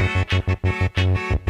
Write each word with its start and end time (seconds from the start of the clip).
Música 0.00 1.49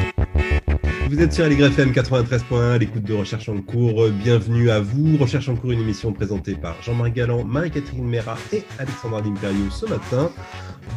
Vous 1.11 1.19
êtes 1.19 1.33
sur 1.33 1.43
FM 1.45 1.91
93.1 1.91 2.77
l'écoute 2.77 3.03
de 3.03 3.13
Recherche 3.13 3.49
en 3.49 3.61
cours. 3.61 4.07
Bienvenue 4.11 4.69
à 4.69 4.79
vous. 4.79 5.17
Recherche 5.17 5.49
en 5.49 5.57
cours, 5.57 5.73
une 5.73 5.81
émission 5.81 6.13
présentée 6.13 6.55
par 6.55 6.81
Jean-Marc 6.81 7.11
Galland, 7.11 7.43
Marie-Catherine 7.43 8.07
Mera 8.07 8.37
et 8.53 8.63
Alexandra 8.79 9.21
D'Imperio 9.21 9.69
ce 9.69 9.87
matin. 9.87 10.31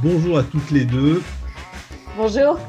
Bonjour 0.04 0.38
à 0.38 0.45
toutes 0.45 0.70
les 0.70 0.84
deux. 0.84 1.20
Bonjour. 2.16 2.60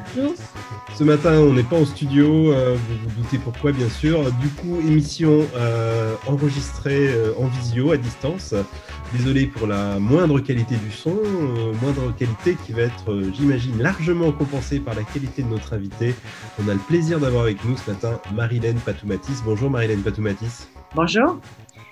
Ce 0.96 1.04
matin, 1.04 1.40
on 1.40 1.54
n'est 1.54 1.64
pas 1.64 1.76
en 1.76 1.86
studio, 1.86 2.52
euh, 2.52 2.76
vous 2.76 3.10
vous 3.10 3.22
doutez 3.22 3.38
pourquoi, 3.38 3.72
bien 3.72 3.90
sûr. 3.90 4.32
Du 4.42 4.48
coup, 4.50 4.80
émission 4.80 5.46
euh, 5.56 6.16
enregistrée 6.26 7.10
euh, 7.10 7.34
en 7.38 7.46
visio, 7.46 7.92
à 7.92 7.98
distance. 7.98 8.56
Désolé 9.14 9.46
pour 9.46 9.68
la 9.68 10.00
moindre 10.00 10.40
qualité 10.40 10.78
du 10.78 10.92
son, 10.92 11.16
moindre 11.82 12.12
qualité 12.18 12.58
qui 12.66 12.74
va 12.74 12.84
être, 12.84 13.22
j'imagine, 13.34 13.78
largement 13.78 14.32
compensée 14.32 14.80
par 14.80 14.96
la 14.96 15.04
qualité 15.04 15.44
de 15.44 15.50
notre 15.50 15.74
invité. 15.74 16.16
On 16.60 16.68
a 16.68 16.74
le 16.74 16.80
plaisir 16.80 17.20
d'avoir 17.20 17.44
avec 17.44 17.64
nous 17.66 17.78
ce 17.78 17.92
matin 17.92 18.20
Marilène 18.34 18.78
Patoumatis. 18.78 19.44
Bonjour 19.46 19.70
Marilène 19.70 20.02
Patoumatis. 20.02 20.68
Bonjour. 20.96 21.40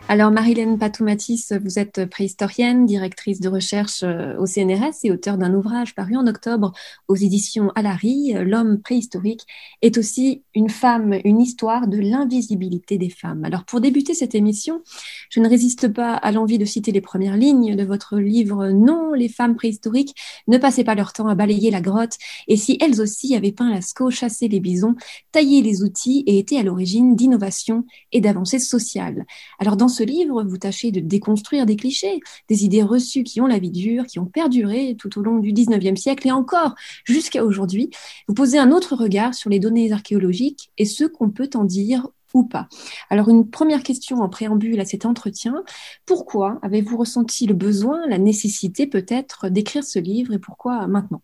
Alors, 0.09 0.31
Marilène 0.31 0.77
Patoumatis, 0.77 1.53
vous 1.63 1.79
êtes 1.79 2.05
préhistorienne, 2.05 2.85
directrice 2.85 3.39
de 3.39 3.47
recherche 3.47 4.03
euh, 4.03 4.37
au 4.37 4.45
CNRS 4.45 4.97
et 5.05 5.11
auteur 5.11 5.37
d'un 5.37 5.53
ouvrage 5.53 5.95
paru 5.95 6.17
en 6.17 6.27
octobre 6.27 6.73
aux 7.07 7.15
éditions 7.15 7.71
Alary, 7.75 8.33
L'homme 8.43 8.81
préhistorique, 8.81 9.47
est 9.81 9.97
aussi 9.97 10.43
une 10.55 10.69
femme, 10.69 11.15
une 11.23 11.39
histoire 11.39 11.87
de 11.87 11.97
l'invisibilité 11.97 12.97
des 12.97 13.09
femmes. 13.09 13.45
Alors, 13.45 13.63
pour 13.63 13.79
débuter 13.79 14.13
cette 14.13 14.35
émission, 14.35 14.81
je 15.29 15.39
ne 15.39 15.47
résiste 15.47 15.87
pas 15.87 16.13
à 16.13 16.33
l'envie 16.33 16.57
de 16.57 16.65
citer 16.65 16.91
les 16.91 17.01
premières 17.01 17.37
lignes 17.37 17.75
de 17.75 17.83
votre 17.83 18.17
livre 18.17 18.67
Non, 18.67 19.13
les 19.13 19.29
femmes 19.29 19.55
préhistoriques 19.55 20.15
ne 20.47 20.57
passaient 20.57 20.83
pas 20.83 20.95
leur 20.95 21.13
temps 21.13 21.29
à 21.29 21.35
balayer 21.35 21.71
la 21.71 21.81
grotte, 21.81 22.17
et 22.49 22.57
si 22.57 22.77
elles 22.81 22.99
aussi 22.99 23.37
avaient 23.37 23.53
peint 23.53 23.71
Lascaux, 23.71 24.11
chassé 24.11 24.49
les 24.49 24.59
bisons, 24.59 24.95
taillé 25.31 25.61
les 25.61 25.81
outils 25.81 26.25
et 26.27 26.39
étaient 26.39 26.57
à 26.57 26.63
l'origine 26.63 27.15
d'innovations 27.15 27.85
et 28.11 28.19
d'avancées 28.19 28.59
sociales. 28.59 29.25
Alors, 29.59 29.77
dans 29.77 29.92
ce 29.93 30.03
livre, 30.03 30.43
vous 30.43 30.57
tâchez 30.57 30.91
de 30.91 30.99
déconstruire 30.99 31.65
des 31.65 31.77
clichés, 31.77 32.19
des 32.49 32.65
idées 32.65 32.83
reçues 32.83 33.23
qui 33.23 33.39
ont 33.39 33.47
la 33.47 33.59
vie 33.59 33.71
dure, 33.71 34.05
qui 34.05 34.19
ont 34.19 34.25
perduré 34.25 34.97
tout 34.99 35.17
au 35.17 35.21
long 35.21 35.39
du 35.39 35.53
19e 35.53 35.95
siècle 35.95 36.27
et 36.27 36.31
encore 36.31 36.75
jusqu'à 37.05 37.45
aujourd'hui. 37.45 37.89
Vous 38.27 38.33
posez 38.33 38.57
un 38.57 38.71
autre 38.71 38.95
regard 38.95 39.33
sur 39.33 39.49
les 39.49 39.59
données 39.59 39.91
archéologiques 39.91 40.71
et 40.77 40.85
ce 40.85 41.05
qu'on 41.05 41.29
peut 41.29 41.49
en 41.55 41.63
dire 41.63 42.07
ou 42.33 42.43
pas. 42.43 42.67
Alors 43.09 43.29
une 43.29 43.49
première 43.49 43.83
question 43.83 44.17
en 44.21 44.29
préambule 44.29 44.79
à 44.79 44.85
cet 44.85 45.05
entretien, 45.05 45.63
pourquoi 46.05 46.59
avez-vous 46.63 46.97
ressenti 46.97 47.45
le 47.45 47.53
besoin, 47.53 48.01
la 48.07 48.17
nécessité 48.17 48.87
peut-être 48.87 49.49
d'écrire 49.49 49.83
ce 49.83 49.99
livre 49.99 50.33
et 50.33 50.39
pourquoi 50.39 50.87
maintenant? 50.87 51.21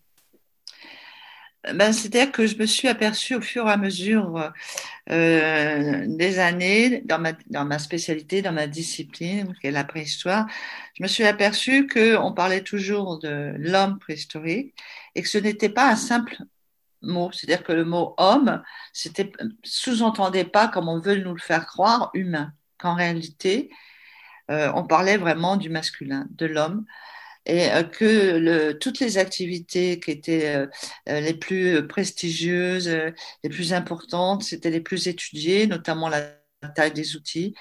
Ben, 1.64 1.92
C'est-à-dire 1.92 2.32
que 2.32 2.46
je 2.46 2.56
me 2.56 2.66
suis 2.66 2.88
aperçue 2.88 3.34
au 3.34 3.40
fur 3.40 3.66
et 3.68 3.70
à 3.70 3.76
mesure 3.76 4.52
euh, 5.10 6.04
des 6.06 6.38
années 6.38 7.02
dans 7.04 7.18
ma, 7.18 7.32
dans 7.48 7.64
ma 7.64 7.78
spécialité, 7.78 8.42
dans 8.42 8.52
ma 8.52 8.66
discipline, 8.66 9.54
qui 9.60 9.66
est 9.66 9.70
la 9.70 9.84
préhistoire, 9.84 10.46
je 10.94 11.02
me 11.02 11.08
suis 11.08 11.24
aperçue 11.24 11.86
qu'on 11.86 12.32
parlait 12.32 12.62
toujours 12.62 13.18
de 13.18 13.54
l'homme 13.58 13.98
préhistorique 13.98 14.74
et 15.14 15.22
que 15.22 15.28
ce 15.28 15.38
n'était 15.38 15.68
pas 15.68 15.90
un 15.90 15.96
simple 15.96 16.36
mot. 17.02 17.30
C'est-à-dire 17.32 17.64
que 17.64 17.72
le 17.72 17.84
mot 17.84 18.14
homme, 18.18 18.62
c'était 18.92 19.30
sous-entendait 19.62 20.44
pas, 20.44 20.68
comme 20.68 20.88
on 20.88 20.98
veut 20.98 21.16
nous 21.16 21.34
le 21.34 21.40
faire 21.40 21.66
croire, 21.66 22.10
humain. 22.14 22.52
Qu'en 22.78 22.94
réalité, 22.94 23.70
euh, 24.50 24.72
on 24.74 24.84
parlait 24.84 25.18
vraiment 25.18 25.56
du 25.56 25.68
masculin, 25.68 26.26
de 26.30 26.46
l'homme 26.46 26.86
et 27.46 27.70
euh, 27.70 27.82
que 27.82 28.72
toutes 28.72 29.00
les 29.00 29.18
activités 29.18 30.00
qui 30.00 30.10
étaient 30.10 30.54
euh, 30.56 30.66
euh, 31.08 31.20
les 31.20 31.34
plus 31.34 31.86
prestigieuses, 31.86 32.88
les 33.42 33.50
plus 33.50 33.72
importantes, 33.72 34.42
c'était 34.42 34.70
les 34.70 34.80
plus 34.80 35.08
étudiées, 35.08 35.66
notamment 35.66 36.08
la 36.08 36.22
taille 36.74 36.92
des 36.92 37.16
outils, 37.16 37.54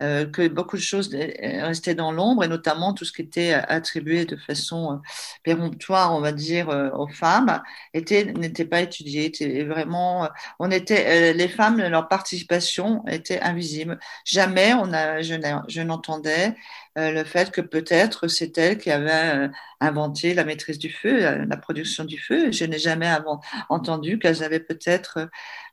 que 0.00 0.48
beaucoup 0.48 0.76
de 0.76 0.82
choses 0.82 1.14
restaient 1.14 1.94
dans 1.94 2.12
l'ombre 2.12 2.44
et 2.44 2.48
notamment 2.48 2.94
tout 2.94 3.04
ce 3.04 3.12
qui 3.12 3.20
était 3.20 3.52
attribué 3.52 4.24
de 4.24 4.36
façon 4.36 5.02
péremptoire, 5.42 6.14
on 6.14 6.20
va 6.20 6.32
dire, 6.32 6.68
aux 6.94 7.08
femmes, 7.08 7.60
était 7.92 8.24
n'était 8.24 8.64
pas 8.64 8.80
étudié. 8.80 9.26
Était 9.26 9.64
vraiment, 9.64 10.30
on 10.60 10.70
était, 10.70 11.34
les 11.34 11.48
femmes, 11.48 11.78
leur 11.78 12.08
participation 12.08 13.04
était 13.06 13.40
invisible. 13.40 13.98
Jamais 14.24 14.72
on 14.72 14.94
a, 14.94 15.20
je 15.20 15.82
n'entendais 15.82 16.54
le 17.12 17.24
fait 17.24 17.50
que 17.50 17.60
peut-être 17.60 18.28
c'est 18.28 18.56
elle 18.58 18.78
qui 18.78 18.90
avait 18.90 19.46
euh, 19.46 19.48
inventé 19.80 20.34
la 20.34 20.44
maîtrise 20.44 20.78
du 20.78 20.90
feu, 20.90 21.20
la, 21.20 21.56
production 21.56 22.04
du 22.04 22.18
feu. 22.18 22.50
Je 22.52 22.64
n'ai 22.64 22.78
jamais 22.78 23.06
avant, 23.06 23.40
entendu 23.68 24.18
qu'elles 24.18 24.42
avaient 24.42 24.60
peut-être 24.60 25.18
euh, 25.18 25.26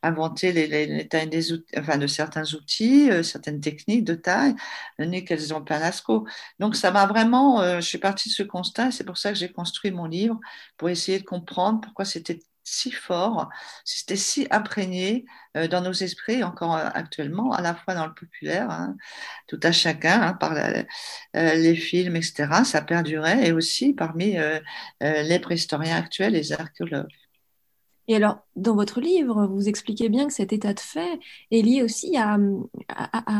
inventé 0.03 0.51
les, 0.51 0.67
les, 0.67 1.07
tailles 1.07 1.29
des 1.29 1.51
outils, 1.53 1.73
enfin 1.77 1.97
de 1.97 2.07
certains 2.07 2.53
outils, 2.53 3.09
certaines 3.23 3.59
techniques 3.61 4.03
de 4.03 4.15
taille, 4.15 4.55
ni 4.99 5.25
qu'elles 5.25 5.53
ont 5.53 5.63
peint. 5.63 5.91
Donc 6.59 6.75
ça 6.75 6.91
m'a 6.91 7.05
vraiment, 7.05 7.79
je 7.79 7.85
suis 7.85 7.97
partie 7.97 8.29
de 8.29 8.33
ce 8.33 8.43
constat, 8.43 8.91
c'est 8.91 9.03
pour 9.03 9.17
ça 9.17 9.31
que 9.31 9.37
j'ai 9.37 9.51
construit 9.51 9.91
mon 9.91 10.05
livre 10.05 10.39
pour 10.77 10.89
essayer 10.89 11.19
de 11.19 11.23
comprendre 11.25 11.81
pourquoi 11.81 12.05
c'était 12.05 12.39
si 12.65 12.91
fort, 12.91 13.49
c'était 13.85 14.15
si 14.17 14.47
imprégné 14.51 15.25
euh, 15.55 15.67
dans 15.67 15.81
nos 15.81 15.93
esprits 15.93 16.43
encore 16.43 16.75
euh, 16.75 16.89
actuellement, 16.93 17.53
à 17.53 17.61
la 17.61 17.75
fois 17.75 17.93
dans 17.95 18.05
le 18.07 18.13
populaire, 18.13 18.69
hein, 18.71 18.97
tout 19.47 19.59
à 19.63 19.71
chacun, 19.71 20.21
hein, 20.21 20.33
par 20.33 20.53
euh, 20.53 20.83
les 21.33 21.75
films, 21.75 22.15
etc. 22.17 22.63
Ça 22.65 22.81
perdurait 22.81 23.47
et 23.47 23.51
aussi 23.53 23.93
parmi 23.93 24.37
les 25.01 25.39
préhistoriens 25.39 25.97
actuels, 25.97 26.33
les 26.33 26.51
archéologues. 26.51 27.24
Et 28.07 28.15
alors, 28.15 28.39
dans 28.55 28.75
votre 28.75 29.01
livre, 29.01 29.47
vous 29.47 29.67
expliquez 29.67 30.09
bien 30.09 30.27
que 30.27 30.33
cet 30.33 30.53
état 30.53 30.73
de 30.73 30.79
fait 30.79 31.19
est 31.51 31.61
lié 31.61 31.81
aussi 31.81 32.15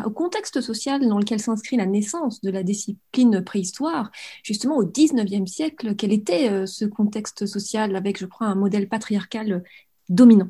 au 0.06 0.10
contexte 0.10 0.60
social 0.62 1.08
dans 1.08 1.20
lequel 1.20 1.40
s'inscrit 1.40 1.78
la 1.78 1.86
naissance 1.86 2.42
de 2.42 2.50
la 2.50 2.64
discipline 2.64 3.44
préhistoire, 3.44 4.12
justement 4.44 4.78
au 4.78 4.86
XIXe 4.86 5.50
siècle. 5.50 5.96
Quel 5.96 6.12
était 6.12 6.50
euh, 6.50 6.66
ce 6.66 6.86
contexte 6.86 7.46
social 7.46 7.96
avec, 7.96 8.18
je 8.18 8.26
crois, 8.26 8.48
un 8.48 8.56
modèle 8.56 8.90
patriarcal 8.90 9.64
dominant? 10.10 10.50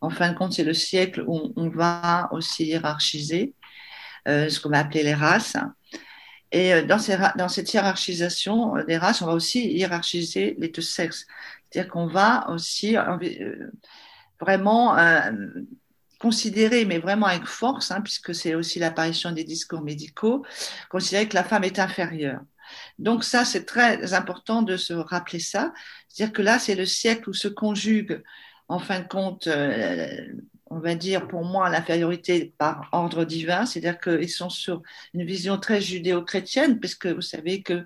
En 0.00 0.10
fin 0.10 0.32
de 0.32 0.36
compte, 0.36 0.52
c'est 0.52 0.64
le 0.64 0.74
siècle 0.74 1.24
où 1.28 1.52
on 1.54 1.68
va 1.68 2.28
aussi 2.32 2.64
hiérarchiser 2.64 3.54
euh, 4.26 4.48
ce 4.48 4.58
qu'on 4.58 4.70
va 4.70 4.80
appeler 4.80 5.04
les 5.04 5.14
races. 5.14 5.56
Et 6.50 6.74
euh, 6.74 6.82
dans, 6.84 6.98
dans 7.36 7.48
cette 7.48 7.72
hiérarchisation 7.72 8.74
des 8.86 8.96
races, 8.96 9.22
on 9.22 9.26
va 9.26 9.34
aussi 9.34 9.72
hiérarchiser 9.72 10.56
les 10.58 10.68
deux 10.68 10.82
sexes. 10.82 11.26
C'est-à-dire 11.72 11.90
qu'on 11.90 12.06
va 12.06 12.48
aussi 12.50 12.96
euh, 12.96 13.70
vraiment 14.40 14.98
euh, 14.98 15.30
considérer, 16.18 16.84
mais 16.84 16.98
vraiment 16.98 17.26
avec 17.26 17.46
force, 17.46 17.90
hein, 17.90 18.00
puisque 18.02 18.34
c'est 18.34 18.54
aussi 18.54 18.78
l'apparition 18.78 19.32
des 19.32 19.44
discours 19.44 19.80
médicaux, 19.80 20.44
considérer 20.90 21.28
que 21.28 21.34
la 21.34 21.44
femme 21.44 21.64
est 21.64 21.78
inférieure. 21.78 22.40
Donc 22.98 23.24
ça, 23.24 23.44
c'est 23.44 23.64
très 23.64 24.14
important 24.14 24.62
de 24.62 24.76
se 24.76 24.92
rappeler 24.92 25.40
ça. 25.40 25.72
C'est-à-dire 26.08 26.32
que 26.32 26.42
là, 26.42 26.58
c'est 26.58 26.74
le 26.74 26.86
siècle 26.86 27.30
où 27.30 27.32
se 27.34 27.48
conjugue, 27.48 28.22
en 28.68 28.78
fin 28.78 29.00
de 29.00 29.08
compte, 29.08 29.46
euh, 29.46 30.06
on 30.72 30.78
va 30.78 30.94
dire 30.94 31.28
pour 31.28 31.44
moi 31.44 31.68
l'infériorité 31.68 32.54
par 32.56 32.88
ordre 32.92 33.24
divin, 33.24 33.66
c'est-à-dire 33.66 34.00
qu'ils 34.00 34.30
sont 34.30 34.48
sur 34.48 34.82
une 35.12 35.24
vision 35.24 35.58
très 35.58 35.82
judéo-chrétienne, 35.82 36.80
puisque 36.80 37.06
vous 37.06 37.20
savez 37.20 37.62
que 37.62 37.84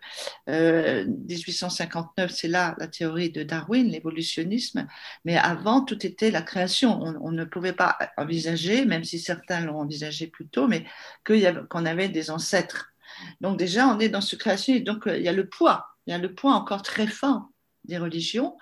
euh, 0.49 1.05
1859, 1.05 2.31
c'est 2.31 2.47
là 2.47 2.77
la 2.79 2.87
théorie 2.87 3.31
de 3.31 3.43
Darwin, 3.43 3.89
l'évolutionnisme, 3.89 4.87
mais 5.25 5.37
avant, 5.37 5.81
tout 5.81 6.07
était 6.07 6.31
la 6.31 6.43
création. 6.43 7.03
On, 7.03 7.33
ne 7.33 7.45
pouvait 7.45 7.73
pas 7.73 7.99
envisager, 8.17 8.85
même 8.85 9.03
si 9.03 9.19
certains 9.19 9.61
l'ont 9.61 9.81
envisagé 9.81 10.29
plus 10.29 10.47
tôt, 10.47 10.69
mais 10.69 10.85
qu'on 11.25 11.87
avait 11.87 12.09
des 12.09 12.31
ancêtres. 12.31 12.93
Donc 13.41 13.59
déjà, 13.59 13.89
on 13.89 13.99
est 13.99 14.09
dans 14.09 14.21
ce 14.21 14.37
création, 14.37 14.79
donc 14.79 15.09
euh, 15.09 15.19
il 15.19 15.25
y 15.25 15.29
a 15.29 15.33
le 15.33 15.49
poids, 15.49 15.87
il 16.07 16.13
y 16.13 16.15
a 16.15 16.19
le 16.19 16.35
poids 16.35 16.53
encore 16.53 16.83
très 16.83 17.09
fort 17.09 17.49
des 17.85 17.99
religions, 17.99 18.57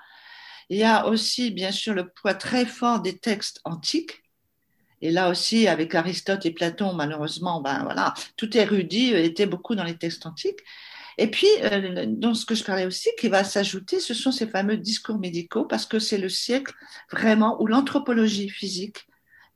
il 0.70 0.78
y 0.78 0.84
a 0.84 1.06
aussi, 1.06 1.50
bien 1.50 1.72
sûr, 1.72 1.94
le 1.94 2.08
poids 2.08 2.34
très 2.34 2.66
fort 2.66 3.00
des 3.00 3.18
textes 3.18 3.60
antiques. 3.64 4.22
Et 5.02 5.10
là 5.10 5.28
aussi, 5.28 5.68
avec 5.68 5.94
Aristote 5.94 6.46
et 6.46 6.50
Platon, 6.50 6.94
malheureusement, 6.94 7.60
ben 7.60 7.84
voilà, 7.84 8.14
tout 8.36 8.56
érudit 8.56 9.12
était 9.14 9.46
beaucoup 9.46 9.74
dans 9.74 9.84
les 9.84 9.98
textes 9.98 10.24
antiques. 10.24 10.60
Et 11.18 11.30
puis, 11.30 11.46
euh, 11.62 12.06
dans 12.08 12.34
ce 12.34 12.44
que 12.44 12.54
je 12.54 12.64
parlais 12.64 12.86
aussi, 12.86 13.10
qui 13.18 13.28
va 13.28 13.44
s'ajouter, 13.44 14.00
ce 14.00 14.14
sont 14.14 14.32
ces 14.32 14.48
fameux 14.48 14.76
discours 14.76 15.18
médicaux, 15.18 15.64
parce 15.64 15.86
que 15.86 15.98
c'est 15.98 16.18
le 16.18 16.28
siècle 16.28 16.74
vraiment 17.10 17.60
où 17.62 17.66
l'anthropologie 17.66 18.48
physique 18.48 19.06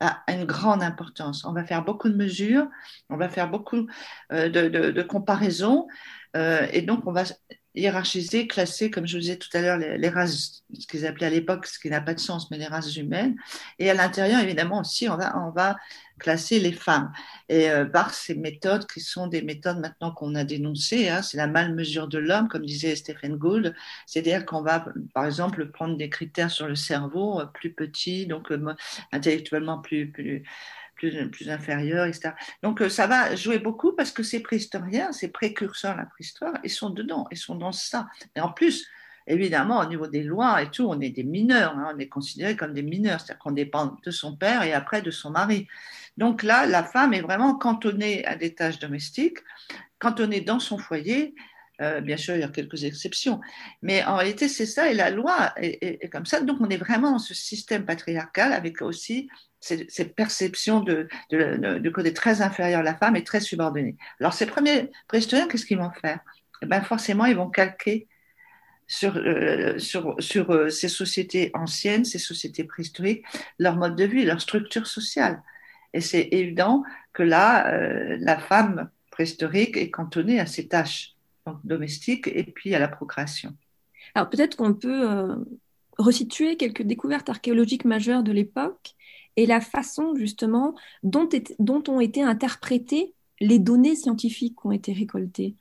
a 0.01 0.23
une 0.29 0.45
grande 0.45 0.83
importance. 0.83 1.45
On 1.45 1.53
va 1.53 1.65
faire 1.65 1.85
beaucoup 1.85 2.09
de 2.09 2.15
mesures, 2.15 2.69
on 3.11 3.17
va 3.17 3.29
faire 3.29 3.51
beaucoup 3.51 3.89
euh, 4.33 4.49
de, 4.49 5.03
comparaisons, 5.03 5.89
euh, 6.37 6.67
et 6.73 6.83
donc 6.83 7.07
on 7.07 7.13
va 7.13 7.25
hiérarchiser, 7.79 8.47
classer, 8.47 8.91
comme 8.91 9.07
je 9.07 9.15
vous 9.15 9.21
disais 9.21 9.37
tout 9.37 9.49
à 9.55 9.61
l'heure, 9.61 9.79
les, 9.79 10.09
races, 10.09 10.63
ce 10.79 10.87
qu'ils 10.87 11.07
appelaient 11.07 11.27
à 11.27 11.31
l'époque, 11.31 11.67
ce 11.67 11.79
qui 11.79 11.91
n'a 11.91 12.01
pas 12.01 12.15
de 12.15 12.21
sens, 12.21 12.51
mais 12.51 12.59
les 12.59 12.67
races 12.67 12.97
humaines. 12.97 13.37
Et 13.79 13.91
à 13.91 13.95
l'intérieur, 13.95 14.41
évidemment, 14.41 14.81
aussi, 14.81 15.09
on 15.09 15.17
va, 15.17 15.77
classer 16.19 16.59
les 16.59 16.73
femmes. 16.73 17.13
Et 17.49 17.71
euh, 17.71 17.85
par 17.85 18.13
ces 18.13 18.35
méthodes 18.35 18.87
qui 18.87 19.01
sont 19.01 19.29
des 19.29 19.41
méthodes 19.41 19.79
maintenant 19.79 20.11
qu'on 20.11 20.35
a 20.35 20.43
dénoncées, 20.43 21.09
hein, 21.09 21.23
c'est 21.23 21.37
la 21.37 21.47
malmesure 21.47 22.09
de 22.09 22.19
l'homme, 22.19 22.49
comme 22.49 22.67
disait 22.67 22.97
Stephen 22.97 23.37
Gould, 23.37 23.75
c'est-à-dire 24.05 24.45
qu'on 24.45 24.63
va, 24.63 24.85
par 25.15 25.27
exemple, 25.27 25.71
prendre 25.71 25.97
des 25.97 26.11
critères 26.11 26.51
sur 26.51 26.67
le 26.67 26.75
cerveau 26.75 27.41
euh, 27.41 27.47
plus 27.47 27.73
petits, 27.73 28.27
donc 28.27 28.51
euh, 28.51 28.75
intellectuellement 29.13 29.79
plus, 29.79 30.13
plus, 30.99 31.31
plus 31.31 31.49
etc. 31.49 32.33
Donc 32.63 32.83
ça 32.91 33.07
va 33.07 33.35
jouer 33.35 33.59
beaucoup 33.59 33.93
parce 33.93 34.13
que 34.13 34.23
ces 34.23 34.41
préhistoriens, 34.41 35.13
ces 35.13 35.29
précurseurs 35.29 35.95
de 35.95 36.01
la 36.01 36.07
préhistoire, 36.07 36.55
ils 36.65 36.71
sont 36.71 36.91
dedans, 36.91 37.27
ils 37.31 37.39
sont 37.39 37.55
dans 37.55 37.73
ça. 37.73 38.09
Et 38.37 38.41
en 38.41 38.53
plus, 38.53 38.87
évidemment, 39.29 39.81
au 39.81 39.87
niveau 39.87 40.07
des 40.07 40.23
lois 40.23 40.63
et 40.63 40.71
tout, 40.71 40.87
on 40.89 41.01
est 41.01 41.11
des 41.11 41.23
mineurs, 41.23 41.77
hein, 41.77 41.93
on 41.95 41.99
est 41.99 42.09
considérés 42.09 42.57
comme 42.57 42.73
des 42.73 42.83
mineurs, 42.83 43.21
c'est-à-dire 43.21 43.39
qu'on 43.39 43.53
dépend 43.53 43.97
de 44.05 44.11
son 44.11 44.37
père 44.37 44.63
et 44.63 44.73
après 44.73 45.03
de 45.03 45.11
son 45.11 45.31
mari. 45.31 45.69
Donc 46.17 46.43
là, 46.43 46.67
la 46.67 46.83
femme 46.83 47.15
est 47.15 47.21
vraiment 47.21 47.55
cantonnée 47.55 48.25
à 48.25 48.37
des 48.37 48.55
tâches 48.55 48.79
domestiques, 48.79 49.39
cantonnée 49.99 50.41
dans 50.41 50.59
son 50.59 50.79
foyer. 50.79 51.35
Euh, 51.81 52.01
bien 52.01 52.17
sûr, 52.17 52.35
il 52.35 52.41
y 52.41 52.45
a 52.45 52.49
quelques 52.49 52.83
exceptions, 52.83 53.41
mais 53.83 54.03
en 54.03 54.17
réalité, 54.17 54.49
c'est 54.49 54.67
ça, 54.67 54.91
et 54.91 54.95
la 54.95 55.11
loi 55.11 55.53
est, 55.59 56.11
comme 56.11 56.27
ça. 56.27 56.41
Donc, 56.41 56.61
on 56.61 56.69
est 56.71 56.77
vraiment 56.77 57.13
dans 57.13 57.19
ce 57.21 57.35
système 57.35 57.85
patriarcal 57.85 58.53
avec 58.53 58.83
aussi 58.83 59.29
cette, 59.61 59.91
cette 59.91 60.15
perception 60.15 60.81
de, 60.81 61.09
de, 61.31 61.79
de, 61.79 61.91
côté 61.91 62.13
très 62.13 62.43
inférieur 62.43 62.81
à 62.81 62.83
la 62.83 62.95
femme 62.95 63.17
et 63.17 63.25
très 63.25 63.41
subordonné. 63.41 63.97
Alors, 64.21 64.33
ces 64.33 64.47
premiers 64.47 64.91
préhistoriens, 65.09 65.49
qu'est-ce 65.49 65.67
qu'ils 65.67 65.79
vont 65.79 65.91
faire? 65.91 66.21
Eh 66.63 66.67
ben, 66.67 66.81
Forcément, 66.83 67.25
ils 67.25 67.37
vont 67.37 67.51
calquer 67.51 68.07
sur, 68.87 69.17
euh, 69.17 69.79
sur, 69.79 70.15
sur 70.19 70.51
euh, 70.51 70.71
ces 70.71 70.89
sociétés 70.89 71.51
anciennes, 71.55 72.05
ces 72.05 72.19
sociétés 72.19 72.65
préhistoriques, 72.65 73.25
leur 73.59 73.77
mode 73.77 73.97
de 73.97 74.05
vie, 74.05 74.25
leur 74.25 74.41
structure 74.41 74.87
sociale. 74.87 75.43
Et 75.93 76.01
c'est 76.01 76.29
évident 76.33 76.85
que 77.13 77.23
là, 77.23 77.73
euh, 77.73 78.17
la 78.21 78.39
femme 78.39 78.91
préhistorique 79.11 79.77
est 79.77 79.91
cantonnée 79.91 80.41
à 80.41 80.47
ses 80.47 80.69
tâches 80.69 81.15
donc, 81.47 81.59
domestiques 81.65 82.29
et 82.29 82.45
puis 82.45 82.75
à 82.75 82.79
la 82.79 82.89
procréation. 82.89 83.55
Alors 84.15 84.31
peut-être 84.31 84.57
qu'on 84.57 84.75
peut, 84.75 85.11
euh, 85.11 85.37
resituer 85.99 86.57
quelques 86.57 86.83
découvertes 86.83 87.29
archéologiques 87.29 87.85
majeures 87.85 88.23
de 88.23 88.33
l'époque 88.33 88.95
et 89.39 89.47
la 89.47 89.61
façon 89.61 90.17
justement 90.17 90.75
dont, 91.05 91.29
ont 91.89 92.01
été 92.01 92.23
interprétées 92.25 93.15
les 93.39 93.61
données 93.61 93.95
scientifiques 93.95 94.57
qui 94.61 94.67
ont 94.67 94.73
été 94.73 94.93
récoltées. 94.93 95.55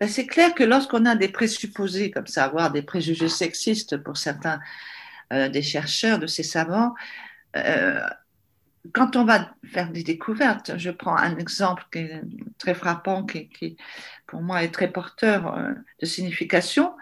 Ben, 0.00 0.08
c'est 0.08 0.26
clair 0.26 0.54
que 0.54 0.64
lorsqu'on 0.64 1.04
a 1.04 1.16
des 1.16 1.28
présupposés 1.28 2.10
comme 2.10 2.26
ça, 2.26 2.44
avoir 2.44 2.72
des 2.72 2.80
préjugés 2.80 3.28
sexistes 3.28 3.98
pour 3.98 4.16
certains 4.16 4.58
euh, 5.34 5.50
des 5.50 5.60
chercheurs, 5.60 6.18
de 6.18 6.26
ces 6.26 6.42
savants, 6.42 6.94
euh, 7.56 8.00
quand 8.94 9.16
on 9.16 9.24
va 9.24 9.50
faire 9.64 9.92
des 9.92 10.02
découvertes, 10.02 10.78
je 10.78 10.90
prends 10.90 11.16
un 11.16 11.36
exemple 11.36 11.84
qui 11.92 11.98
est 11.98 12.22
très 12.56 12.74
frappant, 12.74 13.24
qui, 13.26 13.50
qui 13.50 13.76
pour 14.26 14.40
moi 14.40 14.64
est 14.64 14.72
très 14.72 14.90
porteur 14.90 15.54
euh, 15.54 15.74
de 16.00 16.06
signification, 16.06 16.95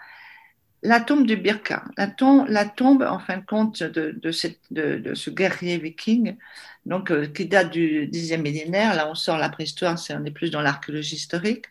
la 0.85 0.99
tombe 0.99 1.25
du 1.25 1.35
Birka. 1.35 1.83
La 1.97 2.07
tombe, 2.07 3.01
en 3.01 3.19
fin 3.19 3.37
de 3.37 3.45
compte, 3.45 3.83
de, 3.83 4.31
ce 4.31 5.29
guerrier 5.29 5.77
viking, 5.77 6.37
donc, 6.85 7.11
euh, 7.11 7.27
qui 7.27 7.47
date 7.47 7.71
du 7.71 8.09
Xe 8.11 8.37
millénaire, 8.37 8.95
là 8.95 9.09
on 9.09 9.15
sort 9.15 9.37
la 9.37 9.49
préhistoire, 9.49 9.97
c'est, 9.97 10.13
on 10.13 10.23
est 10.23 10.31
plus 10.31 10.51
dans 10.51 10.61
l'archéologie 10.61 11.15
historique, 11.15 11.65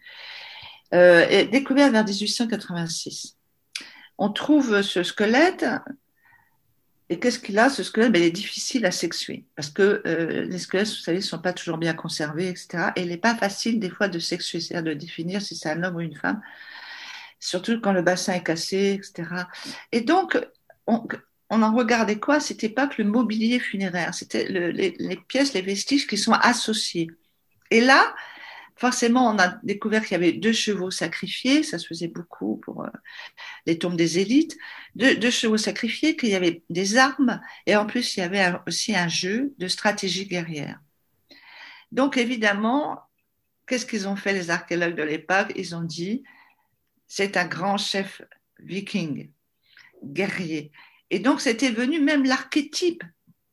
euh, 0.93 1.27
est 1.29 1.47
découvert 1.47 1.91
vers 1.93 2.05
1886. 2.05 3.37
On 4.19 4.31
trouve 4.31 4.83
ce 4.83 5.03
squelette 5.03 5.65
et 7.11 7.21
qu'est-ce 7.21 7.39
qu'il 7.39 7.59
a, 7.59 7.69
ce 7.69 7.83
squelette? 7.83 8.13
Ben, 8.13 8.23
Il 8.23 8.27
est 8.27 8.31
difficile 8.31 8.87
à 8.87 8.91
sexuer 8.91 9.45
parce 9.57 9.71
que 9.71 10.03
euh, 10.07 10.45
les 10.45 10.59
squelettes, 10.59 10.89
vous 10.89 10.95
savez, 10.95 11.19
ne 11.19 11.23
sont 11.23 11.39
pas 11.39 11.53
toujours 11.53 11.79
bien 11.79 11.95
conservés, 11.95 12.49
etc. 12.49 12.91
Et 12.97 13.03
il 13.03 13.09
n'est 13.09 13.17
pas 13.19 13.35
facile 13.35 13.79
des 13.79 13.91
fois 13.91 14.09
de 14.09 14.19
sexuer, 14.19 14.61
c'est-à-dire 14.61 14.95
de 14.95 14.99
définir 14.99 15.43
si 15.43 15.55
c'est 15.55 15.71
un 15.71 15.83
homme 15.85 15.97
ou 15.97 16.01
une 16.01 16.17
femme, 16.17 16.41
surtout 17.45 17.79
quand 17.81 17.93
le 17.93 18.03
bassin 18.03 18.33
est 18.33 18.43
cassé, 18.43 18.99
etc. 18.99 19.45
Et 19.93 20.01
donc, 20.01 20.39
on, 20.87 21.07
en 21.51 21.75
regardait 21.75 22.19
quoi? 22.19 22.41
C'était 22.41 22.71
pas 22.71 22.87
que 22.87 23.03
le 23.03 23.09
mobilier 23.09 23.59
funéraire, 23.61 24.15
c'était 24.15 24.49
le, 24.49 24.71
les, 24.71 25.17
pièces, 25.29 25.53
les 25.53 25.63
vestiges 25.63 26.07
qui 26.07 26.17
sont 26.17 26.33
associés. 26.33 27.11
Et 27.71 27.83
là, 27.83 28.15
forcément, 28.77 29.31
on 29.31 29.39
a 29.39 29.59
découvert 29.63 30.03
qu'il 30.03 30.13
y 30.13 30.15
avait 30.15 30.33
deux 30.33 30.55
chevaux 30.55 30.91
sacrifiés, 30.91 31.63
ça 31.63 31.79
se 31.79 31.87
faisait 31.87 32.09
beaucoup 32.09 32.57
pour 32.65 32.85
euh, 32.85 32.91
les 33.67 33.79
tombes 33.79 33.97
des 33.97 34.19
élites, 34.19 34.57
deux, 34.95 35.31
chevaux 35.31 35.59
sacrifiés, 35.59 36.17
qu'il 36.17 36.31
y 36.31 36.35
avait 36.35 36.63
des 36.71 36.97
armes, 36.97 37.43
et 37.67 37.77
en 37.77 37.85
plus, 37.85 38.17
il 38.17 38.21
y 38.21 38.23
avait 38.23 38.53
aussi 38.67 38.97
un 38.97 39.09
jeu 39.09 39.53
de 39.59 39.69
stratégie 39.69 40.27
guerrière. 40.27 40.81
Donc, 41.93 42.17
évidemment, 42.17 43.01
qu'est-ce 43.67 43.85
qu'ils 43.85 44.09
ont 44.09 44.17
fait 44.17 44.33
les 44.33 44.51
archéologues 44.51 44.97
de 44.97 45.03
l'époque? 45.03 45.53
Ils 45.57 45.77
ont 45.77 45.83
dit, 45.83 46.25
c'est 47.17 47.37
un 47.37 47.45
grand 47.45 47.79
chef 47.79 48.23
viking, 48.59 49.31
guerrier. 50.03 50.73
Et 51.11 51.21
donc, 51.21 51.41
c'était 51.41 51.71
venu 51.71 52.01
même 52.01 52.25
l'archétype 52.25 53.05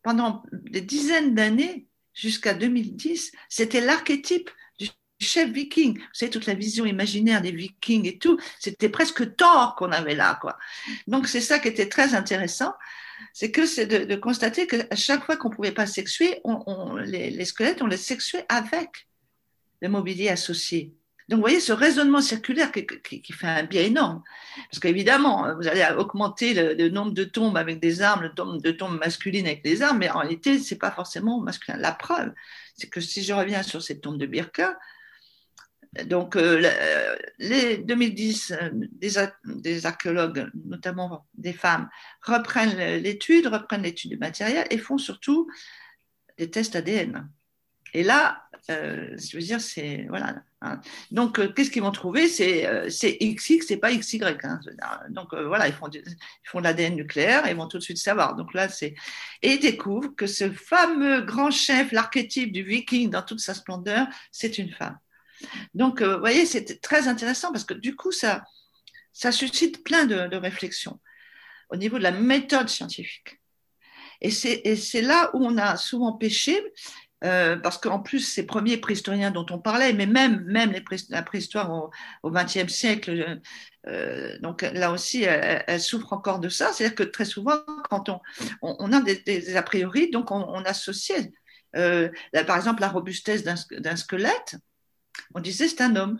pendant 0.02 0.42
des 0.52 0.81
dizaines 0.81 1.36
d'années, 1.36 1.86
jusqu'à 2.16 2.56
2010, 2.56 3.31
c'était 3.50 3.81
l'archétype 3.81 4.50
chef 5.19 5.52
viking. 5.52 6.00
Vous 6.00 6.06
savez, 6.12 6.31
toute 6.31 6.48
la 6.48 6.56
vision 6.56 6.86
imaginaire 6.86 7.44
des 7.44 7.52
vikings 7.52 8.08
et 8.08 8.18
tout, 8.18 8.40
c'était 8.60 8.90
presque 8.90 9.36
Thor 9.36 9.75
qu'on 9.75 9.92
avait 9.92 10.16
là, 10.16 10.40
quoi. 10.42 10.58
Donc, 11.06 11.28
c'est 11.28 11.40
ça 11.40 11.60
qui 11.60 11.68
était 11.68 11.88
très 11.88 12.16
intéressant. 12.16 12.74
C'est 13.31 13.52
que 13.52 13.68
c'est 13.68 13.86
de, 13.86 14.16
constater 14.16 14.66
qu'à 14.66 14.96
chaque 14.96 15.24
fois 15.24 15.38
qu'on 15.38 15.50
ne 15.50 15.54
pouvait 15.54 15.72
pas 15.72 15.86
sexuer, 15.86 16.42
on, 16.46 16.96
les, 16.96 17.46
squelettes, 17.46 17.84
on 17.84 17.88
les 17.88 17.98
sexuait 17.98 18.44
avec 18.50 19.08
le 19.81 19.90
mobilier 19.90 20.30
associé. 20.30 20.96
Donc, 21.31 21.38
vous 21.38 21.44
voyez 21.44 21.62
ce 21.62 21.72
raisonnement 21.72 22.19
circulaire 22.19 22.74
qui, 22.74 23.24
fait 23.31 23.48
un 23.48 23.63
bien 23.63 23.83
énorme. 23.83 24.22
Parce 24.70 24.79
qu'évidemment, 24.79 25.55
vous 25.55 25.65
allez 25.65 25.88
augmenter 25.98 26.53
le, 26.53 26.89
nombre 26.89 27.13
de 27.13 27.24
tombes 27.24 27.55
avec 27.55 27.79
des 27.79 28.01
armes, 28.01 28.24
le 28.24 28.34
nombre 28.38 28.62
de 28.62 28.72
tombes 28.72 29.00
masculines 29.00 29.46
avec 29.46 29.63
des 29.63 29.82
armes, 29.82 30.00
mais 30.00 30.10
en 30.10 30.20
réalité, 30.20 30.60
c'est 30.60 30.77
pas 30.77 30.91
forcément 30.91 31.39
masculin. 31.39 31.77
La 31.77 31.94
preuve, 31.94 32.34
c'est 32.75 32.89
que 32.89 33.00
si 33.00 33.24
je 33.24 33.32
reviens 33.32 33.63
sur 33.63 33.82
cette 33.82 34.01
tombe 34.01 34.17
de 34.17 34.25
Birka, 34.25 34.77
donc, 36.05 36.36
euh, 36.36 37.17
les 37.39 37.77
2010, 37.77 38.51
euh, 38.51 38.70
des, 38.74 39.86
archéologues, 39.86 40.50
notamment 40.65 41.27
des 41.34 41.53
femmes, 41.53 41.89
reprennent 42.22 43.01
l'étude, 43.01 43.48
reprennent 43.48 43.84
l'étude 43.84 44.12
du 44.12 44.17
matériel 44.17 44.67
et 44.70 44.77
font 44.77 44.98
surtout 44.98 45.50
des 46.38 46.51
tests 46.51 46.75
ADN. 46.75 47.29
Et 47.93 48.03
là, 48.03 48.43
euh, 48.69 49.15
je 49.17 49.38
veux 49.38 49.43
dire, 49.43 49.60
c'est 49.60 50.05
voilà. 50.07 50.36
Hein. 50.62 50.79
Donc, 51.12 51.39
euh, 51.39 51.51
qu'est-ce 51.51 51.71
qu'ils 51.71 51.81
vont 51.81 51.91
trouver? 51.91 52.27
C'est 52.27 52.65
euh, 52.67 52.88
XX, 52.88 53.65
c'est 53.67 53.77
pas 53.77 53.93
XY. 53.93 54.21
Hein. 54.24 54.60
Donc 55.10 55.33
voilà, 55.33 55.67
ils 55.67 55.74
font 55.74 55.89
ils 55.89 56.03
font 56.45 56.60
de 56.60 56.63
l'ADN 56.63 56.95
nucléaire 56.95 57.45
et 57.48 57.51
ils 57.51 57.57
vont 57.57 57.67
tout 57.67 57.77
de 57.77 57.83
suite 57.83 57.98
savoir. 57.98 58.36
Donc 58.36 58.53
là, 58.53 58.69
c'est 58.69 58.93
et 59.41 59.53
ils 59.53 59.60
découvrent 59.60 60.15
que 60.15 60.27
ce 60.27 60.51
fameux 60.51 61.21
grand 61.21 61.51
chef, 61.51 61.91
l'archétype 61.91 62.51
du 62.51 62.63
Viking 62.63 63.10
dans 63.10 63.24
toute 63.24 63.39
sa 63.39 63.53
splendeur, 63.53 64.07
c'est 64.31 64.57
une 64.57 64.71
femme. 64.71 64.98
Donc, 65.74 66.01
euh, 66.01 66.15
vous 66.15 66.19
voyez, 66.19 66.45
c'est 66.45 66.81
très 66.81 67.07
intéressant 67.07 67.51
parce 67.51 67.65
que 67.65 67.74
du 67.74 67.95
coup, 67.95 68.12
ça, 68.12 68.43
ça 69.12 69.31
suscite 69.31 69.83
plein 69.83 70.05
de, 70.05 70.27
de 70.27 70.38
réflexions 70.38 71.00
au 71.69 71.77
niveau 71.77 71.98
de 71.98 72.03
la 72.03 72.12
méthode 72.12 72.69
scientifique. 72.69 73.39
Et 74.21 74.29
c'est 74.29 75.01
là 75.01 75.31
où 75.33 75.43
on 75.43 75.57
a 75.57 75.77
souvent 75.77 76.13
péché, 76.13 76.62
euh, 77.24 77.56
parce 77.56 77.78
qu'en 77.78 78.00
plus, 78.00 78.20
ces 78.20 78.46
premiers 78.46 78.78
préhistoriens 78.78 79.32
dont 79.32 79.46
on 79.51 79.60
parlait, 79.60 79.94
mais 79.94 80.08
même, 80.08 80.44
même 80.46 80.72
les 80.72 80.84
la 81.10 81.22
préhistoire 81.22 81.92
au 82.24 82.32
XXe 82.32 82.72
siècle, 82.72 83.40
euh, 83.88 84.38
donc 84.40 84.62
là 84.62 84.92
aussi, 84.92 85.24
elle, 85.24 85.82
souffre 85.82 86.13
encore 86.13 86.40
de 86.40 86.50
ça. 86.50 86.74
C'est-à-dire 86.74 86.96
que 86.96 87.04
très 87.04 87.25
souvent, 87.25 87.60
quand 87.90 88.10
on, 88.10 88.20
on, 88.62 88.92
a 88.92 89.01
des, 89.01 89.56
a 89.56 89.62
priori, 89.63 90.10
donc 90.10 90.32
on, 90.32 90.44
on 90.48 90.63
associe, 90.66 91.30
euh, 91.75 92.10
par 92.48 92.58
exemple, 92.58 92.82
la 92.82 92.90
robustesse 92.90 93.44
d'un 93.44 93.96
squelette, 93.96 94.56
on 95.36 95.40
disait 95.40 95.68
c'est 95.68 95.82
un 95.82 95.96
homme. 95.96 96.20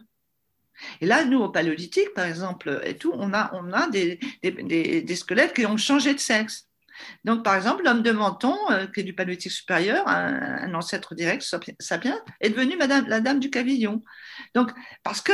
Et 1.00 1.06
là, 1.06 1.26
nous, 1.26 1.40
au 1.40 1.50
paléolithique, 1.50 2.14
par 2.14 2.26
exemple, 2.26 2.82
et 2.84 2.98
tout, 2.98 3.12
on 3.16 3.34
a, 3.34 3.52
on 3.54 3.72
a 3.72 3.88
des, 3.90 4.20
des, 4.42 5.16
squelettes 5.16 5.54
qui 5.54 5.66
ont 5.66 5.78
changé 5.78 6.14
de 6.14 6.20
sexe. 6.20 6.68
Donc, 7.24 7.44
par 7.44 7.56
exemple, 7.56 7.84
l'homme 7.84 8.04
de 8.04 8.12
Menton, 8.12 8.58
euh, 8.72 8.88
qui 8.88 9.02
est 9.02 9.04
du 9.04 9.14
paléolithique 9.14 9.52
supérieur, 9.52 10.08
un, 10.08 10.74
ancêtre 10.74 11.16
direct, 11.16 11.44
sapien, 11.80 12.20
est 12.40 12.50
devenu 12.50 12.78
madame, 12.78 13.08
la 13.08 13.20
dame 13.20 13.40
du 13.40 13.50
Cavillon. 13.50 14.02
Donc, 14.56 14.72
parce 15.04 15.22
que 15.22 15.32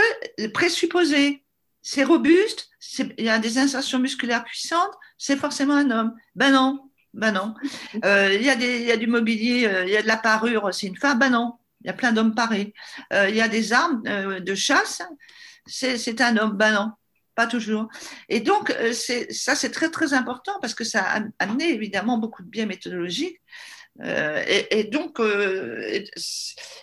présupposé, 0.53 1.43
c'est 1.81 2.03
robuste, 2.03 2.69
il 3.17 3.25
y 3.25 3.29
a 3.29 3.39
des 3.39 3.57
insertions 3.57 3.99
musculaires 3.99 4.43
puissantes, 4.43 4.93
c'est 5.17 5.37
forcément 5.37 5.75
un 5.75 5.89
homme. 5.89 6.13
Ben 6.35 6.51
non, 6.51 6.89
ben 7.13 7.31
non. 7.31 7.53
Euh, 8.03 8.33
il, 8.33 8.43
y 8.43 8.91
a 8.91 8.97
du 8.97 9.07
mobilier, 9.07 9.65
euh, 9.67 9.85
il 9.85 9.91
y 9.91 9.97
a 9.97 10.01
de 10.01 10.07
la 10.07 10.17
parure, 10.17 10.73
c'est 10.73 10.87
une 10.87 10.97
femme. 10.97 11.19
Ben 11.19 11.29
non, 11.29 11.53
il 11.81 11.87
y 11.87 11.89
a 11.89 11.93
plein 11.93 12.11
d'hommes 12.11 12.35
parés. 12.35 12.73
Il 13.11 13.35
y 13.35 13.41
a 13.41 13.47
des 13.47 13.71
armes 13.71 14.03
de 14.03 14.55
chasse, 14.55 15.01
c'est 15.65 16.21
un 16.21 16.37
homme. 16.37 16.57
Ben 16.57 16.73
non, 16.73 16.91
pas 17.37 17.47
toujours. 17.47 17.87
Et 18.29 18.39
donc, 18.39 18.71
euh, 18.71 18.91
ça, 18.91 19.55
c'est 19.55 19.69
très, 19.69 19.91
très 19.91 20.13
important 20.13 20.53
parce 20.59 20.73
que 20.73 20.83
ça 20.83 21.03
a 21.03 21.21
amené 21.37 21.69
évidemment 21.71 22.17
beaucoup 22.17 22.41
de 22.41 22.49
biais 22.49 22.65
méthodologiques. 22.65 23.39
Euh, 24.01 24.43
et, 24.71 24.83
donc, 24.85 25.19
euh, 25.19 26.03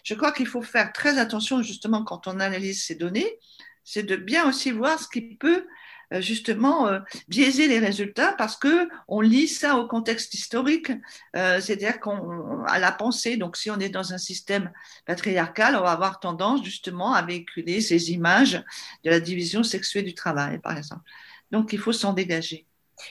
je 0.04 0.14
crois 0.14 0.30
qu'il 0.30 0.46
faut 0.46 0.62
faire 0.62 0.92
très 0.92 1.18
attention 1.18 1.61
justement 1.62 2.04
quand 2.04 2.28
on 2.28 2.38
analyse 2.38 2.84
ces 2.84 2.94
données, 2.94 3.38
c'est 3.82 4.04
de 4.04 4.14
bien 4.14 4.49
aussi 4.49 4.70
voir 4.70 4.99
ce 5.00 5.08
qui 5.08 5.37
peut 5.37 5.66
justement 6.12 6.87
euh, 6.88 7.00
biaiser 7.28 7.68
les 7.68 7.78
résultats 7.78 8.34
parce 8.37 8.56
que 8.56 8.88
on 9.08 9.20
lit 9.20 9.49
ça 9.49 9.76
au 9.76 9.87
contexte 9.87 10.34
historique, 10.34 10.92
euh, 11.37 11.61
c'est-à-dire 11.61 12.00
qu'on 12.00 12.64
à 12.64 12.78
la 12.78 12.92
pensée. 12.92 13.37
Donc, 13.37 13.56
si 13.56 13.70
on 13.70 13.78
est 13.78 13.88
dans 13.88 14.12
un 14.12 14.18
système 14.18 14.70
patriarcal, 15.06 15.76
on 15.76 15.82
va 15.82 15.92
avoir 15.92 16.20
tendance 16.20 16.64
justement 16.64 17.12
à 17.12 17.23
véhiculer 17.23 17.80
ces 17.80 18.12
images 18.12 18.62
de 19.04 19.11
la 19.11 19.20
division 19.20 19.62
sexuelle 19.62 20.04
du 20.04 20.14
travail, 20.14 20.58
par 20.58 20.76
exemple. 20.76 21.02
Donc, 21.50 21.73
il 21.73 21.78
faut 21.78 21.92
s'en 21.92 22.12
dégager. 22.12 22.66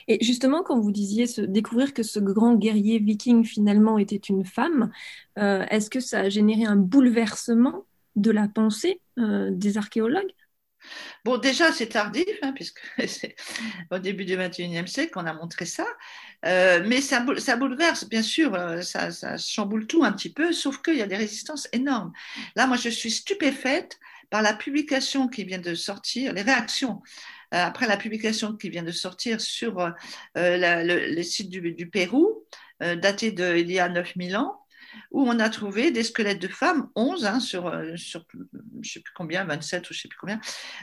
Et 0.08 0.22
justement, 0.24 0.62
quand 0.62 0.78
vous 0.78 0.92
disiez 0.92 1.26
découvrir 1.46 1.94
que 1.94 2.02
ce 2.02 2.18
grand 2.18 2.54
guerrier 2.54 2.98
viking 2.98 3.44
finalement 3.44 3.98
était 3.98 4.16
une 4.16 4.44
femme, 4.44 4.90
euh, 5.38 5.64
est-ce 5.70 5.90
que 5.90 6.00
ça 6.00 6.20
a 6.20 6.28
généré 6.28 6.64
un 6.64 6.76
bouleversement 6.76 7.84
de 8.16 8.30
la 8.30 8.48
pensée 8.48 9.00
euh, 9.18 9.50
des 9.52 9.76
archéologues? 9.78 10.32
Bon, 11.24 11.38
déjà, 11.38 11.72
c'est 11.72 11.88
tardif, 11.88 12.26
hein, 12.42 12.52
puisque 12.52 12.80
c'est 13.06 13.36
au 13.90 13.98
début 13.98 14.24
du 14.24 14.36
XXIe 14.36 14.86
siècle 14.86 15.12
qu'on 15.12 15.26
a 15.26 15.32
montré 15.32 15.66
ça. 15.66 15.86
Euh, 16.44 16.82
mais 16.86 17.00
ça, 17.00 17.24
ça, 17.38 17.56
bouleverse, 17.56 18.08
bien 18.08 18.22
sûr, 18.22 18.54
euh, 18.54 18.82
ça, 18.82 19.10
chamboule 19.38 19.86
tout 19.86 20.04
un 20.04 20.12
petit 20.12 20.32
peu, 20.32 20.52
sauf 20.52 20.82
qu'il 20.82 20.96
y 20.96 21.02
a 21.02 21.06
des 21.06 21.16
résistances 21.16 21.68
énormes. 21.72 22.12
Là, 22.56 22.66
moi, 22.66 22.76
je 22.76 22.88
suis 22.88 23.10
stupéfaite 23.10 23.98
par 24.30 24.42
la 24.42 24.52
publication 24.54 25.28
qui 25.28 25.44
vient 25.44 25.58
de 25.58 25.74
sortir, 25.74 26.32
les 26.32 26.42
réactions 26.42 27.02
euh, 27.54 27.62
après 27.64 27.86
la 27.86 27.96
publication 27.96 28.56
qui 28.56 28.68
vient 28.68 28.82
de 28.82 28.90
sortir 28.90 29.40
sur 29.40 29.92
le, 30.34 31.14
le, 31.14 31.22
site 31.22 31.50
du, 31.50 31.88
Pérou, 31.88 32.44
euh, 32.82 32.96
daté 32.96 33.30
d'il 33.30 33.70
y 33.70 33.78
a 33.78 33.88
9000 33.88 34.36
ans, 34.36 34.60
où 35.10 35.22
on 35.28 35.38
a 35.38 35.48
trouvé 35.48 35.90
des 35.90 36.02
squelettes 36.02 36.40
de 36.40 36.48
femmes, 36.48 36.88
11 36.94 37.26
hein, 37.26 37.40
sur, 37.40 37.72
sur 37.96 38.24
je 38.82 38.92
sais 38.92 39.00
plus 39.00 39.12
combien, 39.14 39.44
27 39.44 39.88
ou 39.88 39.94
je 39.94 40.00
sais 40.00 40.08
plus 40.08 40.18
combien, 40.18 40.40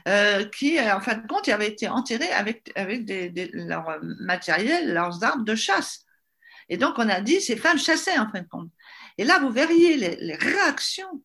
euh, 0.08 0.46
qui, 0.46 0.80
en 0.80 1.02
fin 1.02 1.16
de 1.16 1.28
compte, 1.28 1.48
avaient 1.50 1.68
été 1.68 1.88
enterrées 1.88 2.32
avec, 2.32 2.72
avec 2.76 3.06
des, 3.06 3.50
leur 3.54 4.00
matériel, 4.02 4.94
leurs 4.94 5.24
armes 5.24 5.44
de 5.44 5.56
chasse. 5.56 6.06
Et 6.70 6.78
donc, 6.78 6.96
on 6.98 7.10
a 7.10 7.22
dit, 7.22 7.42
ces 7.42 7.58
femmes 7.58 7.80
chassaient, 7.80 8.18
en 8.18 8.30
fin 8.30 8.42
de 8.42 8.48
compte. 8.48 8.72
Et 9.18 9.24
là, 9.24 9.40
vous 9.40 9.50
verriez 9.50 9.98
les, 9.98 10.16
les 10.16 10.36
réactions. 10.36 11.24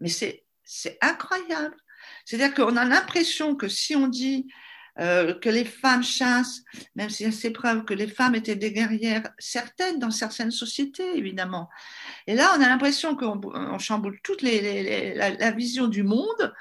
Mais 0.00 0.08
c'est 0.08 0.98
incroyable. 1.00 1.76
C'est-à-dire 2.24 2.54
qu'on 2.54 2.76
a 2.76 2.84
l'impression 2.84 3.56
que 3.56 3.68
si 3.68 3.94
on 3.94 4.08
dit 4.08 4.46
euh, 4.98 5.34
que 5.34 5.50
les 5.50 5.64
femmes 5.64 6.02
chassent, 6.02 6.62
même 6.94 7.10
s'il 7.10 7.26
y 7.26 7.28
a 7.28 7.32
ces 7.32 7.50
preuves 7.50 7.84
que 7.84 7.92
les 7.92 8.06
femmes 8.06 8.34
étaient 8.34 8.56
des 8.56 8.72
guerrières, 8.72 9.28
certaines 9.38 9.98
dans 9.98 10.10
certaines 10.10 10.50
sociétés, 10.50 11.18
évidemment. 11.18 11.68
Et 12.26 12.34
là, 12.34 12.54
on 12.56 12.62
a 12.62 12.68
l'impression 12.68 13.14
qu'on 13.14 13.78
chamboule 13.78 14.18
toute 14.22 14.40
les, 14.40 14.60
les, 14.60 15.14
la, 15.14 15.30
la, 15.30 15.50
vision 15.50 15.88
du 15.88 16.02
monde. 16.02 16.54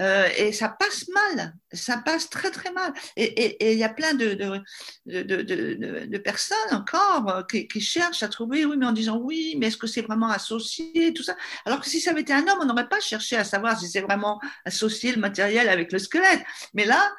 Euh, 0.00 0.28
et 0.38 0.52
ça 0.52 0.70
passe 0.70 1.08
mal, 1.08 1.54
ça 1.72 1.98
passe 1.98 2.30
très 2.30 2.50
très 2.50 2.72
mal. 2.72 2.94
Et 3.16 3.72
il 3.72 3.78
y 3.78 3.84
a 3.84 3.90
plein 3.90 4.14
de, 4.14 4.32
de, 4.32 4.62
de, 5.06 5.42
de, 5.42 6.06
de 6.06 6.18
personnes 6.18 6.56
encore 6.72 7.28
euh, 7.28 7.42
qui, 7.42 7.68
qui, 7.68 7.82
cherchent 7.82 8.22
à 8.22 8.28
trouver, 8.28 8.64
oui, 8.64 8.76
mais 8.78 8.86
en 8.86 8.92
disant 8.92 9.18
oui, 9.18 9.56
mais 9.58 9.66
est-ce 9.66 9.76
que 9.76 9.86
c'est 9.86 10.00
vraiment 10.00 10.30
associé, 10.30 11.12
tout 11.12 11.22
ça? 11.22 11.36
Alors 11.66 11.80
que 11.80 11.86
si 11.86 12.00
ça 12.00 12.12
avait 12.12 12.22
été 12.22 12.32
un 12.32 12.46
homme, 12.48 12.60
on 12.62 12.64
n'aurait 12.64 12.88
pas 12.88 13.00
cherché 13.00 13.36
à 13.36 13.44
savoir 13.44 13.78
si 13.78 13.88
c'est 13.88 14.00
vraiment 14.00 14.40
associé 14.64 15.12
le 15.12 15.20
matériel 15.20 15.68
avec 15.68 15.92
le 15.92 15.98
squelette. 15.98 16.40
Mais 16.72 16.86
là, 16.86 17.12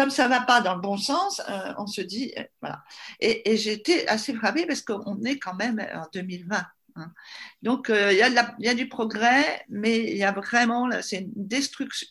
comme 0.00 0.08
ça 0.08 0.28
va 0.28 0.40
pas 0.40 0.62
dans 0.62 0.76
le 0.76 0.80
bon 0.80 0.96
sens, 0.96 1.42
euh, 1.50 1.74
on 1.76 1.86
se 1.86 2.00
dit, 2.00 2.32
euh, 2.38 2.42
voilà. 2.62 2.82
Et, 3.20 3.52
été 3.70 4.08
assez 4.08 4.32
frappée 4.32 4.64
parce 4.64 4.80
qu'on 4.80 5.22
est 5.24 5.38
quand 5.38 5.54
même 5.56 5.78
en 5.94 6.06
2020. 6.14 6.56
Hein. 6.96 7.12
Donc, 7.60 7.88
il 7.90 7.94
euh, 7.94 8.12
y, 8.14 8.68
a 8.68 8.74
du 8.74 8.88
progrès, 8.88 9.62
mais 9.68 10.10
il 10.10 10.16
y 10.16 10.24
a 10.24 10.32
vraiment, 10.32 10.88
c'est 11.02 11.18
une, 11.18 11.58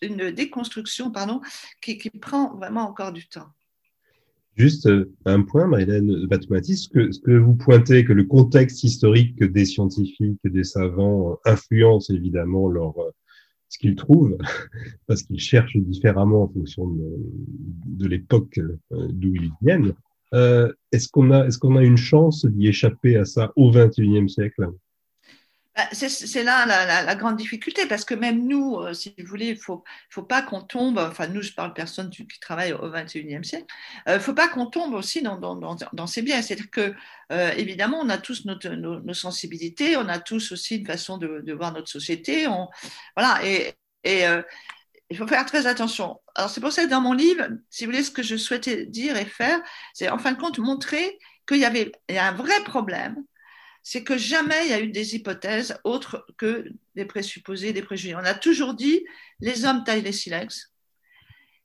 une, 0.04 0.30
déconstruction 0.30 1.10
pardon, 1.10 1.42
qui, 1.82 1.98
prend 2.22 2.56
vraiment 2.58 2.88
encore 2.88 3.12
du 3.12 3.28
temps. 3.28 3.48
Juste 4.56 4.88
un 5.26 5.42
point, 5.42 5.66
Marilène 5.66 6.28
Batoumatis, 6.28 6.84
ce 6.84 6.90
que, 6.90 7.12
ce 7.12 7.20
que 7.22 7.32
vous 7.32 7.56
pointez, 7.56 8.06
que 8.06 8.14
le 8.14 8.26
contexte 8.26 8.84
historique 8.84 9.42
des 9.42 9.66
scientifiques, 9.66 10.40
des 10.44 10.64
savants 10.64 11.40
influence 11.44 12.12
évidemment 12.12 12.68
leur, 12.68 12.94
ce 13.70 13.78
qu'ils 13.78 13.96
trouvent, 13.96 14.38
parce 15.08 15.24
qu'ils 15.24 15.40
cherchent 15.40 15.78
différemment 15.78 16.44
en 16.44 16.48
fonction 16.48 16.88
de, 16.88 18.08
l'époque 18.08 18.60
d'où 18.92 19.34
ils 19.36 19.52
viennent. 19.62 19.94
Euh, 20.34 20.72
est-ce 20.92 21.10
qu'on 21.10 21.32
a, 21.32 21.46
est-ce 21.48 21.58
qu'on 21.58 21.76
a 21.76 21.84
une 21.84 21.98
chance 21.98 22.46
d'y 22.46 22.68
échapper 22.68 23.16
à 23.16 23.26
ça 23.26 23.52
au 23.56 23.72
XXIe 23.72 24.30
siècle? 24.30 24.70
C'est 25.92 26.44
là 26.44 26.66
la, 26.66 27.16
grande 27.16 27.36
difficulté 27.36 27.86
parce 27.86 28.06
que 28.06 28.14
même 28.14 28.48
nous, 28.48 28.78
euh, 28.78 28.94
si 28.94 29.14
vous 29.18 29.26
voulez, 29.26 29.48
il 29.48 29.58
faut, 29.58 29.84
faut 30.10 30.24
pas 30.24 30.42
qu'on 30.42 30.62
tombe. 30.62 30.98
Enfin, 30.98 31.28
nous, 31.28 31.42
je 31.42 31.54
parle 31.54 31.70
de 31.70 31.74
personnes 31.74 32.10
qui 32.10 32.26
travaillent 32.40 32.74
au 32.74 32.90
XXIe 32.90 33.44
siècle. 33.44 33.66
Il 34.08 34.14
euh, 34.14 34.20
faut 34.20 34.34
pas 34.34 34.48
qu'on 34.48 34.66
tombe 34.68 34.94
aussi 34.94 35.22
dans, 35.22 36.08
ces 36.08 36.22
biais. 36.22 36.42
C'est-à-dire 36.42 36.70
que 36.70 36.94
euh, 37.32 37.52
évidemment, 37.58 38.00
on 38.02 38.10
a 38.10 38.18
tous 38.18 38.46
nos, 38.46 39.14
sensibilités, 39.14 39.98
on 39.98 40.08
a 40.08 40.20
tous 40.20 40.52
aussi 40.52 40.78
une 40.78 40.86
façon 40.86 41.18
de, 41.18 41.54
voir 41.54 41.74
notre 41.74 41.90
société. 41.90 42.48
Voilà, 43.16 43.40
et, 43.46 43.76
euh, 44.08 44.42
il 45.10 45.18
faut 45.18 45.28
faire 45.28 45.46
très 45.46 45.68
attention. 45.68 46.20
Alors, 46.36 46.50
c'est 46.50 46.62
pour 46.62 46.72
ça 46.72 46.86
que 46.86 46.90
dans 46.90 47.02
mon 47.02 47.14
livre, 47.14 47.48
si 47.70 47.86
vous 47.86 47.92
voulez, 47.92 48.04
ce 48.04 48.12
que 48.12 48.24
je 48.24 48.36
souhaitais 48.38 48.86
dire 48.86 49.18
et 49.18 49.26
faire, 49.26 49.60
c'est 49.94 50.10
en 50.10 50.20
fin 50.20 50.32
de 50.34 50.38
compte 50.38 50.60
montrer 50.60 51.18
qu'il 51.48 51.58
y 51.58 51.66
avait 51.66 51.92
un 52.10 52.32
vrai 52.34 52.64
problème 52.64 53.16
c'est 53.84 54.04
que 54.04 54.18
jamais 54.18 54.66
il 54.66 54.70
y 54.70 54.74
a 54.74 54.82
eu 54.82 54.92
des 54.92 55.16
hypothèses 55.16 55.80
autres 55.84 56.26
que 56.38 56.66
des 56.96 57.06
présupposés, 57.06 57.74
des 57.74 57.82
préjugés. 57.82 58.16
On 58.16 58.20
a 58.20 58.34
toujours 58.34 58.74
dit 58.74 59.04
les 59.40 59.66
hommes 59.66 59.84
taillent 59.84 60.02
les 60.02 60.12
silex, 60.12 60.72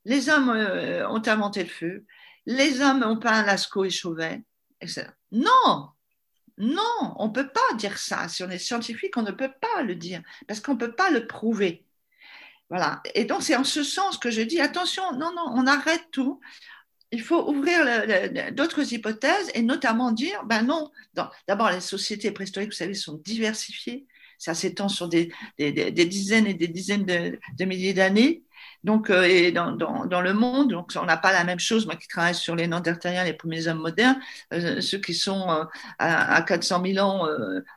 les 0.05 0.29
hommes 0.29 0.51
euh, 0.51 1.09
ont 1.09 1.23
inventé 1.27 1.63
le 1.63 1.69
feu, 1.69 2.05
les 2.47 2.81
hommes 2.81 3.03
ont 3.03 3.19
peint 3.19 3.45
Lascaux 3.45 3.85
et 3.85 3.91
Chauvet, 3.91 4.43
etc. 4.81 5.07
Non, 5.33 5.89
non, 6.59 7.15
on 7.17 7.29
ne 7.29 7.33
peut 7.33 7.49
pas 7.49 7.75
dire 7.77 7.99
ça. 7.99 8.29
Si 8.29 8.43
on 8.43 8.51
est 8.51 8.59
scientifique, 8.59 9.17
on 9.17 9.23
ne 9.23 9.33
peut 9.33 9.53
pas 9.61 9.83
le 9.83 9.95
dire 9.95 10.23
parce 10.47 10.61
qu'on 10.61 10.75
ne 10.75 10.79
peut 10.79 10.95
pas 10.95 11.11
le 11.11 11.27
prouver. 11.27 11.85
Voilà. 12.71 13.03
Et 13.15 13.25
donc, 13.25 13.43
c'est 13.43 13.57
en 13.57 13.65
ce 13.65 13.83
sens 13.83 14.19
que 14.19 14.31
je 14.31 14.41
dis 14.41 14.61
attention, 14.61 15.13
non, 15.13 15.33
non, 15.35 15.45
on 15.49 15.67
arrête 15.67 16.05
tout 16.13 16.41
il 17.15 17.23
faut 17.23 17.49
ouvrir 17.49 17.79
d'autres 18.53 18.93
hypothèses 18.93 19.51
et 19.55 19.63
notamment 19.63 20.11
dire, 20.11 20.45
ben 20.47 20.63
non, 20.63 20.91
d'abord 21.47 21.71
les 21.71 21.81
sociétés 21.81 22.33
préhistoriques, 22.33 22.71
vous 22.71 22.77
savez, 22.77 22.95
sont 22.95 23.21
diversifiées, 23.25 24.07
ça 24.37 24.53
s'étend 24.53 24.89
sur 24.89 25.09
des, 25.09 25.31
dizaines 25.59 26.49
et 26.49 26.55
des 26.55 26.69
dizaines 26.69 27.05
de 27.05 27.65
milliers 27.65 27.95
d'années, 27.95 28.43
donc, 28.85 29.09
euh, 29.09 29.23
et 29.23 29.51
dans, 29.51 29.73
dans, 29.73 30.21
le 30.21 30.35
monde, 30.35 30.71
donc 30.71 30.93
on 31.01 31.07
n'a 31.07 31.17
pas 31.17 31.33
la 31.33 31.45
même 31.45 31.59
chose. 31.59 31.87
Moi 31.87 31.97
qui 31.97 32.07
travaille 32.07 32.35
sur 32.35 32.55
les 32.55 32.67
Néandertaliens, 32.69 33.25
les 33.25 33.33
premiers 33.33 33.67
hommes 33.67 33.81
modernes, 33.81 34.21
euh, 34.53 34.83
ceux 34.83 34.99
qui 34.99 35.15
sont 35.15 35.51
euh, 35.51 35.65
à, 35.99 36.35
à, 36.35 36.43
400 36.43 36.83
000 36.85 36.99
ans 36.99 37.27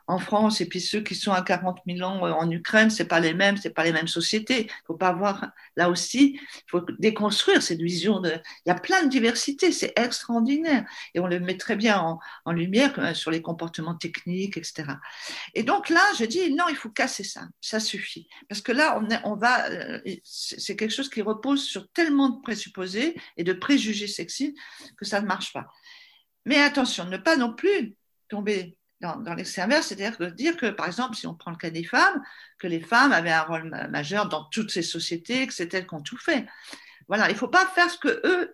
en 0.06 0.18
France 0.18 0.60
et 0.60 0.66
puis 0.66 0.82
ceux 0.82 1.00
qui 1.00 1.14
sont 1.14 1.32
à 1.32 1.40
40 1.40 1.78
000 1.86 2.06
ans 2.06 2.20
en 2.20 2.50
Ukraine, 2.50 2.90
c'est 2.90 3.06
pas 3.06 3.20
les 3.20 3.32
mêmes, 3.32 3.56
c'est 3.56 3.70
pas 3.70 3.84
les 3.84 3.92
mêmes 3.92 4.06
sociétés. 4.06 4.66
Il 4.68 4.86
faut 4.86 4.96
pas 4.96 5.08
avoir 5.08 5.50
là 5.76 5.88
aussi, 5.88 6.38
il 6.38 6.70
faut 6.70 6.82
déconstruire 6.98 7.62
cette 7.62 7.80
vision 7.80 8.20
de. 8.20 8.30
Il 8.66 8.68
y 8.68 8.72
a 8.72 8.74
plein 8.78 9.02
de 9.02 9.08
diversité, 9.08 9.72
c'est 9.72 9.94
extraordinaire 9.96 10.84
et 11.14 11.20
on 11.20 11.26
le 11.26 11.40
met 11.40 11.56
très 11.56 11.76
bien 11.76 11.98
en, 12.44 12.52
lumière 12.52 13.14
sur 13.14 13.30
les 13.30 13.40
comportements 13.40 13.94
techniques, 13.94 14.56
etc. 14.56 14.84
Et 15.54 15.62
donc 15.62 15.88
là, 15.90 16.02
je 16.18 16.24
dis 16.24 16.54
non, 16.54 16.64
il 16.68 16.76
faut 16.76 16.88
casser 16.90 17.24
ça, 17.24 17.42
ça 17.60 17.80
suffit, 17.80 18.28
parce 18.48 18.60
que 18.60 18.72
là 18.72 19.00
on 19.24 19.36
va, 19.36 19.64
c'est 20.24 20.76
quelque 20.76 20.90
chose 20.90 20.97
qui 21.06 21.22
repose 21.22 21.62
sur 21.62 21.88
tellement 21.90 22.30
de 22.30 22.40
présupposés 22.40 23.16
et 23.36 23.44
de 23.44 23.52
préjugés 23.52 24.08
sexistes 24.08 24.56
que 24.96 25.04
ça 25.04 25.20
ne 25.20 25.26
marche 25.26 25.52
pas. 25.52 25.68
Mais 26.44 26.60
attention, 26.60 27.04
ne 27.04 27.16
pas 27.16 27.36
non 27.36 27.54
plus 27.54 27.94
tomber 28.28 28.76
dans, 29.00 29.16
dans 29.16 29.36
inverse, 29.36 29.86
c'est-à-dire 29.86 30.18
de 30.18 30.30
dire 30.30 30.56
que, 30.56 30.66
par 30.66 30.86
exemple, 30.86 31.14
si 31.14 31.26
on 31.26 31.34
prend 31.34 31.52
le 31.52 31.56
cas 31.56 31.70
des 31.70 31.84
femmes, 31.84 32.20
que 32.58 32.66
les 32.66 32.80
femmes 32.80 33.12
avaient 33.12 33.30
un 33.30 33.42
rôle 33.42 33.70
majeur 33.90 34.28
dans 34.28 34.44
toutes 34.44 34.70
ces 34.72 34.82
sociétés, 34.82 35.46
que 35.46 35.54
c'est 35.54 35.72
elles 35.72 35.86
qui 35.86 35.94
ont 35.94 36.02
tout 36.02 36.18
fait. 36.18 36.46
Voilà, 37.06 37.28
il 37.28 37.34
ne 37.34 37.38
faut 37.38 37.48
pas 37.48 37.66
faire 37.66 37.88
ce 37.90 37.98
que 37.98 38.20
eux 38.26 38.50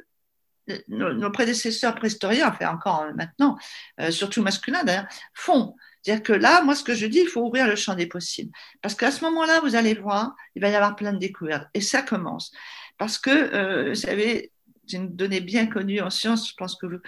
nos, 0.88 1.30
prédécesseurs 1.30 1.94
préhistoriens, 1.94 2.48
enfin 2.48 2.68
encore 2.68 3.06
maintenant, 3.14 3.58
euh, 4.00 4.10
surtout 4.10 4.42
masculins 4.42 4.84
d'ailleurs, 4.84 5.06
font. 5.34 5.76
C'est-à-dire 6.04 6.22
que 6.22 6.32
là, 6.34 6.62
moi, 6.62 6.74
ce 6.74 6.84
que 6.84 6.94
je 6.94 7.06
dis, 7.06 7.20
il 7.20 7.28
faut 7.28 7.40
ouvrir 7.40 7.66
le 7.66 7.76
champ 7.76 7.94
des 7.94 8.06
possibles. 8.06 8.52
Parce 8.82 8.94
qu'à 8.94 9.10
ce 9.10 9.24
moment-là, 9.24 9.60
vous 9.60 9.74
allez 9.74 9.94
voir, 9.94 10.34
il 10.54 10.60
va 10.60 10.68
y 10.68 10.74
avoir 10.74 10.96
plein 10.96 11.14
de 11.14 11.18
découvertes. 11.18 11.66
Et 11.72 11.80
ça 11.80 12.02
commence. 12.02 12.52
Parce 12.98 13.18
que, 13.18 13.30
euh, 13.30 13.88
vous 13.90 13.94
savez, 13.94 14.52
c'est 14.86 14.98
une 14.98 15.16
donnée 15.16 15.40
bien 15.40 15.66
connue 15.66 16.00
en 16.00 16.10
sciences, 16.10 16.50
je 16.50 16.54
pense 16.56 16.76
que 16.76 16.86
vous, 16.86 16.98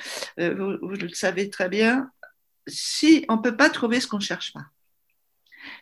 euh, 0.40 0.54
vous, 0.54 0.88
vous 0.88 0.94
le 0.94 1.10
savez 1.10 1.50
très 1.50 1.68
bien, 1.68 2.10
si 2.66 3.24
on 3.28 3.36
ne 3.36 3.42
peut 3.42 3.56
pas 3.56 3.68
trouver 3.68 4.00
ce 4.00 4.06
qu'on 4.06 4.16
ne 4.16 4.22
cherche 4.22 4.52
pas. 4.54 4.64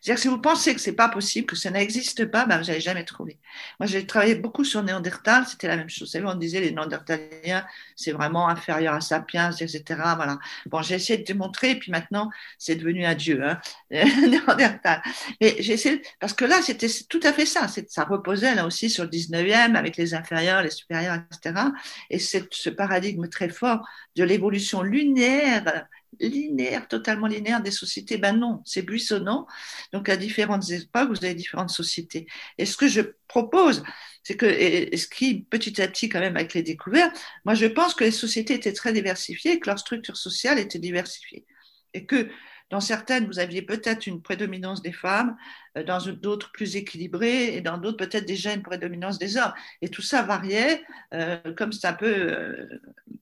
C'est-à-dire 0.00 0.16
que 0.16 0.20
si 0.22 0.28
vous 0.28 0.40
pensez 0.40 0.74
que 0.74 0.80
c'est 0.80 0.92
pas 0.92 1.08
possible, 1.08 1.46
que 1.46 1.56
ça 1.56 1.70
n'existe 1.70 2.26
pas, 2.26 2.46
ben 2.46 2.58
vous 2.58 2.66
n'allez 2.66 2.80
jamais 2.80 3.04
trouver. 3.04 3.38
Moi, 3.80 3.86
j'ai 3.86 4.06
travaillé 4.06 4.34
beaucoup 4.34 4.64
sur 4.64 4.82
Néandertal, 4.82 5.46
c'était 5.46 5.68
la 5.68 5.76
même 5.76 5.88
chose. 5.88 6.08
Vous 6.08 6.12
savez, 6.12 6.26
on 6.26 6.34
disait 6.34 6.60
les 6.60 6.70
Néandertaliens, 6.70 7.64
c'est 7.96 8.12
vraiment 8.12 8.48
inférieur 8.48 8.94
à 8.94 9.00
Sapiens, 9.00 9.50
etc. 9.52 9.82
Voilà. 9.88 10.38
Bon, 10.66 10.82
j'ai 10.82 10.96
essayé 10.96 11.18
de 11.18 11.24
démontrer, 11.24 11.70
et 11.72 11.78
puis 11.78 11.90
maintenant, 11.90 12.30
c'est 12.58 12.76
devenu 12.76 13.04
un 13.04 13.14
dieu, 13.14 13.42
hein, 13.44 13.60
Néandertal. 13.90 15.02
Mais 15.40 15.56
j'ai 15.60 15.74
essayé, 15.74 16.02
parce 16.20 16.32
que 16.32 16.44
là, 16.44 16.60
c'était 16.62 16.88
tout 17.08 17.20
à 17.22 17.32
fait 17.32 17.46
ça. 17.46 17.66
Ça 17.88 18.04
reposait 18.04 18.54
là 18.54 18.66
aussi 18.66 18.90
sur 18.90 19.04
le 19.04 19.10
19e, 19.10 19.74
avec 19.74 19.96
les 19.96 20.14
inférieurs, 20.14 20.62
les 20.62 20.70
supérieurs, 20.70 21.16
etc. 21.16 21.66
Et 22.10 22.18
c'est 22.18 22.46
ce 22.52 22.70
paradigme 22.70 23.28
très 23.28 23.48
fort 23.48 23.86
de 24.16 24.24
l'évolution 24.24 24.82
lunaire 24.82 25.86
linéaire, 26.20 26.88
totalement 26.88 27.26
linéaire 27.26 27.62
des 27.62 27.70
sociétés. 27.70 28.18
Ben 28.18 28.32
non, 28.32 28.62
c'est 28.64 28.82
buissonnant. 28.82 29.46
Donc 29.92 30.08
à 30.08 30.16
différentes 30.16 30.70
époques, 30.70 31.08
vous 31.08 31.24
avez 31.24 31.34
différentes 31.34 31.70
sociétés. 31.70 32.26
Et 32.58 32.66
ce 32.66 32.76
que 32.76 32.88
je 32.88 33.00
propose, 33.28 33.82
c'est 34.22 34.36
que, 34.36 34.46
et 34.46 34.96
ce 34.96 35.06
qui 35.06 35.42
petit 35.42 35.80
à 35.82 35.88
petit 35.88 36.08
quand 36.08 36.20
même 36.20 36.36
avec 36.36 36.54
les 36.54 36.62
découvertes, 36.62 37.16
moi 37.44 37.54
je 37.54 37.66
pense 37.66 37.94
que 37.94 38.04
les 38.04 38.10
sociétés 38.10 38.54
étaient 38.54 38.72
très 38.72 38.92
diversifiées, 38.92 39.60
que 39.60 39.68
leur 39.68 39.78
structure 39.78 40.16
sociale 40.16 40.58
était 40.58 40.78
diversifiée. 40.78 41.44
Et 41.92 42.06
que 42.06 42.28
dans 42.70 42.80
certaines, 42.80 43.26
vous 43.26 43.38
aviez 43.38 43.62
peut-être 43.62 44.06
une 44.06 44.22
prédominance 44.22 44.82
des 44.82 44.92
femmes, 44.92 45.36
euh, 45.76 45.84
dans 45.84 45.98
d'autres 46.12 46.50
plus 46.52 46.76
équilibrées, 46.76 47.54
et 47.54 47.60
dans 47.60 47.78
d'autres 47.78 47.98
peut-être 47.98 48.26
déjà 48.26 48.52
une 48.52 48.62
prédominance 48.62 49.18
des 49.18 49.36
hommes. 49.36 49.52
Et 49.82 49.88
tout 49.88 50.02
ça 50.02 50.22
variait, 50.22 50.82
euh, 51.12 51.38
comme 51.54 51.72
c'est 51.72 51.86
un 51.86 51.92
peu, 51.92 52.06
euh, 52.06 52.66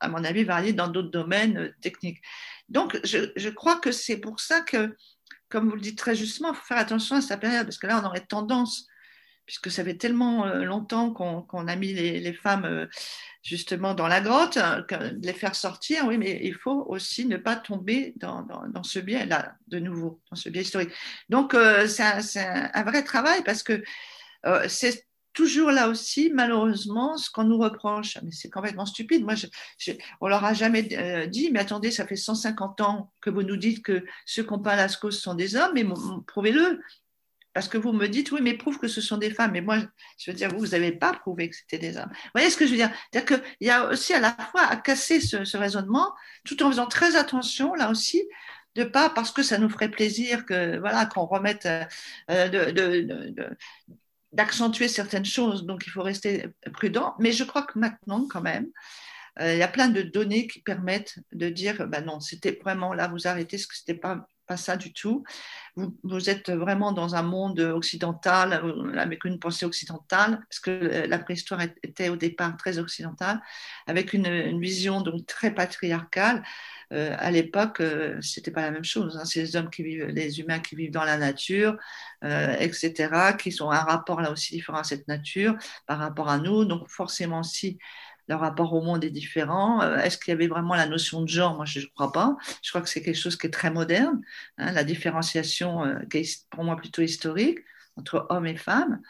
à 0.01 0.09
mon 0.09 0.25
avis, 0.25 0.45
varié 0.45 0.73
dans 0.73 0.89
d'autres 0.89 1.11
domaines 1.11 1.75
techniques. 1.81 2.23
Donc, 2.69 2.99
je, 3.05 3.33
je 3.37 3.49
crois 3.49 3.77
que 3.77 3.93
c'est 3.93 4.19
pour 4.19 4.41
ça 4.41 4.61
que, 4.61 4.97
comme 5.49 5.69
vous 5.69 5.75
le 5.75 5.83
dites 5.83 5.99
très 5.99 6.15
justement, 6.15 6.53
il 6.53 6.57
faut 6.57 6.65
faire 6.65 6.79
attention 6.79 7.17
à 7.17 7.21
sa 7.21 7.37
période, 7.37 7.67
parce 7.67 7.79
que 7.79 7.87
là, 7.87 8.01
on 8.03 8.07
aurait 8.07 8.25
tendance, 8.27 8.87
puisque 9.47 9.71
ça 9.71 9.85
fait 9.85 9.97
tellement 9.97 10.47
euh, 10.47 10.65
longtemps 10.65 11.13
qu'on 11.13 11.69
a 11.69 11.77
mis 11.77 11.93
les, 11.93 12.33
femmes 12.33 12.65
euh, 12.65 12.87
justement 13.43 13.95
dans 13.95 14.09
la 14.09 14.21
grotte, 14.21 14.57
de 14.57 15.27
les 15.27 15.33
faire 15.33 15.55
sortir, 15.55 16.07
oui, 16.07 16.19
mais 16.19 16.41
il 16.43 16.55
faut 16.55 16.85
aussi 16.89 17.27
ne 17.27 17.37
pas 17.37 17.57
tomber 17.57 18.15
dans, 18.17 18.47
ce 18.83 18.99
biais-là, 18.99 19.57
de 19.69 19.79
nouveau, 19.79 20.21
dans 20.31 20.37
ce 20.37 20.49
biais 20.49 20.63
historique. 20.63 20.93
Donc, 21.29 21.55
euh, 21.55 21.87
c'est 21.87 22.03
un, 22.05 22.85
vrai 22.85 23.03
travail, 23.03 23.43
parce 23.45 23.63
que 23.63 23.83
c'est 24.69 25.07
toujours 25.35 25.71
là 25.71 25.89
aussi, 25.89 26.31
malheureusement, 26.33 27.17
ce 27.17 27.31
qu'on 27.31 27.45
nous 27.45 27.59
reproche, 27.59 28.19
mais 28.23 28.33
c'est 28.33 28.51
complètement 28.51 28.87
stupide. 28.87 29.25
Moi, 29.25 29.35
je, 29.35 29.47
je, 29.79 29.93
on 30.21 30.29
leur 30.29 30.45
a 30.45 30.53
jamais 30.53 30.83
dit, 31.29 31.51
mais 31.51 31.61
attendez, 31.61 31.91
ça 31.91 32.07
fait 32.07 32.17
150 32.17 32.81
ans 32.81 33.13
que 33.21 33.31
vous 33.31 33.43
nous 33.43 33.57
dites 33.57 33.83
que 33.83 34.05
ceux 34.27 34.43
qui 34.43 34.51
n'ont 34.51 34.59
pas 34.59 34.77
Lascaux 34.77 35.11
sont 35.11 35.35
des 35.35 35.57
hommes, 35.57 35.73
mais 35.75 35.87
prouvez-le. 36.27 36.81
Parce 37.55 37.69
que 37.69 37.79
vous 37.79 37.93
me 37.93 38.07
dites, 38.09 38.33
oui, 38.33 38.41
mais 38.43 38.55
prouve 38.55 38.79
que 38.79 38.89
ce 38.89 39.01
sont 39.01 39.19
des 39.19 39.31
femmes. 39.31 39.53
Mais 39.53 39.61
moi, 39.61 39.79
je 40.19 40.31
veux 40.31 40.37
dire, 40.37 40.49
vous, 40.51 40.59
vous 40.59 40.67
n'avez 40.69 40.93
pas 40.93 41.13
prouvé 41.13 41.51
que 41.51 41.57
c'était 41.57 41.79
des 41.79 41.97
hommes. 41.97 42.11
Vous 42.11 42.31
voyez 42.35 42.51
ce 42.51 42.57
que 42.57 42.67
je 42.67 42.71
veux 42.71 42.77
dire? 42.77 42.91
C'est-à-dire 43.11 43.39
qu'il 43.39 43.67
y 43.67 43.71
a 43.71 43.89
aussi 43.89 44.15
à 44.15 44.21
la 44.21 44.37
fois 44.51 44.63
à 44.63 44.77
casser 44.77 45.21
ce, 45.21 45.57
raisonnement, 45.57 46.15
tout 46.45 46.63
en 46.63 46.71
faisant 46.71 46.87
très 46.87 47.17
attention, 47.17 47.75
là 47.75 47.91
aussi, 47.91 48.23
de 48.75 48.85
pas 48.85 49.11
parce 49.11 49.31
que 49.31 49.43
ça 49.43 49.59
nous 49.59 49.69
ferait 49.69 49.91
plaisir 49.91 50.47
que 50.47 50.79
voilà 50.79 51.05
qu'on 51.05 51.27
remette 51.27 51.67
euh, 51.67 52.49
de, 52.49 52.71
de, 52.71 53.01
de 53.31 53.57
d'accentuer 54.33 54.89
certaines 54.89 55.27
choses, 55.27 55.65
donc 55.67 55.85
il 55.87 55.91
faut 55.91 56.03
rester 56.03 56.47
prudent. 56.73 57.15
Mais 57.19 57.33
je 57.33 57.45
crois 57.45 57.63
que 57.63 57.79
maintenant, 57.79 58.27
quand 58.29 58.41
même, 58.41 58.67
euh, 59.41 59.55
il 59.55 59.59
y 59.59 59.63
a 59.63 59.69
plein 59.69 59.89
de 59.89 60.03
données 60.03 60.47
qui 60.47 60.61
permettent 60.61 61.19
de 61.33 61.49
dire, 61.49 61.87
ben 61.87 62.05
non, 62.05 62.21
c'était 62.21 62.59
vraiment 62.63 62.93
là, 62.93 63.09
vous 63.09 63.27
arrêtez, 63.27 63.59
ce 63.59 63.67
que 63.67 63.77
c'était 63.77 63.95
pas 63.95 64.27
ça 64.57 64.77
du 64.77 64.93
tout. 64.93 65.25
Vous, 65.77 66.29
êtes 66.29 66.51
vraiment 66.51 66.93
dans 66.93 67.15
un 67.15 67.23
monde 67.23 67.61
occidental, 67.61 68.63
avec 68.99 69.25
une 69.25 69.39
pensée 69.39 69.65
occidentale, 69.65 70.41
parce 70.49 70.61
que 70.61 71.07
la 71.07 71.19
préhistoire 71.19 71.63
était 71.83 72.11
au 72.11 72.17
départ 72.17 72.57
très 72.57 72.79
occidentale, 72.79 73.41
avec 73.87 74.13
une, 74.13 74.61
vision 74.61 75.01
donc 75.01 75.27
très 75.27 75.55
patriarcale. 75.55 76.43
Euh, 76.93 77.17
à 77.19 77.31
l'époque, 77.31 77.81
euh, 77.81 78.21
c'était 78.21 78.51
pas 78.51 78.63
la 78.63 78.71
même 78.71 78.85
chose. 78.85 79.17
Hein. 79.17 79.25
C'est 79.25 79.41
les 79.41 79.57
hommes 79.57 79.71
qui 79.71 79.83
vivent, 79.83 80.07
les 80.07 80.41
humains 80.41 80.61
qui 80.61 80.77
vivent 80.77 80.91
dans 80.91 81.05
la 81.05 81.17
nature, 81.17 81.79
euh, 82.23 82.55
etc., 82.59 83.35
qui 83.39 83.51
sont 83.51 83.71
un 83.71 83.81
rapport 83.81 84.21
là 84.21 84.31
aussi 84.31 84.55
différent 84.55 84.79
à 84.79 84.85
cette 84.85 85.09
nature 85.09 85.57
par 85.87 85.99
rapport 85.99 86.29
à 86.29 86.39
nous. 86.39 86.67
Donc 86.67 86.89
forcément 86.89 87.41
aussi, 87.41 87.79
le 88.33 88.39
rapport 88.39 88.73
au 88.73 88.81
monde 88.81 89.05
est 89.05 89.11
différent. 89.11 89.83
Est-ce 89.99 90.17
qu'il 90.19 90.31
y 90.33 90.35
avait 90.35 90.47
vraiment 90.47 90.75
la 90.75 90.87
notion 90.87 91.21
de 91.21 91.29
genre? 91.29 91.55
Moi, 91.57 91.67
je 91.67 91.81
ne 91.81 91.87
crois 91.95 92.13
pas. 92.13 92.37
Je 92.63 92.71
crois 92.71 92.81
que 92.81 92.89
c'est 92.89 93.03
quelque 93.03 93.19
chose 93.19 93.37
qui 93.37 93.47
est 93.47 93.51
très 93.51 93.71
moderne. 93.71 94.21
Hein, 94.59 94.73
la 94.73 94.85
différenciation, 94.85 95.85
euh, 95.85 95.99
qui 96.11 96.19
est 96.19 96.49
pour 96.51 96.65
moi 96.65 96.77
plutôt 96.77 97.03
historique, 97.03 97.59
entre 97.97 98.27
hommes 98.31 98.47
et 98.47 98.57
femmes. 98.57 99.01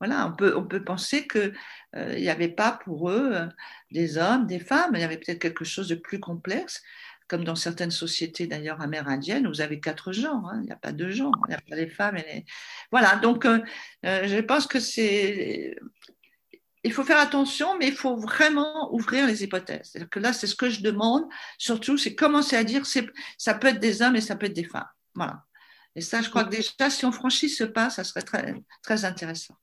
Voilà, 0.00 0.26
on 0.26 0.32
peut, 0.32 0.56
on 0.56 0.64
peut 0.64 0.82
penser 0.82 1.28
qu'il 1.28 1.52
euh, 1.96 2.18
n'y 2.18 2.30
avait 2.30 2.48
pas 2.48 2.72
pour 2.84 3.10
eux 3.10 3.30
euh, 3.34 3.46
des 3.90 4.16
hommes, 4.16 4.46
des 4.46 4.58
femmes. 4.58 4.92
Il 4.94 5.00
y 5.00 5.04
avait 5.04 5.18
peut-être 5.18 5.38
quelque 5.38 5.64
chose 5.64 5.88
de 5.88 5.94
plus 5.94 6.18
complexe 6.18 6.82
comme 7.28 7.44
dans 7.44 7.56
certaines 7.56 7.90
sociétés 7.90 8.46
d'ailleurs 8.46 8.82
amérindiennes, 8.82 9.46
vous 9.48 9.62
avez 9.62 9.80
quatre 9.80 10.12
genres, 10.12 10.44
hein, 10.50 10.58
il 10.60 10.66
n'y 10.66 10.72
a 10.72 10.76
pas 10.76 10.92
deux 10.92 11.10
genres, 11.10 11.32
il 11.46 11.50
n'y 11.50 11.54
a 11.54 11.60
pas 11.66 11.76
les 11.76 11.88
femmes 11.88 12.18
et 12.18 12.24
les... 12.30 12.44
Voilà, 12.90 13.16
donc 13.16 13.46
euh, 13.46 13.58
je 14.02 14.40
pense 14.42 14.66
que 14.66 14.78
c'est 14.80 15.74
il 16.84 16.92
faut 16.92 17.04
faire 17.04 17.18
attention, 17.18 17.78
mais 17.78 17.88
il 17.88 17.94
faut 17.94 18.16
vraiment 18.16 18.92
ouvrir 18.92 19.26
les 19.26 19.44
hypothèses. 19.44 19.90
C'est-à-dire 19.92 20.10
que 20.10 20.18
là, 20.18 20.32
c'est 20.32 20.46
ce 20.46 20.56
que 20.56 20.68
je 20.68 20.82
demande, 20.82 21.24
surtout, 21.58 21.96
c'est 21.96 22.14
commencer 22.14 22.56
à 22.56 22.64
dire, 22.64 22.84
ça 23.38 23.54
peut 23.54 23.68
être 23.68 23.80
des 23.80 24.02
hommes 24.02 24.16
et 24.16 24.20
ça 24.20 24.36
peut 24.36 24.46
être 24.46 24.52
des 24.52 24.64
femmes. 24.64 24.88
Voilà. 25.14 25.44
Et 25.94 26.00
ça, 26.00 26.22
je 26.22 26.30
crois 26.30 26.44
que 26.44 26.50
déjà, 26.50 26.90
si 26.90 27.04
on 27.04 27.12
franchit 27.12 27.50
ce 27.50 27.64
pas, 27.64 27.90
ça 27.90 28.02
serait 28.02 28.22
très, 28.22 28.54
très 28.82 29.04
intéressant. 29.04 29.54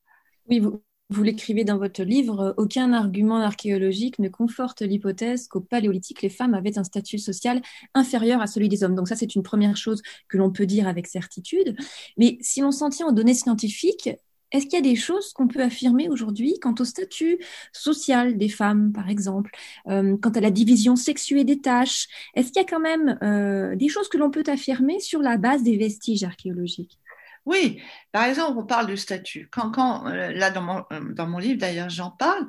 Oui, 0.48 0.60
vous, 0.60 0.82
vous 1.10 1.24
l'écrivez 1.24 1.64
dans 1.64 1.80
votre 1.80 2.04
livre, 2.04 2.54
aucun 2.58 2.94
argument 2.94 3.38
archéologique 3.38 4.20
ne 4.20 4.30
conforte 4.30 4.82
l'hypothèse 4.82 5.48
qu'au 5.48 5.60
Paléolithique, 5.60 6.22
les 6.22 6.30
femmes 6.30 6.54
avaient 6.54 6.78
un 6.78 6.84
statut 6.84 7.18
social 7.18 7.62
inférieur 7.96 8.42
à 8.42 8.48
celui 8.48 8.70
des 8.70 8.84
hommes. 8.84 8.94
Donc 8.94 9.08
ça, 9.08 9.16
c'est 9.16 9.34
une 9.34 9.42
première 9.42 9.76
chose 9.76 10.04
que 10.28 10.38
l'on 10.38 10.52
peut 10.52 10.68
dire 10.68 10.88
avec 10.88 11.08
certitude. 11.08 11.76
Mais 12.18 12.38
si 12.42 12.62
l'on 12.62 12.72
s'en 12.72 12.90
tient 12.90 13.08
aux 13.08 13.12
données 13.12 13.34
scientifiques, 13.34 14.10
est-ce 14.52 14.66
qu'il 14.66 14.74
y 14.74 14.78
a 14.78 14.82
des 14.82 14.96
choses 14.96 15.34
qu'on 15.34 15.48
peut 15.48 15.62
affirmer 15.62 16.10
aujourd'hui 16.10 16.60
quant 16.60 16.74
au 16.80 16.86
statut 16.86 17.40
social 17.72 18.38
des 18.38 18.50
femmes, 18.50 18.92
par 18.92 19.10
exemple, 19.10 19.52
euh, 19.88 20.18
quant 20.18 20.32
à 20.32 20.40
la 20.40 20.52
division 20.52 20.96
sexuée 20.96 21.44
des 21.44 21.60
tâches? 21.60 22.08
Est-ce 22.34 22.52
qu'il 22.52 22.62
y 22.62 22.66
a 22.66 22.68
quand 22.68 22.80
même 22.80 23.18
euh, 23.22 23.76
des 23.76 23.90
choses 23.90 24.10
que 24.10 24.18
l'on 24.18 24.32
peut 24.32 24.44
affirmer 24.48 25.00
sur 25.00 25.22
la 25.22 25.38
base 25.38 25.64
des 25.64 25.78
vestiges 25.78 26.24
archéologiques? 26.24 26.98
Oui, 27.46 27.82
par 28.12 28.26
exemple, 28.26 28.60
on 28.60 28.66
parle 28.66 28.88
du 28.88 28.98
statut. 28.98 29.48
Quand, 29.52 29.72
quand 29.72 30.08
euh, 30.08 30.32
là, 30.32 30.52
dans 30.52 31.28
mon, 31.28 31.38
livre, 31.38 31.60
d'ailleurs, 31.60 31.90
j'en 31.90 32.12
parle. 32.12 32.48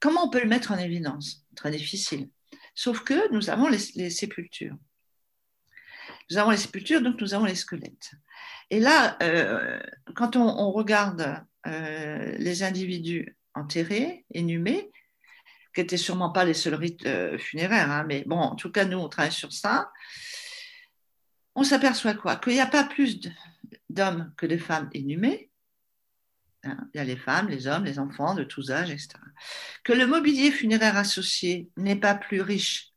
Comment 0.00 0.26
on 0.26 0.30
peut 0.30 0.42
le 0.42 0.48
mettre 0.48 0.72
en 0.72 0.78
évidence? 0.78 1.44
Très 1.56 1.70
difficile. 1.70 2.28
Sauf 2.74 3.02
que 3.02 3.32
nous 3.32 3.50
avons 3.50 3.68
les 3.68 4.10
sépultures. 4.10 4.76
Nous 6.30 6.38
avons 6.38 6.50
les 6.50 6.56
sépultures, 6.56 7.00
donc 7.00 7.20
nous 7.20 7.34
avons 7.34 7.44
les 7.44 7.54
squelettes. 7.54 8.12
Et 8.70 8.80
là, 8.80 9.16
euh, 9.22 9.80
quand 10.14 10.36
on, 10.36 10.70
regarde 10.72 11.42
euh, 11.66 12.34
les 12.38 12.62
individus 12.62 13.36
enterrés, 13.54 14.26
inhumés, 14.34 14.90
qui 15.74 15.80
n'étaient 15.80 15.96
sûrement 15.96 16.30
pas 16.30 16.44
les 16.44 16.54
seuls 16.54 16.74
rites 16.74 17.06
euh, 17.06 17.38
funéraires, 17.38 17.90
hein, 17.90 18.04
mais 18.06 18.24
bon, 18.26 18.36
en 18.36 18.56
tout 18.56 18.70
cas, 18.70 18.84
nous, 18.84 18.98
on 18.98 19.08
travaille 19.08 19.32
sur 19.32 19.52
ça, 19.52 19.90
on 21.54 21.64
s'aperçoit 21.64 22.14
quoi? 22.14 22.36
Qu'il 22.36 22.52
n'y 22.52 22.60
a 22.60 22.66
pas 22.66 22.84
plus 22.84 23.20
d'hommes 23.88 24.32
que 24.36 24.46
de 24.46 24.58
femmes 24.58 24.90
inhumés. 24.92 25.50
Hein, 26.64 26.76
il 26.92 26.98
y 26.98 27.00
a 27.00 27.04
les 27.04 27.16
femmes, 27.16 27.48
les 27.48 27.66
hommes, 27.66 27.84
les 27.84 27.98
enfants 27.98 28.34
de 28.34 28.44
tous 28.44 28.70
âges, 28.70 28.90
etc. 28.90 29.14
Que 29.82 29.92
le 29.92 30.06
mobilier 30.06 30.50
funéraire 30.50 30.96
associé 30.96 31.70
n'est 31.76 31.96
pas 31.96 32.14
plus 32.14 32.42
riche 32.42 32.92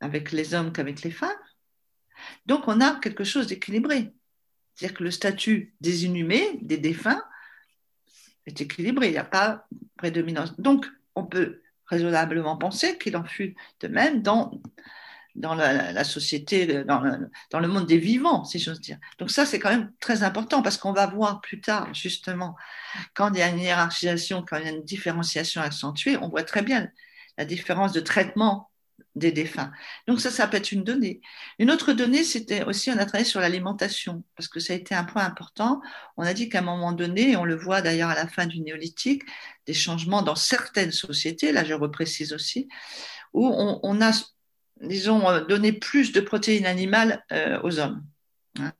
avec 0.00 0.32
les 0.32 0.52
hommes 0.54 0.72
qu'avec 0.72 1.02
les 1.02 1.10
femmes. 1.10 1.30
Donc, 2.46 2.68
on 2.68 2.80
a 2.80 2.96
quelque 3.00 3.24
chose 3.24 3.46
d'équilibré. 3.46 4.12
C'est-à-dire 4.74 4.96
que 4.96 5.04
le 5.04 5.10
statut 5.10 5.74
des 5.80 6.06
inhumés, 6.06 6.58
des 6.62 6.78
défunts, 6.78 7.22
est 8.46 8.60
équilibré. 8.60 9.08
Il 9.08 9.12
n'y 9.12 9.18
a 9.18 9.24
pas 9.24 9.66
prédominance. 9.96 10.58
Donc, 10.58 10.86
on 11.14 11.24
peut 11.24 11.62
raisonnablement 11.86 12.56
penser 12.56 12.98
qu'il 12.98 13.16
en 13.16 13.24
fut 13.24 13.54
de 13.80 13.88
même 13.88 14.22
dans, 14.22 14.60
la, 15.34 16.04
société, 16.04 16.84
dans 16.84 17.02
dans 17.50 17.60
le, 17.60 17.68
monde 17.68 17.86
des 17.86 17.98
vivants, 17.98 18.44
si 18.44 18.58
j'ose 18.58 18.80
dire. 18.80 18.98
Donc 19.18 19.30
ça, 19.30 19.44
c'est 19.44 19.58
quand 19.58 19.70
même 19.70 19.92
très 20.00 20.22
important 20.22 20.62
parce 20.62 20.78
qu'on 20.78 20.92
va 20.92 21.06
voir 21.06 21.40
plus 21.42 21.60
tard, 21.60 21.92
justement, 21.92 22.56
quand 23.14 23.32
il 23.34 23.38
y 23.38 23.42
a 23.42 23.48
une 23.48 23.60
hiérarchisation, 23.60 24.42
quand 24.42 24.56
il 24.56 24.64
y 24.64 24.68
a 24.68 24.72
une 24.72 24.84
différenciation 24.84 25.60
accentuée, 25.60 26.16
on 26.16 26.28
voit 26.28 26.44
très 26.44 26.62
bien 26.62 26.88
la 27.36 27.44
différence 27.44 27.92
de 27.92 28.00
traitement 28.00 28.70
des 29.14 29.32
défunts. 29.32 29.70
Donc 30.06 30.20
ça, 30.20 30.30
ça 30.30 30.46
peut 30.46 30.56
être 30.56 30.72
une 30.72 30.84
donnée. 30.84 31.20
Une 31.58 31.70
autre 31.70 31.92
donnée, 31.92 32.24
c'était 32.24 32.64
aussi, 32.64 32.90
on 32.90 32.94
a 32.94 33.04
travaillé 33.04 33.24
sur 33.24 33.40
l'alimentation, 33.40 34.24
parce 34.36 34.48
que 34.48 34.60
ça 34.60 34.72
a 34.72 34.76
été 34.76 34.94
un 34.94 35.04
point 35.04 35.24
important. 35.24 35.80
On 36.16 36.22
a 36.22 36.32
dit 36.32 36.48
qu'à 36.48 36.60
un 36.60 36.62
moment 36.62 36.92
donné, 36.92 37.32
et 37.32 37.36
on 37.36 37.44
le 37.44 37.56
voit 37.56 37.82
d'ailleurs 37.82 38.10
à 38.10 38.14
la 38.14 38.26
fin 38.26 38.46
du 38.46 38.60
néolithique, 38.60 39.22
des 39.66 39.74
changements 39.74 40.22
dans 40.22 40.34
certaines 40.34 40.92
sociétés, 40.92 41.52
là 41.52 41.64
je 41.64 41.74
reprécise 41.74 42.32
aussi, 42.32 42.68
où 43.32 43.46
on, 43.46 44.00
a, 44.00 44.12
disons, 44.80 45.46
donné 45.46 45.72
plus 45.72 46.12
de 46.12 46.20
protéines 46.20 46.66
animales 46.66 47.24
euh, 47.32 47.60
aux 47.62 47.78
hommes. 47.78 48.04
Hein, 48.58 48.72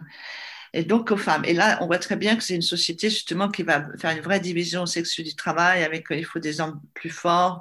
et 0.75 0.85
donc 0.85 1.11
aux 1.11 1.17
femmes. 1.17 1.45
Et 1.45 1.53
là, 1.53 1.79
on 1.83 1.87
voit 1.87 1.99
très 1.99 2.17
bien 2.17 2.37
que 2.37 2.43
c'est 2.43 2.55
une 2.55 2.63
société 2.63 3.11
justement 3.11 3.51
qui 3.51 3.63
va 3.63 3.87
faire 3.99 4.17
une 4.17 4.23
vraie 4.23 4.41
division 4.41 4.87
sexuelle 4.87 5.27
du 5.27 5.35
travail, 5.35 5.85
avec 5.85 6.07
il 6.11 6.25
faut 6.25 6.39
des 6.39 6.61
hommes 6.61 6.81
plus 6.95 7.11
forts, 7.11 7.61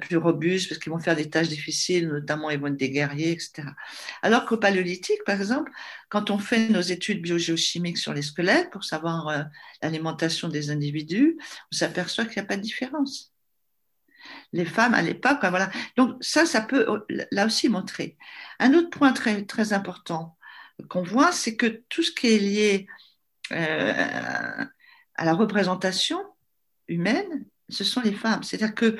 plus 0.00 0.16
robustes 0.16 0.68
parce 0.68 0.78
qu'ils 0.78 0.92
vont 0.92 0.98
faire 0.98 1.16
des 1.16 1.28
tâches 1.28 1.48
difficiles, 1.48 2.08
notamment 2.08 2.50
ils 2.50 2.58
vont 2.58 2.68
être 2.68 2.76
des 2.76 2.90
guerriers, 2.90 3.32
etc. 3.32 3.68
Alors 4.22 4.46
qu'au 4.46 4.56
paléolithique, 4.56 5.22
par 5.24 5.36
exemple, 5.36 5.70
quand 6.08 6.30
on 6.30 6.38
fait 6.38 6.68
nos 6.68 6.80
études 6.80 7.22
biogéochimiques 7.22 7.98
sur 7.98 8.14
les 8.14 8.22
squelettes 8.22 8.70
pour 8.70 8.84
savoir 8.84 9.28
euh, 9.28 9.42
l'alimentation 9.82 10.48
des 10.48 10.70
individus, 10.70 11.36
on 11.72 11.76
s'aperçoit 11.76 12.24
qu'il 12.24 12.40
n'y 12.40 12.46
a 12.46 12.48
pas 12.48 12.56
de 12.56 12.62
différence. 12.62 13.32
Les 14.52 14.64
femmes 14.64 14.94
à 14.94 15.02
l'époque, 15.02 15.38
voilà. 15.42 15.70
Donc 15.96 16.16
ça, 16.20 16.46
ça 16.46 16.60
peut 16.60 17.04
là 17.30 17.46
aussi 17.46 17.68
montrer. 17.68 18.16
Un 18.58 18.74
autre 18.74 18.90
point 18.90 19.12
très 19.12 19.44
très 19.44 19.72
important 19.72 20.36
qu'on 20.88 21.02
voit, 21.02 21.32
c'est 21.32 21.56
que 21.56 21.82
tout 21.88 22.02
ce 22.02 22.12
qui 22.12 22.28
est 22.28 22.38
lié 22.38 22.86
euh, 23.52 24.64
à 25.14 25.24
la 25.24 25.34
représentation 25.34 26.20
humaine, 26.88 27.46
ce 27.68 27.84
sont 27.84 28.00
les 28.00 28.12
femmes. 28.12 28.42
C'est-à-dire 28.42 28.74
que 28.74 28.96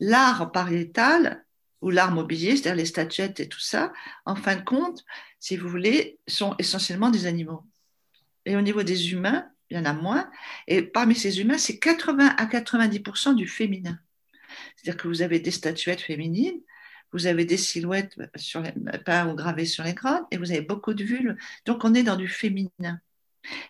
l'art 0.00 0.50
pariétal 0.50 1.44
ou 1.80 1.90
l'art 1.90 2.12
mobilier, 2.12 2.56
c'est-à-dire 2.56 2.74
les 2.74 2.86
statuettes 2.86 3.40
et 3.40 3.48
tout 3.48 3.60
ça, 3.60 3.92
en 4.26 4.34
fin 4.34 4.56
de 4.56 4.62
compte, 4.62 5.04
si 5.38 5.56
vous 5.56 5.68
voulez, 5.68 6.18
sont 6.26 6.54
essentiellement 6.58 7.10
des 7.10 7.26
animaux. 7.26 7.64
Et 8.44 8.56
au 8.56 8.60
niveau 8.60 8.82
des 8.82 9.12
humains, 9.12 9.46
il 9.70 9.76
y 9.76 9.80
en 9.80 9.84
a 9.84 9.92
moins. 9.92 10.28
Et 10.66 10.82
parmi 10.82 11.14
ces 11.14 11.40
humains, 11.40 11.58
c'est 11.58 11.78
80 11.78 12.34
à 12.36 12.46
90% 12.46 13.34
du 13.34 13.46
féminin. 13.46 13.98
C'est-à-dire 14.76 15.00
que 15.00 15.08
vous 15.08 15.22
avez 15.22 15.38
des 15.38 15.50
statuettes 15.50 16.00
féminines, 16.00 16.60
vous 17.12 17.26
avez 17.26 17.44
des 17.44 17.56
silhouettes 17.56 18.16
sur 18.36 18.62
peintes 19.04 19.32
ou 19.32 19.34
gravées 19.34 19.64
sur 19.64 19.84
les 19.84 19.94
grottes, 19.94 20.26
et 20.30 20.36
vous 20.36 20.50
avez 20.50 20.60
beaucoup 20.60 20.94
de 20.94 21.04
vulves. 21.04 21.36
Donc 21.66 21.84
on 21.84 21.94
est 21.94 22.02
dans 22.02 22.16
du 22.16 22.28
féminin. 22.28 23.00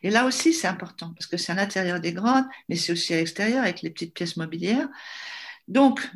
Et 0.03 0.11
là 0.11 0.27
aussi, 0.27 0.53
c'est 0.53 0.67
important, 0.67 1.13
parce 1.15 1.27
que 1.27 1.37
c'est 1.37 1.53
à 1.53 1.55
l'intérieur 1.55 2.01
des 2.01 2.13
grottes, 2.13 2.47
mais 2.69 2.77
c'est 2.77 2.93
aussi 2.93 3.15
à 3.15 3.19
l'extérieur 3.19 3.63
avec 3.63 3.83
les 3.83 3.91
petites 3.91 4.15
pièces 4.15 4.37
mobilières. 4.37 4.89
Donc, 5.71 6.07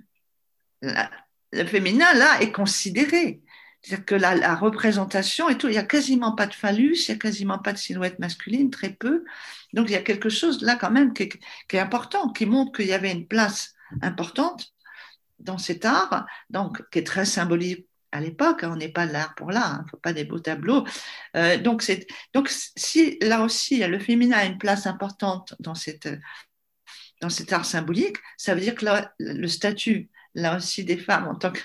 le 0.83 1.64
féminin, 1.64 2.12
là, 2.14 2.40
est 2.43 2.53
considéré. 2.53 3.40
C'est-à-dire 3.81 4.05
que 4.05 4.14
la, 4.14 4.55
représentation 4.57 5.49
et 5.49 5.57
tout, 5.57 5.69
il 5.69 5.73
n'y 5.73 5.79
a 5.79 5.85
quasiment 5.85 6.33
pas 6.33 6.47
de 6.47 6.55
phallus, 6.55 7.07
il 7.07 7.11
n'y 7.12 7.17
a 7.17 7.19
quasiment 7.19 7.59
pas 7.59 7.73
de 7.73 7.79
silhouette 7.79 8.19
masculine, 8.19 8.71
très 8.71 8.90
peu. 8.90 9.25
Donc, 9.73 9.88
il 9.88 9.93
y 9.93 9.97
a 9.97 10.03
quelque 10.03 10.29
chose 10.29 10.62
là 10.62 10.75
quand 10.77 10.90
même 10.90 11.12
qui 11.12 11.29
est, 11.71 11.79
important, 11.79 12.31
qui 12.31 12.47
montre 12.47 12.73
qu'il 12.73 12.87
y 12.87 12.93
avait 12.93 13.12
une 13.12 13.27
place 13.27 13.75
importante 14.03 14.73
dans 15.38 15.59
cet 15.59 15.85
art, 15.85 16.27
donc 16.51 16.83
qui 16.90 17.01
est 17.01 17.07
très 17.07 17.27
symbolique 17.27 17.87
à 18.11 18.21
l'époque. 18.21 18.64
Hein. 18.64 18.71
on 18.73 18.77
n'est 18.77 18.88
pas 18.88 19.07
l'art 19.07 19.35
pour 19.35 19.51
l'art, 19.51 19.71
il 19.71 19.75
hein, 19.75 19.83
ne 19.85 19.90
faut 19.90 19.99
pas 19.99 20.12
des 20.12 20.25
beaux 20.25 20.40
tableaux. 20.40 20.85
Euh, 21.37 21.59
donc, 21.59 21.85
donc, 22.33 22.49
si 22.49 23.19
là 23.21 23.43
aussi 23.43 23.87
le 23.87 23.99
féminin 23.99 24.38
a 24.38 24.45
une 24.47 24.59
place 24.59 24.87
importante 24.87 25.55
dans 25.61 25.75
cette 25.75 26.09
dans 27.24 27.30
cet 27.30 27.54
art 27.54 27.64
symbolique, 27.64 28.18
ça 28.37 28.54
veut 28.54 28.60
dire 28.60 28.74
que 28.74 28.84
le 29.18 29.48
statut, 29.48 30.10
là 30.34 30.58
aussi, 30.58 30.84
des 30.84 30.98
femmes 30.98 31.26
en 31.26 31.34
tant 31.34 31.52
que 31.52 31.60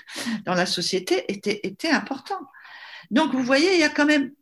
dans 0.46 0.54
la 0.54 0.64
société 0.64 1.30
était, 1.30 1.60
était 1.64 1.90
important. 1.90 2.40
Donc, 3.10 3.32
vous 3.32 3.42
voyez, 3.42 3.74
il 3.74 3.80
y 3.80 3.84
a 3.84 3.90
quand 3.90 4.06
même 4.06 4.32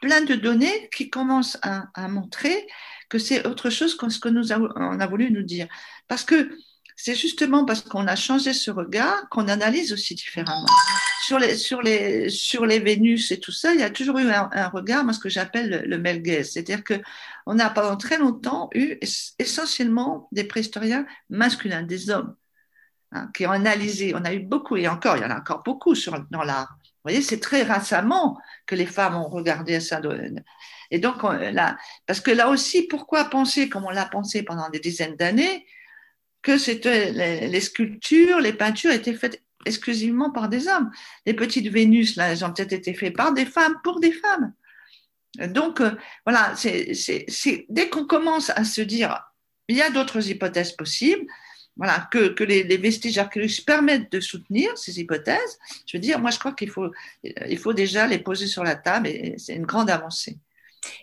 plein 0.00 0.22
de 0.22 0.34
données 0.34 0.88
qui 0.94 1.10
commencent 1.10 1.58
à, 1.60 2.08
montrer 2.08 2.66
que 3.10 3.18
c'est 3.18 3.46
autre 3.46 3.68
chose 3.68 3.96
que 3.96 4.08
ce 4.08 4.18
que 4.18 4.30
nous 4.30 4.50
on 4.52 4.98
a 4.98 5.06
voulu 5.06 5.30
nous 5.30 5.42
dire. 5.42 5.66
Parce 6.08 6.24
que 6.24 6.50
c'est 6.96 7.14
justement 7.14 7.66
parce 7.66 7.82
qu'on 7.82 8.06
a 8.06 8.16
changé 8.16 8.54
ce 8.54 8.70
regard 8.70 9.28
qu'on 9.28 9.48
analyse 9.48 9.92
aussi 9.92 10.14
différemment. 10.14 10.64
Sur 11.26 11.38
les, 11.38 11.56
sur, 11.56 11.82
les, 11.82 12.30
sur 12.30 12.64
les 12.64 12.78
Vénus 12.78 13.30
et 13.30 13.40
tout 13.40 13.52
ça, 13.52 13.74
il 13.74 13.80
y 13.80 13.82
a 13.82 13.90
toujours 13.90 14.18
eu 14.18 14.30
un, 14.30 14.68
regard, 14.68 15.04
moi, 15.04 15.12
ce 15.12 15.18
que 15.18 15.28
j'appelle 15.28 15.68
le, 15.68 15.78
le 15.82 15.98
melgaise. 15.98 16.52
C'est-à-dire 16.52 16.82
qu'on 17.46 17.58
a 17.60 17.70
pendant 17.70 17.96
très 17.96 18.18
longtemps 18.18 18.68
eu 18.74 18.98
essentiellement 19.38 20.28
des 20.32 20.44
préhistoriens 20.44 21.06
masculins, 21.30 21.82
des 21.82 22.10
hommes, 22.10 22.34
hein, 23.12 23.30
qui 23.34 23.46
ont 23.46 23.52
analysé. 23.52 24.14
On 24.14 24.24
a 24.24 24.34
eu 24.34 24.40
beaucoup, 24.40 24.76
et 24.76 24.88
encore, 24.88 25.16
il 25.16 25.22
y 25.22 25.24
en 25.24 25.30
a 25.30 25.38
encore 25.38 25.62
beaucoup 25.62 25.94
dans 26.30 26.42
l'art. 26.42 26.76
Vous 26.82 27.10
voyez, 27.12 27.22
c'est 27.22 27.38
très 27.38 27.62
récemment 27.62 28.36
que 28.66 28.74
les 28.74 28.86
femmes 28.86 29.14
ont 29.14 29.28
regardé 29.28 29.78
ça. 29.78 30.00
Et 30.90 30.98
donc, 30.98 31.22
là, 31.22 31.76
parce 32.06 32.20
que 32.20 32.32
là 32.32 32.48
aussi, 32.48 32.82
pourquoi 32.82 33.26
penser 33.26 33.68
comme 33.68 33.84
on 33.84 33.90
l'a 33.90 34.06
pensé 34.06 34.42
pendant 34.42 34.68
des 34.68 34.80
dizaines 34.80 35.14
d'années 35.14 35.66
que 36.42 36.58
c'était 36.58 37.12
les, 37.12 37.60
sculptures, 37.60 38.40
les 38.40 38.52
peintures 38.52 38.92
étaient 38.92 39.14
faites 39.14 39.42
exclusivement 39.64 40.30
par 40.30 40.48
des 40.48 40.68
hommes. 40.68 40.90
Les 41.26 41.34
petites 41.34 41.68
Vénus, 41.68 42.16
là, 42.16 42.28
elles 42.30 42.44
ont 42.44 42.52
peut-être 42.52 42.72
été 42.72 42.94
faites 42.94 43.16
par 43.16 43.32
des 43.32 43.46
femmes, 43.46 43.76
pour 43.82 44.00
des 44.00 44.12
femmes. 44.12 44.52
Donc, 45.48 45.80
euh, 45.80 45.90
voilà, 46.24 46.54
dès 47.68 47.88
qu'on 47.88 48.06
commence 48.06 48.50
à 48.50 48.64
se 48.64 48.80
dire, 48.80 49.20
il 49.68 49.76
y 49.76 49.82
a 49.82 49.90
d'autres 49.90 50.28
hypothèses 50.28 50.72
possibles, 50.72 51.26
voilà, 51.76 52.08
que, 52.10 52.42
les, 52.44 52.76
vestiges 52.78 53.18
archéologiques 53.18 53.66
permettent 53.66 54.10
de 54.10 54.20
soutenir 54.20 54.76
ces 54.78 54.98
hypothèses, 54.98 55.58
je 55.86 55.96
veux 55.96 56.00
dire, 56.00 56.18
moi, 56.18 56.30
je 56.30 56.38
crois 56.38 56.52
qu'il 56.52 56.70
faut, 56.70 56.90
il 57.22 57.58
faut 57.58 57.74
déjà 57.74 58.06
les 58.06 58.18
poser 58.18 58.46
sur 58.46 58.64
la 58.64 58.76
table 58.76 59.08
et 59.08 59.34
c'est 59.36 59.54
une 59.54 59.66
grande 59.66 59.90
avancée. 59.90 60.38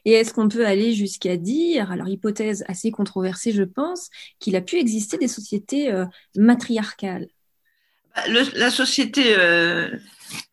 Et 0.06 0.14
est-ce 0.14 0.34
qu'on 0.34 0.50
peut 0.50 0.66
aller 0.66 0.94
jusqu'à 0.94 1.38
dire, 1.38 1.92
alors 1.92 2.08
hypothèse 2.08 2.64
assez 2.68 2.90
controversée 2.90 3.52
je 3.52 3.64
pense, 3.64 4.10
qu'il 4.40 4.56
a 4.56 4.62
pu 4.62 4.78
exister 4.78 5.18
des 5.18 5.28
sociétés 5.28 5.92
euh, 5.92 6.06
matriarcales? 6.36 7.28
Bah, 8.16 8.24
La 8.56 8.70
société 8.70 9.36
euh, 9.38 9.90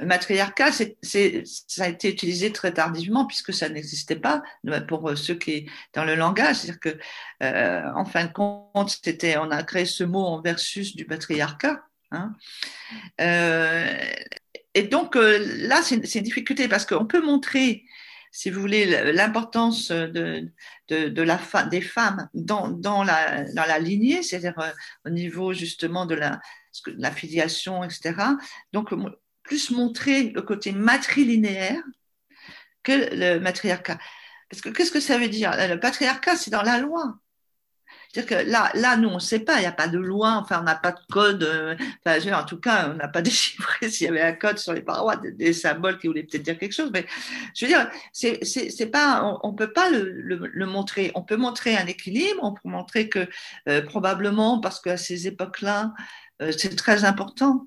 matriarcale, 0.01 0.73
ça 0.73 1.85
a 1.85 1.89
été 1.89 2.11
utilisé 2.11 2.53
très 2.53 2.73
tardivement 2.73 3.27
puisque 3.27 3.53
ça 3.53 3.69
n'existait 3.69 4.17
pas 4.17 4.43
pour 4.89 5.17
ceux 5.17 5.35
qui 5.35 5.69
dans 5.95 6.05
le 6.05 6.15
langage, 6.15 6.57
c'est-à-dire 6.57 6.81
que 6.81 6.99
euh, 7.43 7.83
en 7.95 8.05
fin 8.05 8.27
de 8.27 8.33
compte, 8.33 8.99
c'était, 9.03 9.37
on 9.37 9.51
a 9.51 9.63
créé 9.63 9.85
ce 9.85 10.05
mot 10.05 10.25
en 10.25 10.41
versus 10.41 10.97
du 10.97 11.05
patriarcat. 11.07 11.83
Hein. 12.13 12.35
et 14.75 14.83
donc 14.83 15.15
là, 15.15 15.81
c'est, 15.81 15.95
une 15.95 16.23
difficulté 16.23 16.67
parce 16.67 16.85
qu'on 16.85 17.07
peut 17.07 17.23
montrer 17.25 17.85
si 18.33 18.51
vous 18.51 18.61
voulez, 18.61 19.13
l'importance 19.13 19.91
de, 19.91 20.49
de, 20.89 21.23
la 21.23 21.39
des 21.71 21.81
femmes 21.81 22.29
dans, 22.35 23.03
la, 23.03 23.45
dans 23.53 23.65
la 23.65 23.79
lignée, 23.79 24.23
c'est-à-dire 24.23 24.59
euh, 24.59 24.71
au 25.05 25.11
niveau 25.11 25.53
justement 25.53 26.07
de 26.07 26.15
la, 26.15 26.41
la 26.97 27.11
filiation, 27.11 27.85
etc. 27.85 28.15
Donc, 28.73 28.91
plus 29.43 29.71
montrer 29.71 30.31
le 30.31 30.43
côté 30.43 30.73
matrilinéaire 30.73 31.83
que 32.83 33.15
le 33.15 33.39
matriarcat. 33.41 33.99
Parce 34.49 34.63
que 34.63 34.69
qu'est-ce 34.69 34.93
que 34.93 35.01
ça 35.01 35.19
veut 35.19 35.29
dire? 35.29 35.53
Le 35.57 35.79
patriarcat, 35.79 36.37
c'est 36.37 36.51
dans 36.51 36.63
la 36.63 36.79
loi. 36.79 37.17
C'est-à-dire 38.13 38.39
que 38.39 38.51
là, 38.51 38.71
là, 38.75 38.97
nous, 38.97 39.09
on 39.09 39.15
ne 39.15 39.21
sait 39.21 39.39
pas, 39.39 39.59
il 39.59 39.61
n'y 39.61 39.67
a 39.67 39.73
pas 39.73 39.87
de 39.87 39.99
loi, 39.99 40.33
enfin, 40.43 40.61
on 40.61 40.65
n'a 40.65 40.75
pas 40.75 40.91
de 40.91 40.99
code. 41.13 41.45
Euh, 41.45 41.77
enfin, 42.05 42.33
en 42.33 42.45
tout 42.45 42.59
cas, 42.59 42.91
on 42.91 42.95
n'a 42.95 43.07
pas 43.07 43.23
déchiffré 43.23 43.89
s'il 43.89 44.07
y 44.07 44.11
avait 44.11 44.21
un 44.21 44.33
code 44.33 44.59
sur 44.59 44.73
les 44.73 44.83
parois, 44.83 45.17
des, 45.17 45.53
symboles 45.53 45.99
qui 45.99 46.09
voulaient 46.09 46.25
peut-être 46.25 46.43
dire 46.43 46.59
quelque 46.59 46.75
chose. 46.75 46.91
Mais 46.93 47.07
je 47.55 47.67
veux 47.67 47.71
dire, 47.71 47.89
c'est, 48.13 48.45
c'est, 48.45 48.87
pas, 48.87 49.39
on 49.45 49.53
ne 49.53 49.57
peut 49.57 49.73
pas 49.73 49.91
le, 49.91 50.67
montrer. 50.67 51.13
On 51.15 51.23
peut 51.23 51.37
montrer 51.37 51.77
un 51.77 51.87
équilibre, 51.87 52.41
on 52.43 52.53
peut 52.53 52.69
montrer 52.69 53.09
que 53.09 53.29
euh, 53.69 53.83
probablement, 53.83 54.61
parce 54.61 54.81
qu'à 54.81 54.97
ces 54.97 55.29
époques-là, 55.29 55.93
c'est 56.57 56.77
très 56.77 57.05
important. 57.05 57.67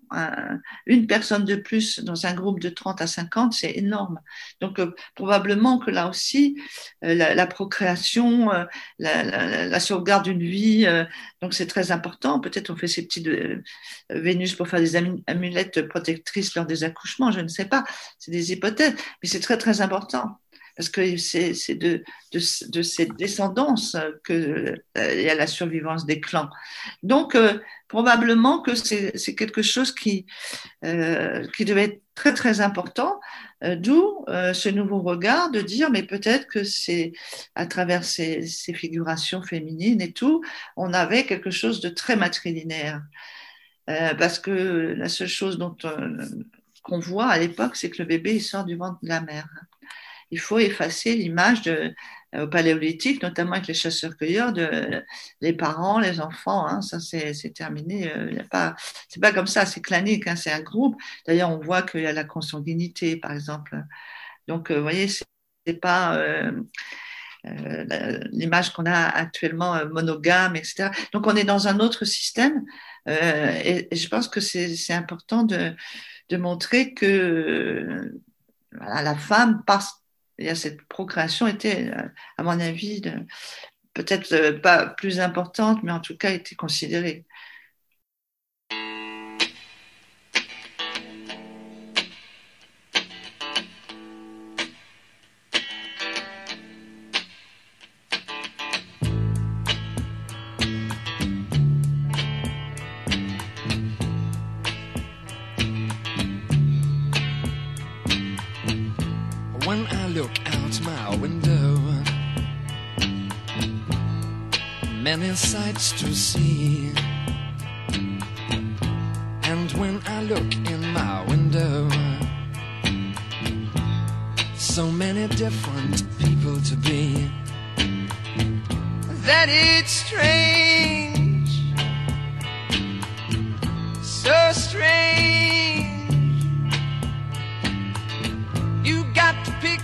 Une 0.85 1.07
personne 1.07 1.45
de 1.45 1.55
plus 1.55 1.99
dans 1.99 2.25
un 2.25 2.33
groupe 2.33 2.59
de 2.59 2.69
30 2.69 3.01
à 3.01 3.07
50, 3.07 3.53
c'est 3.53 3.71
énorme. 3.71 4.19
Donc 4.61 4.79
euh, 4.79 4.95
probablement 5.15 5.77
que 5.79 5.91
là 5.91 6.09
aussi, 6.09 6.59
euh, 7.03 7.13
la, 7.13 7.47
procréation, 7.47 8.51
la, 8.99 9.79
sauvegarde 9.79 10.23
d'une 10.23 10.43
vie, 10.43 10.87
donc 11.41 11.53
c'est 11.53 11.67
très 11.67 11.91
important. 11.91 12.39
Peut-être 12.39 12.69
on 12.69 12.75
fait 12.75 12.87
ces 12.87 13.05
petites 13.05 13.29
Vénus 14.09 14.55
pour 14.55 14.67
faire 14.67 14.79
des 14.79 14.95
amulettes 15.27 15.87
protectrices 15.87 16.55
lors 16.55 16.65
des 16.65 16.83
accouchements, 16.83 17.31
je 17.31 17.41
ne 17.41 17.47
sais 17.47 17.65
pas. 17.65 17.83
C'est 18.17 18.31
des 18.31 18.51
hypothèses, 18.51 18.95
mais 19.21 19.29
c'est 19.29 19.39
très 19.39 19.57
très 19.57 19.81
important 19.81 20.39
parce 20.75 20.89
que 20.89 21.17
c'est 21.17 21.75
de, 21.75 22.03
cette 22.39 23.15
descendance 23.15 23.95
qu'il 24.25 24.81
euh, 24.97 25.21
y 25.21 25.29
a 25.29 25.35
la 25.35 25.47
survivance 25.47 26.05
des 26.05 26.19
clans. 26.19 26.49
Donc, 27.03 27.35
euh, 27.35 27.59
probablement 27.87 28.61
que 28.61 28.73
c'est 28.73 29.35
quelque 29.35 29.61
chose 29.61 29.93
qui, 29.93 30.25
euh, 30.83 31.47
qui 31.55 31.63
devait 31.63 31.83
être 31.83 32.01
très, 32.15 32.33
très 32.33 32.61
important, 32.61 33.19
d'où 33.61 34.25
ce 34.27 34.69
nouveau 34.69 35.01
regard 35.01 35.49
de 35.49 35.61
dire, 35.61 35.89
mais 35.89 36.03
peut-être 36.03 36.47
que 36.47 36.63
c'est 36.63 37.13
à 37.55 37.65
travers 37.65 38.03
ces, 38.03 38.41
figurations 38.73 39.41
féminines 39.41 40.01
et 40.01 40.11
tout, 40.11 40.43
on 40.75 40.93
avait 40.93 41.25
quelque 41.25 41.51
chose 41.51 41.81
de 41.81 41.89
très 41.89 42.15
matrilinéaire. 42.15 43.01
Parce 43.85 44.39
que 44.39 44.95
la 44.97 45.07
seule 45.07 45.27
chose 45.27 45.57
dont 45.57 45.75
qu'on 46.83 46.99
voit 46.99 47.27
à 47.27 47.39
l'époque, 47.39 47.75
c'est 47.75 47.89
que 47.89 48.01
le 48.01 48.07
bébé 48.07 48.39
sort 48.39 48.65
du 48.65 48.75
ventre 48.75 48.99
de 49.01 49.09
la 49.09 49.21
mère. 49.21 49.47
Il 50.33 50.39
faut 50.39 50.59
effacer 50.59 51.15
l'image 51.15 51.61
de 51.63 51.93
au 52.35 52.47
paléolithique, 52.47 53.21
notamment 53.21 53.51
avec 53.51 53.67
les 53.67 53.75
chasseurs-cueilleurs, 53.75 54.53
de 54.53 55.03
les 55.39 55.53
parents, 55.53 55.99
les 55.99 56.19
enfants. 56.19 56.65
Hein, 56.65 56.81
ça 56.81 56.99
c'est 56.99 57.53
terminé. 57.53 58.11
Il 58.31 58.37
y 58.37 58.43
pas, 58.49 58.75
c'est 59.07 59.21
pas 59.21 59.31
comme 59.31 59.45
ça. 59.45 59.67
C'est 59.67 59.81
clanique. 59.81 60.25
Hein, 60.27 60.35
c'est 60.35 60.51
un 60.51 60.61
groupe. 60.61 60.99
D'ailleurs, 61.27 61.51
on 61.51 61.59
voit 61.59 61.83
qu'il 61.83 62.01
y 62.01 62.07
a 62.07 62.11
la 62.11 62.23
consanguinité, 62.23 63.17
par 63.17 63.33
exemple. 63.33 63.79
Donc, 64.47 64.71
vous 64.71 64.81
voyez, 64.81 65.07
c'est 65.07 65.79
pas 65.79 66.17
euh, 67.45 67.83
l'image 68.31 68.71
qu'on 68.71 68.85
a 68.85 69.09
actuellement 69.09 69.75
euh, 69.75 69.89
monogame, 69.89 70.55
etc. 70.55 70.91
Donc 71.11 71.27
on 71.27 71.35
est 71.35 71.43
dans 71.43 71.67
un 71.67 71.81
autre 71.81 72.05
système 72.05 72.63
euh, 73.09 73.51
et, 73.65 73.93
je 73.93 74.07
pense 74.07 74.29
que 74.29 74.39
c'est 74.39 74.93
important 74.93 75.43
de, 75.43 75.75
montrer 76.37 76.93
que 76.95 78.11
la 78.71 79.15
femme, 79.15 79.61
a 79.67 79.79
cette 80.55 80.81
procréation, 80.83 81.47
était, 81.47 81.91
à 82.37 82.43
mon 82.43 82.59
avis, 82.59 83.01
peut-être 83.93 84.51
pas 84.61 84.87
plus 84.87 85.19
importante, 85.19 85.83
mais 85.83 85.91
en 85.91 85.99
tout 85.99 86.17
cas 86.17 86.31
était 86.31 86.55
considérée. 86.55 87.25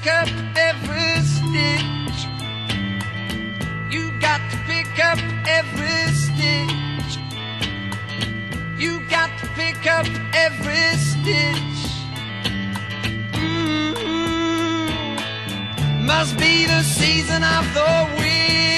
Up 0.09 0.27
every 0.55 1.21
stitch. 1.21 2.27
You 3.89 4.11
got 4.19 4.41
to 4.51 4.57
pick 4.65 4.99
up 5.03 5.19
every 5.47 6.13
stitch. 6.13 7.19
You 8.77 9.01
got 9.09 9.29
to 9.39 9.47
pick 9.59 9.85
up 9.87 10.07
every 10.33 10.97
stitch. 10.97 11.81
Mm-hmm. 13.33 14.85
Must 16.05 16.37
be 16.37 16.65
the 16.65 16.83
season 16.83 17.43
of 17.43 17.73
the 17.73 18.09
witch. 18.17 18.68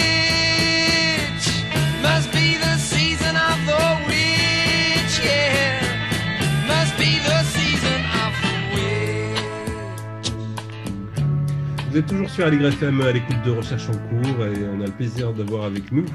Vous 11.91 11.97
êtes 11.97 12.05
toujours 12.05 12.29
sur 12.29 12.45
Allegre 12.45 12.67
FM 12.67 13.01
à 13.01 13.11
l'écoute 13.11 13.41
de 13.45 13.51
Recherche 13.51 13.89
en 13.89 13.91
cours 13.91 14.45
et 14.45 14.63
on 14.63 14.79
a 14.79 14.85
le 14.85 14.93
plaisir 14.93 15.33
d'avoir 15.33 15.65
avec 15.65 15.91
nous 15.91 16.05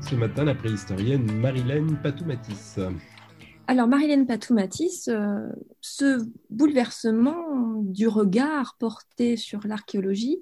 ce 0.00 0.14
matin 0.14 0.44
la 0.44 0.54
préhistorienne 0.54 1.30
Marilène 1.30 1.98
Patoumatis. 2.02 2.78
Alors 3.66 3.88
Marilène 3.88 4.26
Patoumatis, 4.26 5.08
euh, 5.08 5.46
ce 5.82 6.24
bouleversement 6.48 7.82
du 7.82 8.08
regard 8.08 8.76
porté 8.78 9.36
sur 9.36 9.60
l'archéologie 9.66 10.38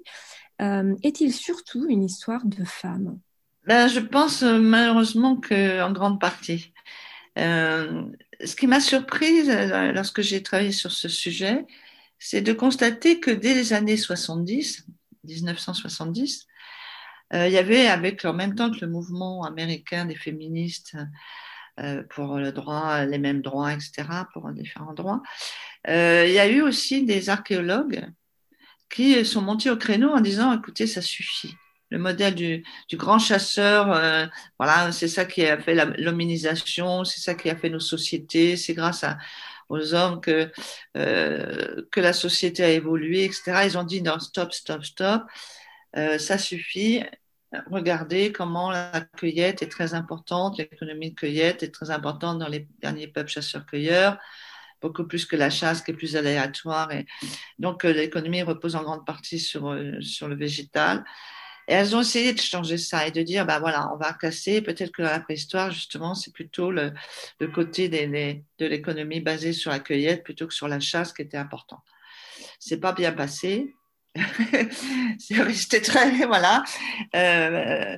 euh, 0.61 0.95
est-il 1.03 1.33
surtout 1.33 1.85
une 1.89 2.05
histoire 2.05 2.45
de 2.45 2.63
femmes 2.63 3.19
ben, 3.67 3.89
Je 3.89 3.99
pense 3.99 4.41
euh, 4.41 4.57
malheureusement 4.57 5.35
qu'en 5.35 5.91
grande 5.91 6.21
partie. 6.21 6.71
ce 7.35 8.55
qui 8.57 8.67
m'a 8.67 8.79
surprise 8.79 9.51
lorsque 9.93 10.21
j'ai 10.21 10.41
travaillé 10.41 10.71
sur 10.71 10.93
ce 10.93 11.09
sujet, 11.09 11.65
c'est 12.19 12.41
de 12.41 12.53
constater 12.53 13.19
que 13.19 13.31
dès 13.31 13.53
les 13.53 13.73
années 13.73 13.97
70, 13.97 14.87
1970, 15.23 16.47
euh, 17.33 17.47
il 17.47 17.53
y 17.53 17.57
avait, 17.57 17.87
avec 17.87 18.23
en 18.25 18.33
même 18.33 18.55
temps 18.55 18.71
que 18.71 18.79
le 18.81 18.87
mouvement 18.87 19.43
américain 19.43 20.05
des 20.05 20.15
féministes 20.15 20.95
euh, 21.79 22.03
pour 22.09 22.37
le 22.37 22.51
droit, 22.51 23.05
les 23.05 23.17
mêmes 23.17 23.41
droits, 23.41 23.73
etc., 23.73 24.03
pour 24.33 24.49
différents 24.51 24.93
droits, 24.93 25.21
euh, 25.87 26.25
il 26.27 26.33
y 26.33 26.39
a 26.39 26.47
eu 26.47 26.61
aussi 26.61 27.05
des 27.05 27.29
archéologues 27.29 28.05
qui 28.89 29.25
sont 29.25 29.41
montés 29.41 29.69
au 29.69 29.77
créneau 29.77 30.09
en 30.11 30.21
disant, 30.21 30.53
écoutez, 30.53 30.87
ça 30.87 31.01
suffit 31.01 31.55
le 31.89 31.99
modèle 31.99 32.35
du, 32.35 32.65
du 32.89 32.97
grand 32.97 33.17
chasseur, 33.17 33.85
voilà, 34.59 34.91
c'est 34.91 35.07
ça 35.07 35.23
qui 35.23 35.45
a 35.45 35.57
fait 35.57 35.73
l'hominisation, 35.97 37.05
c'est 37.05 37.21
ça 37.21 37.33
qui 37.33 37.49
a 37.49 37.55
fait 37.55 37.69
nos 37.69 37.79
sociétés, 37.79 38.57
c'est 38.57 38.73
grâce 38.73 39.05
à, 39.05 39.17
aux 39.69 39.93
hommes 39.93 40.21
que 40.21 40.51
euh, 40.95 41.83
que 41.91 41.99
la 41.99 42.13
société 42.13 42.63
a 42.63 42.69
évolué, 42.69 43.25
etc. 43.25 43.63
Ils 43.65 43.77
ont 43.77 43.83
dit 43.83 44.01
non, 44.01 44.19
stop, 44.19 44.53
stop, 44.53 44.83
stop. 44.83 45.23
Euh, 45.95 46.17
ça 46.17 46.37
suffit. 46.37 47.03
Regardez 47.71 48.31
comment 48.33 48.71
la 48.71 49.01
cueillette 49.15 49.61
est 49.61 49.69
très 49.69 49.93
importante, 49.93 50.57
l'économie 50.57 51.11
de 51.11 51.15
cueillette 51.15 51.63
est 51.63 51.71
très 51.71 51.91
importante 51.91 52.39
dans 52.39 52.49
les 52.49 52.67
derniers 52.81 53.07
peuples 53.07 53.29
chasseurs-cueilleurs, 53.29 54.17
beaucoup 54.81 55.05
plus 55.05 55.25
que 55.25 55.37
la 55.37 55.49
chasse 55.49 55.81
qui 55.81 55.91
est 55.91 55.93
plus 55.93 56.17
aléatoire. 56.17 56.91
Donc 57.57 57.85
euh, 57.85 57.93
l'économie 57.93 58.43
repose 58.43 58.75
en 58.75 58.83
grande 58.83 59.05
partie 59.05 59.39
sur, 59.39 59.77
sur 60.01 60.27
le 60.27 60.35
végétal. 60.35 61.05
Et 61.67 61.73
elles 61.73 61.95
ont 61.95 62.01
essayé 62.01 62.33
de 62.33 62.39
changer 62.39 62.77
ça 62.77 63.07
et 63.07 63.11
de 63.11 63.21
dire, 63.21 63.45
ben 63.45 63.59
voilà, 63.59 63.91
on 63.93 63.97
va 63.97 64.13
casser. 64.13 64.61
Peut-être 64.61 64.91
que 64.91 65.01
dans 65.01 65.09
la 65.09 65.19
préhistoire, 65.19 65.71
justement, 65.71 66.15
c'est 66.15 66.33
plutôt 66.33 66.71
le, 66.71 66.93
côté 67.53 67.89
de 67.89 68.65
l'économie 68.65 69.19
basée 69.19 69.53
sur 69.53 69.71
la 69.71 69.79
cueillette 69.79 70.23
plutôt 70.23 70.47
que 70.47 70.53
sur 70.53 70.67
la 70.67 70.79
chasse 70.79 71.11
qui 71.11 71.21
était 71.21 71.37
important. 71.37 71.81
C'est 72.59 72.79
pas 72.79 72.93
bien 72.93 73.11
passé. 73.11 73.73
c'est 75.19 75.41
resté 75.41 75.81
très, 75.81 76.25
voilà. 76.25 76.63
Euh, 77.15 77.97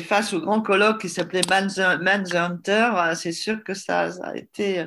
face 0.00 0.32
au 0.32 0.40
grand 0.40 0.62
colloque 0.62 1.02
qui 1.02 1.08
s'appelait 1.08 1.42
Man's, 1.48 1.78
Hunter, 2.34 2.90
euh, 2.96 3.14
c'est 3.14 3.32
sûr 3.32 3.62
que 3.62 3.74
ça, 3.74 4.10
ça 4.10 4.28
a 4.28 4.36
été, 4.36 4.80
euh, 4.80 4.86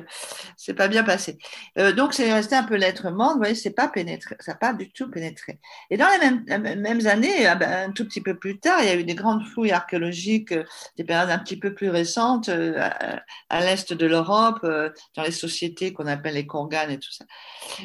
c'est 0.56 0.74
pas 0.74 0.88
bien 0.88 1.04
passé. 1.04 1.38
Euh, 1.78 1.92
donc 1.92 2.14
c'est 2.14 2.32
resté 2.32 2.56
un 2.56 2.64
peu 2.64 2.74
lettre 2.74 3.10
morte, 3.10 3.34
vous 3.34 3.38
voyez, 3.38 3.54
c'est 3.54 3.70
pas 3.70 3.88
pénétré, 3.88 4.36
ça 4.40 4.52
n'a 4.52 4.58
pas 4.58 4.72
du 4.72 4.90
tout 4.90 5.08
pénétré. 5.08 5.60
Et 5.90 5.96
dans 5.96 6.08
les 6.08 6.18
mêmes, 6.18 6.80
mêmes 6.80 7.06
années, 7.06 7.46
ah 7.46 7.54
ben, 7.54 7.90
un 7.90 7.92
tout 7.92 8.04
petit 8.04 8.20
peu 8.20 8.36
plus 8.36 8.58
tard, 8.58 8.80
il 8.82 8.86
y 8.86 8.90
a 8.90 8.96
eu 8.96 9.04
des 9.04 9.14
grandes 9.14 9.44
fouilles 9.44 9.70
archéologiques, 9.70 10.52
des 10.96 11.04
périodes 11.04 11.30
un 11.30 11.38
petit 11.38 11.58
peu 11.58 11.74
plus 11.74 11.90
récentes, 11.90 12.48
à, 12.48 13.22
à 13.50 13.60
l'est 13.60 13.92
de 13.92 14.06
l'Europe, 14.06 14.66
dans 15.14 15.22
les 15.22 15.30
sociétés 15.30 15.92
qu'on 15.92 16.06
appelle 16.06 16.34
les 16.34 16.46
Kongan 16.46 16.90
et 16.90 16.98
tout 16.98 17.12
ça. 17.12 17.24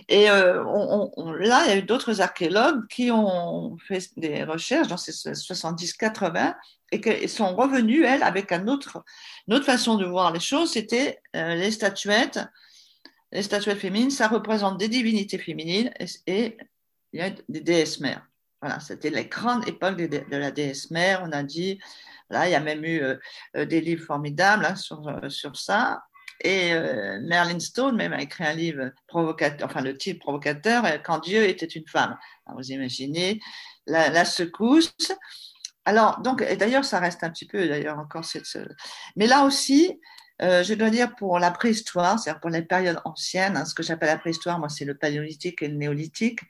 Et 0.09 0.29
on, 0.31 1.11
on, 1.15 1.31
là, 1.31 1.63
il 1.65 1.69
y 1.69 1.73
a 1.73 1.77
eu 1.77 1.83
d'autres 1.83 2.21
archéologues 2.21 2.87
qui 2.87 3.11
ont 3.11 3.77
fait 3.87 4.09
des 4.17 4.43
recherches 4.43 4.87
dans 4.87 4.97
ces 4.97 5.11
70-80 5.11 6.55
et 6.93 7.01
qu'elles 7.01 7.27
sont 7.27 7.55
revenues, 7.55 8.05
elles, 8.05 8.21
avec 8.21 8.51
un 8.51 8.67
autre, 8.67 9.03
une 9.47 9.55
autre 9.55 9.65
façon 9.65 9.97
de 9.97 10.05
voir 10.05 10.31
les 10.31 10.39
choses, 10.39 10.73
c'était 10.73 11.19
euh, 11.35 11.55
les 11.55 11.71
statuettes. 11.71 12.39
Les 13.31 13.41
statuettes 13.41 13.79
féminines, 13.79 14.11
ça 14.11 14.27
représente 14.27 14.77
des 14.77 14.87
divinités 14.87 15.39
féminines 15.39 15.91
et, 16.27 16.55
des 17.11 17.61
déesses 17.61 17.99
mères. 17.99 18.27
Voilà, 18.61 18.79
c'était 18.79 19.09
la 19.09 19.23
grande 19.23 19.67
époque 19.67 19.97
de, 19.97 20.37
la 20.37 20.51
déesse 20.51 20.91
mère. 20.91 21.23
On 21.25 21.31
a 21.31 21.41
dit, 21.41 21.79
là, 22.29 22.47
il 22.47 22.51
y 22.51 22.55
a 22.55 22.59
même 22.59 22.85
eu 22.85 23.01
euh, 23.01 23.15
euh, 23.57 23.65
des 23.65 23.81
livres 23.81 24.05
formidables 24.05 24.63
hein, 24.63 24.75
sur, 24.75 25.01
sur 25.29 25.57
ça. 25.57 26.03
Et 26.43 26.73
Merlin 27.21 27.59
Stone 27.59 27.95
même 27.95 28.11
a 28.11 28.21
écrit 28.21 28.43
un 28.43 28.53
livre 28.53 28.91
provocateur, 29.07 29.69
enfin 29.69 29.81
le 29.81 29.97
titre 29.97 30.19
provocateur, 30.19 30.83
Quand 31.03 31.19
Dieu 31.19 31.47
était 31.47 31.67
une 31.67 31.87
femme. 31.87 32.17
vous 32.53 32.71
imaginez 32.71 33.39
la 33.85 34.25
secousse. 34.25 34.93
Alors, 35.85 36.21
donc, 36.21 36.41
et 36.41 36.55
d'ailleurs, 36.55 36.85
ça 36.85 36.99
reste 36.99 37.23
un 37.23 37.29
petit 37.29 37.45
peu, 37.45 37.67
d'ailleurs, 37.67 37.99
encore 37.99 38.25
cette. 38.25 38.57
Mais 39.15 39.27
là 39.27 39.43
aussi, 39.43 39.99
euh, 40.41 40.63
je 40.63 40.73
dois 40.73 40.89
dire 40.89 41.15
pour 41.15 41.39
la 41.39 41.51
préhistoire, 41.51 42.19
c'est-à-dire 42.19 42.39
pour 42.39 42.49
les 42.49 42.61
périodes 42.61 43.01
anciennes, 43.05 43.57
hein, 43.57 43.65
ce 43.65 43.73
que 43.73 43.83
j'appelle 43.83 44.09
la 44.09 44.17
préhistoire, 44.17 44.59
moi, 44.59 44.69
c'est 44.69 44.85
le 44.85 44.95
paléolithique 44.95 45.61
et 45.61 45.67
le 45.67 45.75
néolithique. 45.75 46.41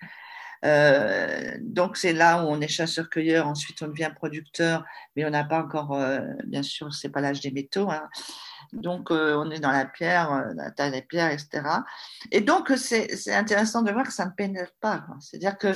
Euh, 0.63 1.57
donc 1.61 1.97
c'est 1.97 2.13
là 2.13 2.43
où 2.43 2.47
on 2.47 2.61
est 2.61 2.67
chasseur-cueilleur, 2.67 3.47
ensuite 3.47 3.81
on 3.81 3.87
devient 3.87 4.11
producteur, 4.15 4.85
mais 5.15 5.25
on 5.25 5.29
n'a 5.29 5.43
pas 5.43 5.61
encore, 5.61 5.93
euh, 5.93 6.21
bien 6.45 6.63
sûr, 6.63 6.93
c'est 6.93 7.09
pas 7.09 7.21
l'âge 7.21 7.41
des 7.41 7.51
métaux. 7.51 7.89
Hein. 7.91 8.07
Donc 8.71 9.11
euh, 9.11 9.35
on 9.35 9.51
est 9.51 9.59
dans 9.59 9.71
la 9.71 9.85
pierre, 9.85 10.45
la 10.55 10.71
taille 10.71 10.91
des 10.91 11.01
pierres, 11.01 11.31
etc. 11.31 11.61
Et 12.31 12.41
donc 12.41 12.71
c'est 12.77 13.09
intéressant 13.33 13.81
de 13.83 13.91
voir 13.91 14.05
que 14.07 14.13
ça 14.13 14.25
ne 14.25 14.31
pénètre 14.31 14.73
pas. 14.79 15.05
C'est-à-dire 15.19 15.57
que 15.57 15.73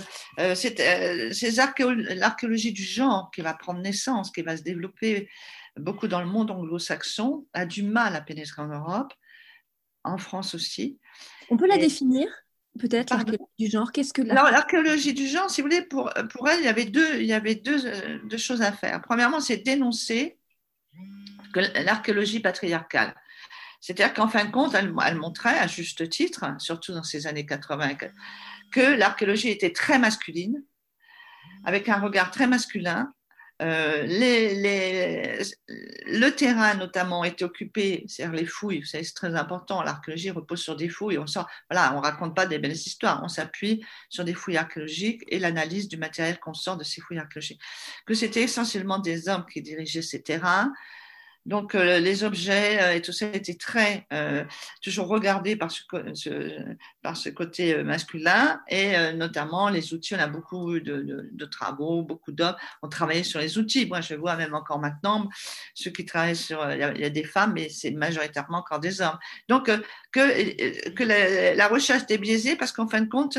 c'est 0.55 1.33
c'est 1.33 1.51
l'archéo- 1.51 1.91
l'archéologie 2.15 2.71
du 2.71 2.83
genre 2.83 3.29
qui 3.35 3.41
va 3.41 3.53
prendre 3.53 3.81
naissance, 3.81 4.31
qui 4.31 4.41
va 4.41 4.55
se 4.57 4.63
développer 4.63 5.29
beaucoup 5.75 6.07
dans 6.07 6.21
le 6.21 6.27
monde 6.27 6.49
anglo-saxon, 6.49 7.45
a 7.53 7.65
du 7.65 7.83
mal 7.83 8.15
à 8.15 8.21
pénétrer 8.21 8.61
en 8.63 8.67
Europe, 8.67 9.13
en 10.03 10.17
France 10.17 10.55
aussi. 10.55 10.97
On 11.51 11.57
peut 11.57 11.67
la 11.67 11.75
Et- 11.75 11.79
définir, 11.79 12.27
peut-être, 12.77 13.11
l'archéologie 13.13 13.43
du 13.59 13.69
genre. 13.69 13.91
Qu'est-ce 13.91 14.13
que. 14.13 14.21
Non, 14.21 14.43
l'archéologie 14.43 15.13
du 15.13 15.27
genre, 15.27 15.49
si 15.49 15.61
vous 15.61 15.67
voulez, 15.67 15.81
pour, 15.81 16.11
pour 16.31 16.47
elle, 16.49 16.59
il 16.59 16.65
y 16.65 16.69
avait 16.69 16.85
deux, 16.85 17.15
il 17.19 17.25
y 17.25 17.33
avait 17.33 17.55
deux, 17.55 17.85
euh, 17.85 18.19
deux 18.25 18.37
choses 18.37 18.61
à 18.61 18.71
faire. 18.71 19.01
Premièrement, 19.01 19.39
c'est 19.39 19.57
dénoncer 19.57 20.37
l'archéologie 21.55 22.39
patriarcale. 22.39 23.15
C'est-à-dire 23.81 24.13
qu'en 24.13 24.27
fin 24.27 24.45
de 24.45 24.51
compte, 24.51 24.73
elle, 24.73 24.93
elle 25.05 25.15
montrait, 25.17 25.57
à 25.57 25.67
juste 25.67 26.09
titre, 26.09 26.45
surtout 26.59 26.93
dans 26.93 27.03
ces 27.03 27.27
années 27.27 27.45
80, 27.45 27.95
que- 27.95 28.05
que 28.71 28.81
l'archéologie 28.81 29.49
était 29.49 29.71
très 29.71 29.97
masculine, 29.99 30.63
avec 31.63 31.89
un 31.89 31.99
regard 31.99 32.31
très 32.31 32.47
masculin. 32.47 33.13
Euh, 33.61 34.05
le 36.05 36.29
terrain 36.29 36.75
notamment 36.75 37.23
était 37.23 37.43
occupé, 37.43 38.05
c'est-à-dire 38.07 38.35
les 38.35 38.45
fouilles, 38.45 38.83
c'est 38.85 39.01
très 39.15 39.33
important, 39.35 39.81
l'archéologie 39.81 40.29
repose 40.29 40.61
sur 40.61 40.75
des 40.75 40.89
fouilles, 40.89 41.17
on 41.17 41.25
sort, 41.25 41.47
raconte 41.71 42.35
pas 42.35 42.45
des 42.45 42.59
belles 42.59 42.73
histoires, 42.73 43.21
on 43.23 43.27
s'appuie 43.27 43.83
sur 44.09 44.23
des 44.23 44.35
fouilles 44.35 44.57
archéologiques 44.57 45.23
et 45.27 45.39
l'analyse 45.39 45.87
du 45.87 45.97
matériel 45.97 46.39
qu'on 46.39 46.53
sort 46.53 46.77
de 46.77 46.83
ces 46.83 47.01
fouilles 47.01 47.17
archéologiques. 47.17 47.61
Que 48.05 48.13
c'était 48.13 48.43
essentiellement 48.43 48.99
des 48.99 49.27
hommes 49.27 49.45
qui 49.51 49.63
dirigeaient 49.63 50.03
ces 50.03 50.21
terrains, 50.21 50.71
donc 51.47 51.73
euh, 51.75 51.99
les 51.99 52.23
objets 52.23 52.79
euh, 52.81 52.93
et 52.95 53.01
tout 53.01 53.13
ça 53.13 53.25
étaient 53.33 53.55
très 53.55 54.05
euh, 54.13 54.43
toujours 54.83 55.07
regardés 55.07 55.55
par 55.55 55.71
ce, 55.71 55.81
par 57.01 57.15
ce 57.15 57.29
côté 57.29 57.73
euh, 57.73 57.83
masculin 57.83 58.61
et 58.67 58.97
euh, 58.97 59.13
notamment 59.13 59.69
les 59.69 59.93
outils. 59.93 60.13
On 60.13 60.19
a 60.19 60.27
beaucoup 60.27 60.79
de, 60.79 60.97
de, 61.01 61.29
de 61.31 61.45
travaux, 61.45 62.03
beaucoup 62.03 62.33
d'hommes 62.33 62.55
ont 62.83 62.89
travaillé 62.89 63.23
sur 63.23 63.39
les 63.39 63.57
outils. 63.57 63.85
Moi, 63.85 64.01
je 64.01 64.13
vois 64.15 64.35
même 64.35 64.53
encore 64.53 64.79
maintenant 64.79 65.29
ceux 65.73 65.91
qui 65.91 66.05
travaillent 66.05 66.35
sur. 66.35 66.61
euh, 66.61 66.75
Il 66.75 67.01
y 67.01 67.05
a, 67.05 67.09
des 67.09 67.23
femmes, 67.23 67.53
mais 67.55 67.69
c'est 67.69 67.91
majoritairement 67.91 68.59
encore 68.59 68.79
des 68.79 69.01
hommes. 69.01 69.17
Donc 69.47 69.71
que 70.11 70.89
que 70.91 71.03
la, 71.03 71.55
la 71.55 71.67
recherche 71.69 72.03
était 72.03 72.17
biaisée 72.17 72.55
parce 72.57 72.71
qu'en 72.73 72.87
fin 72.87 73.01
de 73.01 73.09
compte, 73.09 73.37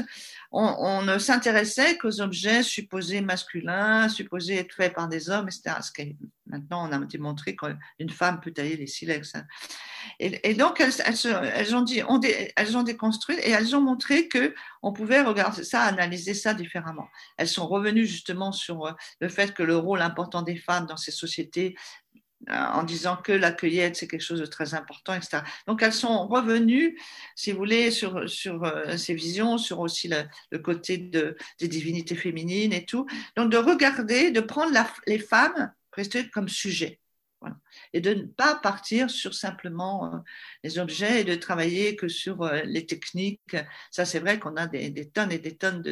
on, 0.51 1.03
ne 1.03 1.19
s'intéressait 1.19 1.99
qu'aux 1.99 2.21
objets 2.21 2.63
supposés 2.63 3.21
masculins, 3.21 4.09
supposés 4.09 4.57
être 4.57 4.73
faits 4.73 4.95
par 4.95 5.09
des 5.09 5.29
hommes, 5.29 5.49
etc. 5.49 5.77
Ce 5.83 6.03
maintenant, 6.47 6.89
on 6.89 6.93
a 6.93 6.99
démontré 7.05 7.55
qu'une 7.55 8.11
femme 8.11 8.41
peut 8.41 8.51
tailler 8.51 8.77
les 8.77 8.87
silex. 8.87 9.35
hein. 9.35 9.45
Et, 10.21 10.55
donc, 10.55 10.81
elles, 10.81 11.77
ont 11.77 11.85
elles 12.57 12.77
ont 12.77 12.83
déconstruit 12.83 13.37
et 13.37 13.51
elles 13.51 13.77
ont 13.77 13.81
montré 13.81 14.29
que 14.29 14.55
on 14.83 14.93
pouvait 14.93 15.21
regarder 15.21 15.65
ça, 15.65 15.83
analyser 15.83 16.35
ça 16.35 16.55
différemment. 16.55 17.09
Elles 17.37 17.49
sont 17.49 17.67
revenues 17.67 18.07
justement 18.07 18.53
sur 18.53 18.87
euh, 18.87 18.93
le 19.21 19.29
fait 19.29 19.53
que 19.53 19.63
le 19.63 19.77
rôle 19.77 20.03
important 20.03 20.43
des 20.43 20.57
femmes 20.57 20.87
dans 20.87 20.97
ces 20.97 21.11
sociétés 21.11 21.77
en 22.49 22.83
disant 22.85 23.17
que 23.17 23.33
la 23.33 23.51
cueillette, 23.51 23.97
c'est 23.97 24.07
quelque 24.07 24.23
chose 24.23 24.41
de 24.41 24.47
très 24.47 24.75
important, 24.75 25.13
etc. 25.15 25.43
Donc, 25.67 25.83
elles 25.83 25.93
sont 25.93 26.27
revenues, 26.29 26.99
si 27.35 27.51
vous 27.51 27.59
voulez, 27.59 27.91
sur, 27.91 28.29
sur 28.29 28.65
euh, 28.65 28.97
ces 28.97 29.15
visions, 29.15 29.59
sur 29.59 29.81
aussi 29.81 30.09
le, 30.09 30.59
côté 30.59 30.99
de, 30.99 31.37
des 31.59 31.69
divinités 31.69 32.15
féminines 32.15 32.73
et 32.73 32.85
tout. 32.85 33.07
Donc, 33.37 33.51
de 33.51 33.57
regarder, 33.57 34.31
de 34.31 34.41
prendre 34.41 34.73
les 35.07 35.19
femmes 35.19 35.73
comme 36.33 36.49
sujet. 36.49 37.01
Et 37.93 38.01
de 38.01 38.15
ne 38.15 38.23
pas 38.23 38.57
partir 38.57 39.11
sur 39.11 39.35
simplement 39.35 40.13
euh, 40.13 40.19
les 40.65 40.79
objets 40.79 41.21
et 41.21 41.25
de 41.25 41.35
travailler 41.35 41.97
que 41.97 42.09
sur 42.09 42.43
euh, 42.43 42.63
les 42.65 42.87
techniques. 42.87 43.57
Ça, 43.91 44.05
c'est 44.05 44.19
vrai 44.19 44.39
qu'on 44.39 44.57
a 44.57 44.67
des, 44.67 45.11
tonnes 45.11 45.33
et 45.33 45.39
des 45.39 45.57
tonnes 45.57 45.83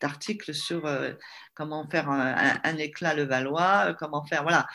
d'articles 0.00 0.54
sur 0.54 0.86
euh, 0.86 1.12
comment 1.54 1.88
faire 1.88 2.10
un, 2.10 2.76
éclat 2.78 3.14
le 3.14 3.24
Valois, 3.24 3.94
comment 3.98 4.24
faire, 4.24 4.42
voilà. 4.42 4.66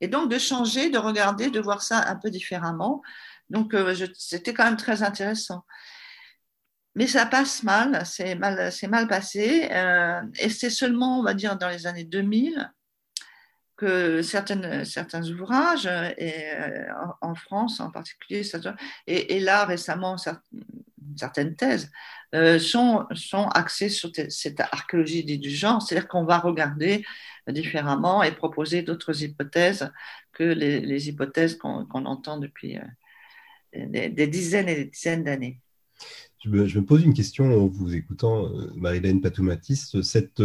Et 0.00 0.08
donc 0.08 0.30
de 0.30 0.38
changer, 0.38 0.90
de 0.90 0.98
regarder, 0.98 1.50
de 1.50 1.60
voir 1.60 1.82
ça 1.82 2.08
un 2.08 2.16
peu 2.16 2.30
différemment. 2.30 3.02
Donc 3.50 3.74
c'était 4.14 4.54
quand 4.54 4.64
même 4.64 4.76
très 4.76 5.02
intéressant. 5.02 5.64
Mais 6.94 7.06
ça 7.06 7.26
passe 7.26 7.62
mal, 7.62 8.04
c'est 8.06 8.34
mal, 8.34 8.70
mal 8.88 9.08
passé. 9.08 9.68
et 10.38 10.48
c'est 10.50 10.70
seulement, 10.70 11.20
on 11.20 11.22
va 11.22 11.34
dire, 11.34 11.56
dans 11.56 11.68
les 11.68 11.86
années 11.86 12.04
2000 12.04 12.70
que 13.78 14.22
certaines, 14.22 14.84
certains 14.84 15.24
ouvrages, 15.30 15.86
euh, 15.86 16.86
en, 17.22 17.34
France 17.36 17.78
en 17.80 17.90
particulier, 17.90 18.42
et, 19.06 19.40
là 19.40 19.64
récemment, 19.64 20.16
cer- 20.16 20.40
certaines 21.16 21.54
thèses 21.54 21.90
euh, 22.34 22.58
sont, 22.58 23.06
axées 23.54 23.88
sur 23.88 24.10
te- 24.10 24.28
cette 24.30 24.58
archéologie 24.60 25.24
du 25.38 25.50
genre, 25.50 25.80
c'est-à-dire 25.80 26.08
qu'on 26.08 26.24
va 26.24 26.38
regarder 26.38 27.04
différemment 27.46 28.24
et 28.24 28.32
proposer 28.32 28.82
d'autres 28.82 29.22
hypothèses 29.22 29.90
que 30.32 30.42
les, 30.42 31.08
hypothèses 31.08 31.56
qu'on 31.56 31.86
entend 31.86 32.38
depuis 32.38 32.78
euh, 32.78 33.86
des, 33.86 34.26
dizaines 34.26 34.68
et 34.68 34.74
des 34.74 34.86
dizaines 34.86 35.22
d'années. 35.22 35.60
Je 36.44 36.50
me, 36.50 36.84
pose 36.84 37.04
une 37.04 37.14
question 37.14 37.44
en 37.44 37.68
vous 37.68 37.94
écoutant, 37.94 38.50
Marilène 38.74 39.20
Patoumatis, 39.20 40.02
cette, 40.02 40.42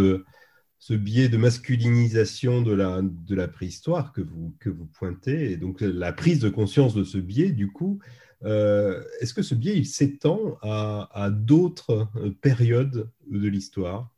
ce 0.84 0.94
biais 0.94 1.30
de 1.30 1.38
masculinisation 1.38 2.62
de 2.62 2.74
la, 2.74 3.00
de 3.02 3.36
la 3.36 3.48
préhistoire 3.48 4.12
que 4.12 4.20
vous, 4.20 4.54
que 4.60 4.70
vous 4.70 4.86
pointez, 4.86 5.54
et 5.54 5.56
donc 5.56 5.80
la 5.80 6.12
prise 6.12 6.40
de 6.40 6.50
conscience 6.50 6.94
de 6.94 7.06
ce 7.06 7.18
biais, 7.18 7.54
du 7.54 7.72
coup, 7.72 8.02
euh, 8.44 9.02
est-ce 9.22 9.34
que 9.34 9.44
ce 9.44 9.56
biais 9.56 9.78
il 9.78 9.86
s'étend 9.86 10.58
à, 10.62 11.30
d'autres 11.32 12.10
euh, 12.18 12.32
périodes 12.32 13.10
de 13.28 13.48
l'histoire? 13.48 14.14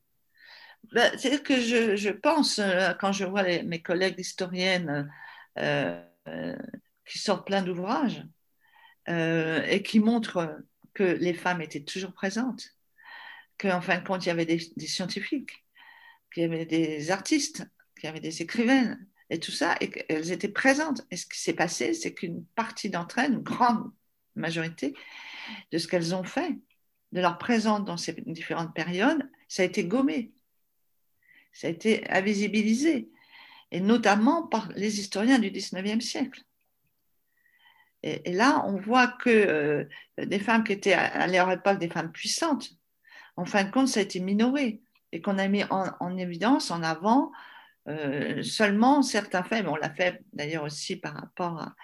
Ben, 0.91 1.15
C'est-à-dire 1.19 1.43
que 1.43 1.61
je, 1.61 1.95
je 1.95 2.09
pense, 2.09 2.57
euh, 2.57 2.93
quand 2.99 3.11
je 3.11 3.25
vois 3.25 3.43
mes 3.61 3.83
collègues 3.83 4.19
historiennes 4.19 5.07
qui 7.05 7.19
sortent 7.19 7.45
plein 7.45 7.61
d'ouvrages 7.61 8.25
et 9.07 9.83
qui 9.83 9.99
montrent 9.99 10.63
que 10.95 11.03
les 11.03 11.35
femmes 11.35 11.61
étaient 11.61 11.83
toujours 11.83 12.13
présentes, 12.13 12.71
qu'en 13.59 13.81
fin 13.81 13.99
de 13.99 14.03
compte, 14.03 14.25
il 14.25 14.29
y 14.29 14.31
avait 14.31 14.47
des 14.47 14.87
scientifiques, 14.87 15.64
qu'il 16.35 16.43
y 16.43 16.45
avait 16.45 16.65
des 16.65 17.09
artistes, 17.09 17.65
qu'il 17.95 18.05
y 18.05 18.07
avait 18.07 18.19
des 18.19 18.41
écrivaines 18.41 19.07
et 19.31 19.39
tout 19.39 19.51
ça, 19.51 19.75
et 19.81 19.89
qu'elles 19.89 20.31
étaient 20.31 20.49
présentes. 20.49 21.01
Et 21.09 21.17
ce 21.17 21.25
qui 21.25 21.39
s'est 21.39 21.53
passé, 21.53 21.95
c'est 21.95 22.13
qu'une 22.13 22.45
partie 22.55 22.91
d'entre 22.91 23.17
elles, 23.17 23.33
une 23.33 23.39
grande 23.39 23.91
majorité 24.35 24.93
de 25.71 25.77
ce 25.79 25.87
qu'elles 25.87 26.13
ont 26.13 26.23
fait, 26.23 26.51
de 27.11 27.21
leur 27.21 27.39
présence 27.39 27.83
dans 27.85 27.97
ces 27.97 28.13
différentes 28.27 28.75
périodes, 28.75 29.27
ça 29.47 29.63
a 29.63 29.65
été 29.65 29.85
gommé 29.85 30.35
ça 31.55 31.67
a 31.67 31.69
été 31.69 32.07
invisibilisé, 32.11 33.09
et 33.71 33.79
notamment 33.79 34.45
par 34.45 34.67
les 34.75 34.99
historiens 34.99 35.39
du 35.39 35.49
19e 35.49 36.01
siècle. 36.01 36.43
Et, 38.03 38.33
là, 38.33 38.63
on 38.67 38.75
voit 38.75 39.07
que 39.07 39.29
euh, 39.29 39.85
des 40.23 40.37
femmes 40.37 40.63
qui 40.63 40.73
étaient 40.73 40.93
à, 40.93 41.05
à 41.05 41.27
leur 41.27 41.49
époque 41.49 41.79
des 41.79 41.89
femmes 41.89 42.11
puissantes, 42.11 42.69
en 43.37 43.45
fin 43.45 43.63
de 43.63 43.71
compte, 43.71 43.87
ça 43.87 44.01
a 44.01 44.03
été 44.03 44.19
minoré, 44.19 44.83
et 45.15 45.21
qu'on 45.21 45.37
a 45.37 45.47
mis 45.47 45.63
en, 45.69 45.85
en 46.01 46.17
évidence, 46.17 46.71
en 46.71 46.83
avant, 46.83 47.31
euh, 47.87 48.43
seulement 48.43 49.01
certains 49.01 49.43
faits, 49.43 49.63
mais 49.63 49.69
on 49.69 49.77
l'a 49.77 49.89
fait 49.89 50.19
d'ailleurs 50.33 50.63
aussi 50.63 50.97
par 50.97 51.13
rapport 51.13 51.61
à, 51.61 51.75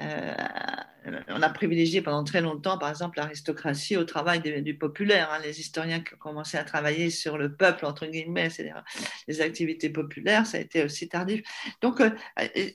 euh, 0.00 0.34
on 1.28 1.42
a 1.42 1.50
privilégié 1.50 2.00
pendant 2.00 2.24
très 2.24 2.40
longtemps, 2.40 2.78
par 2.78 2.88
exemple, 2.88 3.18
l'aristocratie 3.18 3.98
au 3.98 4.04
travail 4.04 4.40
du, 4.40 4.78
populaire. 4.78 5.30
hein. 5.30 5.40
Les 5.44 5.60
historiens 5.60 6.00
qui 6.00 6.14
ont 6.14 6.18
commencé 6.18 6.56
à 6.56 6.64
travailler 6.64 7.10
sur 7.10 7.36
le 7.36 7.54
peuple, 7.54 7.84
entre 7.84 8.06
guillemets, 8.06 8.48
c'est-à-dire 8.48 8.82
les 9.28 9.42
activités 9.42 9.90
populaires, 9.90 10.46
ça 10.46 10.56
a 10.56 10.60
été 10.60 10.82
aussi 10.82 11.06
tardif. 11.06 11.42
Donc, 11.82 12.00
euh, 12.00 12.10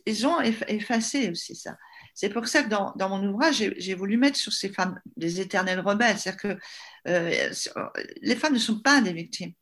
ils 0.06 0.28
ont 0.28 0.39
eff- 0.39 0.65
effacé 0.67 1.32
aussi 1.32 1.56
ça. 1.56 1.75
C'est 2.13 2.30
pour 2.30 2.47
ça 2.47 2.62
que 2.62 2.69
dans, 2.69 2.93
mon 3.10 3.28
ouvrage, 3.28 3.63
j'ai 3.78 3.95
voulu 3.95 4.17
mettre 4.17 4.38
sur 4.38 4.54
ces 4.54 4.69
femmes 4.69 4.99
des 5.17 5.41
éternelles 5.41 5.80
rebelles. 5.80 6.19
C'est-à-dire 6.19 6.60
que 7.06 7.97
les 8.21 8.36
femmes 8.36 8.54
ne 8.54 8.60
sont 8.60 8.82
pas 8.82 9.02
des 9.02 9.13
victimes. 9.13 9.54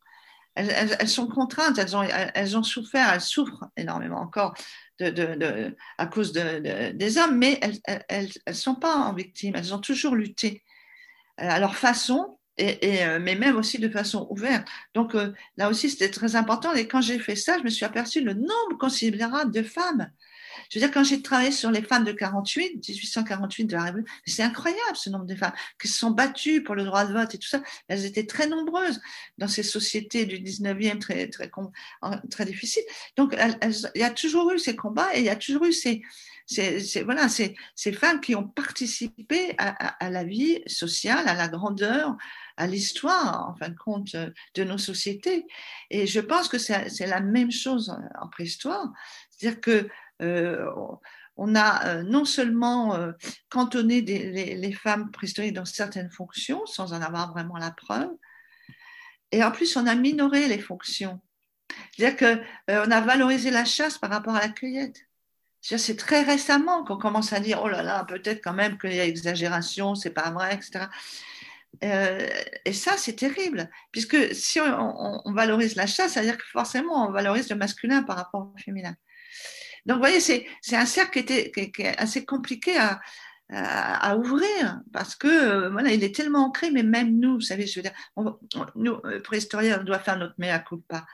Elles, 0.58 1.08
sont 1.08 1.28
contraintes, 1.28 1.78
elles 1.78 2.56
ont, 2.56 2.62
souffert, 2.64 3.12
elles 3.12 3.20
souffrent 3.20 3.66
énormément 3.76 4.20
encore 4.20 4.54
de, 4.98 5.76
à 5.98 6.06
cause 6.06 6.32
de- 6.32 6.58
de- 6.58 6.92
des 6.96 7.16
hommes, 7.18 7.38
mais 7.38 7.60
elles 8.08 8.28
ne 8.46 8.52
sont 8.52 8.74
pas 8.74 8.94
en 8.96 9.14
victime, 9.14 9.54
elles 9.56 9.72
ont 9.72 9.78
toujours 9.78 10.16
lutté 10.16 10.64
euh, 11.40 11.48
à 11.48 11.60
leur 11.60 11.76
façon, 11.76 12.38
et, 12.56 13.04
euh, 13.06 13.20
mais 13.20 13.36
même 13.36 13.56
aussi 13.56 13.78
de 13.78 13.88
façon 13.88 14.26
ouverte. 14.30 14.66
Donc 14.94 15.14
euh, 15.14 15.32
là 15.56 15.68
aussi, 15.68 15.88
c'était 15.88 16.10
très 16.10 16.34
important. 16.34 16.74
Et 16.74 16.88
quand 16.88 17.00
j'ai 17.00 17.20
fait 17.20 17.36
ça, 17.36 17.56
je 17.58 17.62
me 17.62 17.70
suis 17.70 17.84
aperçu 17.84 18.20
le 18.20 18.34
nombre 18.34 18.76
considérable 18.78 19.52
de 19.52 19.62
femmes 19.62 20.10
Je 20.68 20.78
veux 20.78 20.84
dire, 20.84 20.92
quand 20.92 21.04
j'ai 21.04 21.22
travaillé 21.22 21.50
sur 21.50 21.70
les 21.70 21.82
femmes 21.82 22.04
de 22.04 22.12
48, 22.12 22.88
1848 22.88 23.64
de 23.64 23.72
la 23.72 23.82
Révolution, 23.84 24.14
c'est 24.26 24.42
incroyable 24.42 24.96
ce 24.96 25.10
nombre 25.10 25.24
de 25.24 25.34
femmes 25.34 25.52
qui 25.80 25.88
se 25.88 25.98
sont 25.98 26.10
battues 26.10 26.62
pour 26.62 26.74
le 26.74 26.84
droit 26.84 27.04
de 27.06 27.12
vote 27.12 27.34
et 27.34 27.38
tout 27.38 27.48
ça. 27.48 27.62
Elles 27.88 28.04
étaient 28.04 28.26
très 28.26 28.46
nombreuses 28.48 29.00
dans 29.38 29.48
ces 29.48 29.62
sociétés 29.62 30.26
du 30.26 30.38
19e 30.38 30.98
très, 30.98 31.28
très, 31.28 31.50
très 32.30 32.44
difficiles. 32.44 32.84
Donc, 33.16 33.36
il 33.94 34.00
y 34.00 34.04
a 34.04 34.10
toujours 34.10 34.50
eu 34.52 34.58
ces 34.58 34.76
combats 34.76 35.08
et 35.14 35.20
il 35.20 35.24
y 35.24 35.30
a 35.30 35.36
toujours 35.36 35.64
eu 35.64 35.72
ces, 35.72 36.02
c'est 36.48 37.02
voilà, 37.02 37.28
ces, 37.28 37.54
ces 37.74 37.92
femmes 37.92 38.20
qui 38.20 38.34
ont 38.34 38.48
participé 38.48 39.54
à, 39.58 40.04
à, 40.04 40.10
la 40.10 40.24
vie 40.24 40.62
sociale, 40.66 41.28
à 41.28 41.34
la 41.34 41.48
grandeur, 41.48 42.16
à 42.56 42.66
l'histoire, 42.66 43.50
en 43.50 43.54
fin 43.54 43.68
de 43.68 43.76
compte, 43.76 44.16
de 44.54 44.64
nos 44.64 44.78
sociétés. 44.78 45.46
Et 45.90 46.06
je 46.06 46.20
pense 46.20 46.48
que 46.48 46.58
c'est 46.58 47.06
la 47.06 47.20
même 47.20 47.52
chose 47.52 47.94
en 48.20 48.28
préhistoire. 48.28 48.92
C'est-à-dire 49.30 49.60
que 49.60 49.88
on 51.38 51.54
a 51.54 51.86
euh, 51.86 52.02
non 52.02 52.24
seulement 52.24 52.96
euh, 52.96 53.12
cantonné 53.48 54.02
les, 54.02 54.72
femmes 54.72 55.10
préhistoriques 55.10 55.54
dans 55.54 55.64
certaines 55.64 56.10
fonctions, 56.10 56.66
sans 56.66 56.92
en 56.92 57.00
avoir 57.00 57.32
vraiment 57.32 57.56
la 57.56 57.70
preuve, 57.70 58.10
et 59.30 59.42
en 59.42 59.52
plus 59.52 59.76
on 59.76 59.86
a 59.86 59.94
minoré 59.94 60.48
les 60.48 60.58
fonctions. 60.58 61.20
C'est-à-dire 61.96 62.16
qu'on 62.66 62.90
a 62.90 63.00
valorisé 63.00 63.50
la 63.50 63.64
chasse 63.64 63.98
par 63.98 64.10
rapport 64.10 64.34
à 64.34 64.40
la 64.40 64.48
cueillette. 64.48 65.06
C'est 65.60 65.96
très 65.96 66.22
récemment 66.22 66.84
qu'on 66.84 66.96
commence 66.96 67.32
à 67.32 67.40
dire 67.40 67.60
oh 67.62 67.68
là 67.68 67.82
là, 67.82 68.04
peut-être 68.04 68.42
quand 68.42 68.54
même 68.54 68.78
qu'il 68.78 68.94
y 68.94 69.00
a 69.00 69.04
exagération, 69.04 69.94
c'est 69.94 70.10
pas 70.10 70.30
vrai, 70.30 70.54
etc. 70.54 70.86
Euh, 71.84 72.28
et 72.64 72.72
ça, 72.72 72.96
c'est 72.96 73.14
terrible, 73.14 73.70
puisque 73.92 74.34
si 74.34 74.60
on, 74.60 75.26
on, 75.26 75.32
valorise 75.32 75.76
la 75.76 75.86
chasse, 75.86 76.14
ça 76.14 76.20
veut 76.20 76.26
dire 76.26 76.38
que 76.38 76.46
forcément 76.46 77.06
on 77.06 77.12
valorise 77.12 77.50
le 77.50 77.56
masculin 77.56 78.02
par 78.02 78.16
rapport 78.16 78.50
au 78.54 78.58
féminin. 78.58 78.96
Donc, 79.88 79.96
vous 79.96 80.02
voyez, 80.02 80.20
c'est 80.20 80.46
un 80.76 80.86
cercle 80.86 81.12
qui, 81.12 81.18
était, 81.20 81.52
est 81.56 81.98
assez 81.98 82.24
compliqué 82.24 82.78
à, 82.78 83.00
ouvrir, 84.18 84.80
parce 84.92 85.16
que 85.16 85.26
euh, 85.26 85.90
il 85.90 86.04
est 86.04 86.14
tellement 86.14 86.44
ancré, 86.44 86.70
mais 86.70 86.82
même 86.82 87.18
nous, 87.18 87.36
vous 87.36 87.40
savez, 87.40 87.66
je 87.66 87.78
veux 87.78 87.82
dire, 87.82 87.94
on, 88.14 88.38
on, 88.54 88.66
nous, 88.74 89.00
euh, 89.06 89.22
préhistoriens, 89.22 89.78
on 89.80 89.84
doit 89.84 89.98
faire 89.98 90.18
notre 90.18 90.34
mea 90.36 90.58
culpa. 90.58 91.06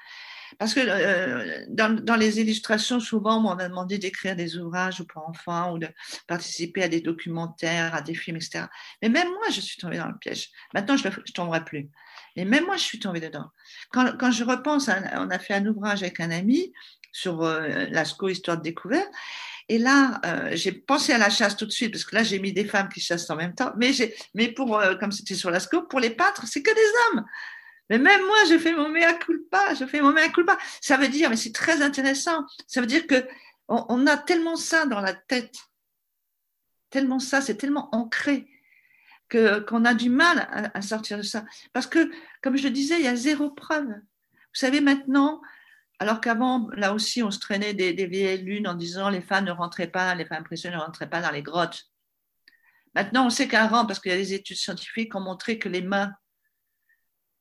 Parce 0.59 0.75
que 0.75 0.81
euh, 0.83 1.65
dans, 1.69 2.17
les 2.17 2.41
illustrations, 2.41 3.01
souvent, 3.01 3.39
on 3.39 3.55
m'a 3.55 3.69
demandé 3.69 3.99
d'écrire 3.99 4.37
des 4.37 4.57
ouvrages 4.57 5.03
pour 5.05 5.29
enfants 5.29 5.75
ou 5.75 5.79
de 5.79 5.89
participer 6.27 6.83
à 6.83 6.89
des 6.89 7.01
documentaires, 7.01 7.95
à 7.95 8.03
des 8.03 8.15
films, 8.15 8.37
etc. 8.37 8.67
Mais 9.03 9.09
même 9.09 9.29
moi, 9.29 9.51
je 9.51 9.61
suis 9.61 9.79
tombée 9.79 9.99
dans 9.99 10.09
le 10.09 10.19
piège. 10.19 10.51
Maintenant, 10.73 10.97
je 10.97 11.09
ne 11.09 11.33
tomberai 11.35 11.65
plus. 11.65 11.89
Mais 12.37 12.45
même 12.45 12.65
moi, 12.65 12.77
je 12.77 12.83
suis 12.83 12.99
tombée 12.99 13.21
dedans. 13.21 13.51
Quand, 13.93 14.31
je 14.31 14.45
repense, 14.45 14.89
on 14.89 15.31
a 15.31 15.39
fait 15.39 15.55
un 15.55 15.67
ouvrage 15.67 16.03
avec 16.03 16.21
un 16.21 16.31
ami 16.31 16.73
sur 17.15 17.43
euh, 17.43 17.87
l'ASCO, 17.91 18.29
Histoire 18.29 18.59
de 18.59 18.63
découverte. 18.63 19.09
Et 19.69 19.79
là, 19.79 20.21
euh, 20.27 20.51
j'ai 20.53 20.73
pensé 20.73 21.13
à 21.13 21.19
la 21.19 21.31
chasse 21.31 21.57
tout 21.57 21.65
de 21.65 21.71
suite, 21.71 21.93
parce 21.93 22.05
que 22.05 22.15
là, 22.15 22.23
j'ai 22.25 22.39
mis 22.41 22.53
des 22.53 22.65
femmes 22.65 22.89
qui 22.89 23.01
chassent 23.01 23.31
en 23.31 23.37
même 23.37 23.55
temps. 23.55 23.73
Mais, 23.77 23.93
mais 24.35 24.49
pour, 24.49 24.79
euh, 24.79 24.97
comme 24.97 25.13
c'était 25.13 25.37
sur 25.37 25.51
l'ASCO, 25.51 25.83
pour 25.83 26.01
les 26.01 26.11
pâtres, 26.11 26.47
c'est 26.47 26.63
que 26.63 26.75
des 26.75 27.17
hommes. 27.19 27.25
Mais 27.89 27.99
même 27.99 28.21
moi, 28.27 28.37
je 28.51 28.59
fais 28.59 28.73
mon 28.73 28.89
mea 28.89 29.15
culpa, 29.15 29.75
je 29.75 29.87
fais 29.87 30.03
mon 30.03 30.13
mea 30.13 30.29
culpa. 30.29 30.59
Ça 30.81 30.97
veut 30.97 31.09
dire, 31.09 31.31
mais 31.31 31.37
c'est 31.37 31.53
très 31.53 31.83
intéressant, 31.83 32.45
ça 32.67 32.81
veut 32.81 32.87
dire 32.87 33.07
que 33.07 33.27
on, 33.69 33.87
on, 33.89 34.07
a 34.07 34.17
tellement 34.17 34.57
ça 34.57 34.85
dans 34.85 35.01
la 35.01 35.15
tête, 35.15 35.55
tellement 36.91 37.21
ça, 37.21 37.41
c'est 37.41 37.57
tellement 37.57 37.95
ancré 37.95 38.47
que 39.29 39.61
qu'on 39.61 39.85
a 39.85 39.95
du 39.95 40.11
mal 40.11 40.49
à, 40.51 40.77
à, 40.77 40.83
sortir 40.83 41.17
de 41.17 41.23
ça. 41.23 41.45
Parce 41.73 41.87
que, 41.87 42.11
comme 42.43 42.57
je 42.57 42.65
le 42.65 42.71
disais, 42.71 42.97
il 42.99 43.05
y 43.05 43.09
a 43.09 43.17
zéro 43.17 43.51
preuve. 43.51 43.87
Vous 43.87 44.61
savez 44.61 44.81
maintenant, 44.81 45.41
alors 46.05 46.21
qu'avant, 46.21 46.69
là 46.77 46.93
aussi, 46.93 47.23
on 47.23 47.31
se 47.31 47.39
traînait 47.39 47.73
des, 47.73 48.07
vieilles 48.07 48.43
lunes 48.43 48.69
en 48.69 48.75
disant 48.75 49.09
les 49.09 49.23
femmes 49.23 49.47
ne 49.47 49.53
rentraient 49.53 49.87
pas, 49.87 50.15
les 50.15 50.27
femmes 50.27 50.45
précieuses 50.45 50.73
ne 50.73 50.77
rentraient 50.77 51.09
pas 51.09 51.23
dans 51.23 51.31
les 51.31 51.43
grottes. 51.43 51.85
Maintenant, 52.95 53.25
on 53.25 53.31
sait 53.31 53.49
qu'avant, 53.49 53.87
parce 53.87 54.01
qu'il 54.01 54.13
y 54.13 54.15
a 54.15 54.19
des 54.19 54.35
études 54.35 54.59
scientifiques 54.59 55.13
qui 55.13 55.17
ont 55.17 55.21
montré 55.21 55.59
que 55.59 55.71
les 55.71 55.81
mains 55.81 56.13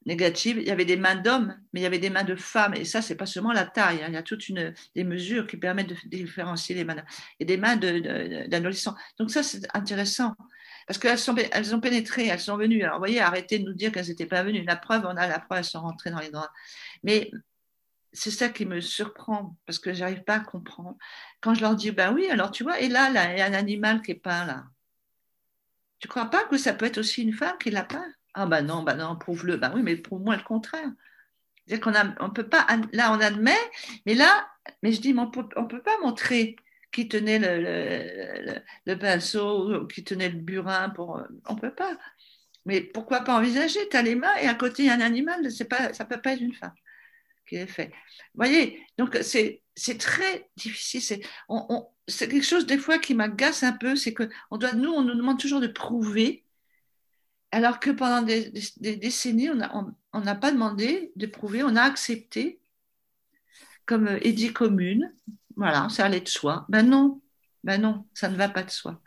négative. 0.06 0.60
Il 0.60 0.68
y 0.68 0.72
avait 0.72 0.86
des 0.86 0.96
mains 0.96 1.16
d'hommes, 1.16 1.58
mais 1.74 1.82
il 1.82 1.84
y 1.84 1.86
avait 1.86 2.00
des 2.00 2.10
mains 2.10 2.24
de 2.24 2.38
femmes. 2.38 2.74
Et 2.74 2.86
ça, 2.86 3.02
c'est 3.02 3.16
pas 3.16 3.26
seulement 3.26 3.52
la 3.52 3.66
taille. 3.66 4.02
Hein. 4.02 4.08
Il 4.08 4.14
y 4.14 4.18
a 4.18 4.24
toutes 4.24 4.48
une, 4.48 4.74
des 4.96 5.04
mesures 5.04 5.46
qui 5.46 5.58
permettent 5.58 5.90
de 5.90 5.96
différencier 6.06 6.74
les 6.74 6.86
mains. 6.86 7.04
Et 7.42 7.46
des 7.46 7.58
mains 7.58 7.76
d'adolescents. 7.76 8.96
Donc 9.20 9.30
ça, 9.30 9.44
c'est 9.44 9.68
intéressant. 9.76 10.36
Parce 10.88 11.00
qu'elles 11.00 11.76
ont 11.76 11.82
pénétré, 11.82 12.28
elles 12.28 12.40
sont 12.40 12.58
venues. 12.58 12.84
Alors, 12.84 12.96
vous 12.96 13.02
voyez, 13.02 13.20
arrêtez 13.20 13.60
de 13.60 13.66
nous 13.66 13.74
dire 13.74 13.92
qu'elles 13.92 14.08
n'étaient 14.08 14.26
pas 14.26 14.44
venues. 14.44 14.64
La 14.64 14.78
preuve, 14.78 15.04
on 15.06 15.18
a 15.18 15.28
la 15.28 15.40
preuve, 15.40 15.60
elles 15.60 15.66
sont 15.66 15.82
rentrées 15.82 16.12
dans 16.12 16.20
les 16.20 16.32
draps. 16.32 16.52
Mais 17.04 17.30
c'est 18.14 18.32
ça 18.32 18.50
qui 18.50 18.66
me 18.66 18.80
surprend, 18.80 19.58
parce 19.66 19.80
que 19.80 19.94
j'arrive 19.94 20.24
pas 20.24 20.36
à 20.36 20.40
comprendre. 20.40 20.98
Quand 21.42 21.54
je 21.54 21.62
leur 21.62 21.76
dis, 21.76 21.92
ben 21.92 22.14
oui, 22.14 22.28
alors 22.30 22.52
tu 22.52 22.64
vois, 22.64 22.80
et 22.80 22.88
là, 22.88 23.10
là 23.10 23.34
il 23.34 23.40
y 23.40 23.42
a 23.42 23.46
un 23.46 23.54
animal 23.54 24.02
qui 24.02 24.12
est 24.12 24.16
peint 24.16 24.46
là. 24.46 24.66
Tu 26.00 26.08
crois 26.08 26.26
pas 26.26 26.44
que 26.46 26.58
ça 26.58 26.74
peut 26.74 26.86
être 26.86 27.00
aussi 27.00 27.24
une 27.24 27.34
femme 27.34 27.58
qui 27.58 27.72
l'a 27.72 27.84
peint? 27.84 28.06
Ah 28.34 28.46
bah 28.46 28.62
non, 28.62 28.84
bah 28.84 28.96
non, 28.96 29.16
prouve-le. 29.16 29.58
Bah 29.58 29.72
oui, 29.76 29.82
mais 29.84 29.96
prouve-moi 29.96 30.36
le 30.36 30.44
contraire. 30.44 30.92
C'est-à-dire 31.66 31.84
qu'on 31.84 32.26
on 32.26 32.30
peut 32.30 32.48
pas, 32.48 32.68
là 32.92 33.14
on 33.14 33.20
admet, 33.22 33.58
mais 34.06 34.16
là, 34.16 34.48
mais 34.82 34.92
je 34.92 35.02
dis, 35.02 35.14
mais 35.14 35.22
on 35.22 35.32
peut, 35.32 35.48
on 35.56 35.66
peut 35.66 35.82
pas 35.82 35.98
montrer 36.02 36.56
qui 36.92 37.08
tenait 37.08 37.40
le, 37.40 37.62
le, 37.64 38.62
le, 38.86 39.00
pinceau, 39.00 39.88
qui 39.88 40.04
tenait 40.04 40.30
le 40.30 40.40
burin, 40.40 40.90
pour, 40.92 41.22
on 41.48 41.56
peut 41.56 41.74
pas. 41.74 41.98
Mais 42.66 42.82
pourquoi 42.82 43.22
pas 43.22 43.38
envisager? 43.38 43.80
Tu 43.90 43.98
as 43.98 44.02
les 44.02 44.16
mains 44.16 44.36
et 44.42 44.48
à 44.48 44.54
côté 44.56 44.84
il 44.84 44.86
y 44.88 44.90
a 44.90 44.94
un 44.94 45.02
animal, 45.02 45.52
c'est 45.52 45.66
pas, 45.66 45.94
ça 45.94 46.06
peut 46.06 46.22
pas 46.22 46.34
être 46.34 46.42
une 46.42 46.54
femme 46.54 46.74
fait. 47.68 47.88
Vous 47.88 48.46
voyez, 48.46 48.86
donc 48.98 49.18
c'est, 49.22 49.62
c'est 49.76 49.98
très 49.98 50.50
difficile. 50.56 51.02
C'est, 51.02 51.22
on, 51.50 51.66
on, 51.70 51.88
c'est 52.08 52.28
quelque 52.28 52.46
chose 52.46 52.66
des 52.66 52.78
fois 52.78 53.00
qui 53.00 53.16
m'agace 53.16 53.64
un 53.64 53.74
peu, 53.74 53.96
c'est 53.96 54.14
que 54.14 54.30
on 54.52 54.58
doit, 54.58 54.74
nous, 54.74 54.92
on 54.92 55.04
nous 55.04 55.16
demande 55.16 55.40
toujours 55.40 55.62
de 55.62 55.68
prouver 55.68 56.44
alors 57.52 57.80
que 57.80 57.92
pendant 57.92 58.24
des, 58.24 58.50
des, 58.50 58.64
des 58.78 58.96
décennies, 58.98 59.52
on 59.52 59.56
n'a 59.56 59.72
on, 60.14 60.22
pas 60.22 60.52
demandé 60.52 61.12
de 61.16 61.28
prouver, 61.28 61.62
on 61.64 61.76
a 61.76 61.84
accepté 61.84 62.60
comme 63.86 64.08
édit 64.22 64.52
commune. 64.52 65.14
Voilà, 65.56 65.88
ça 65.90 66.06
allait 66.06 66.22
de 66.22 66.28
soi. 66.28 66.66
Ben 66.68 66.82
non, 66.82 67.22
ben 67.64 67.80
non, 67.80 68.08
ça 68.16 68.28
ne 68.30 68.36
va 68.36 68.50
pas 68.50 68.64
de 68.64 68.72
soi. 68.72 69.00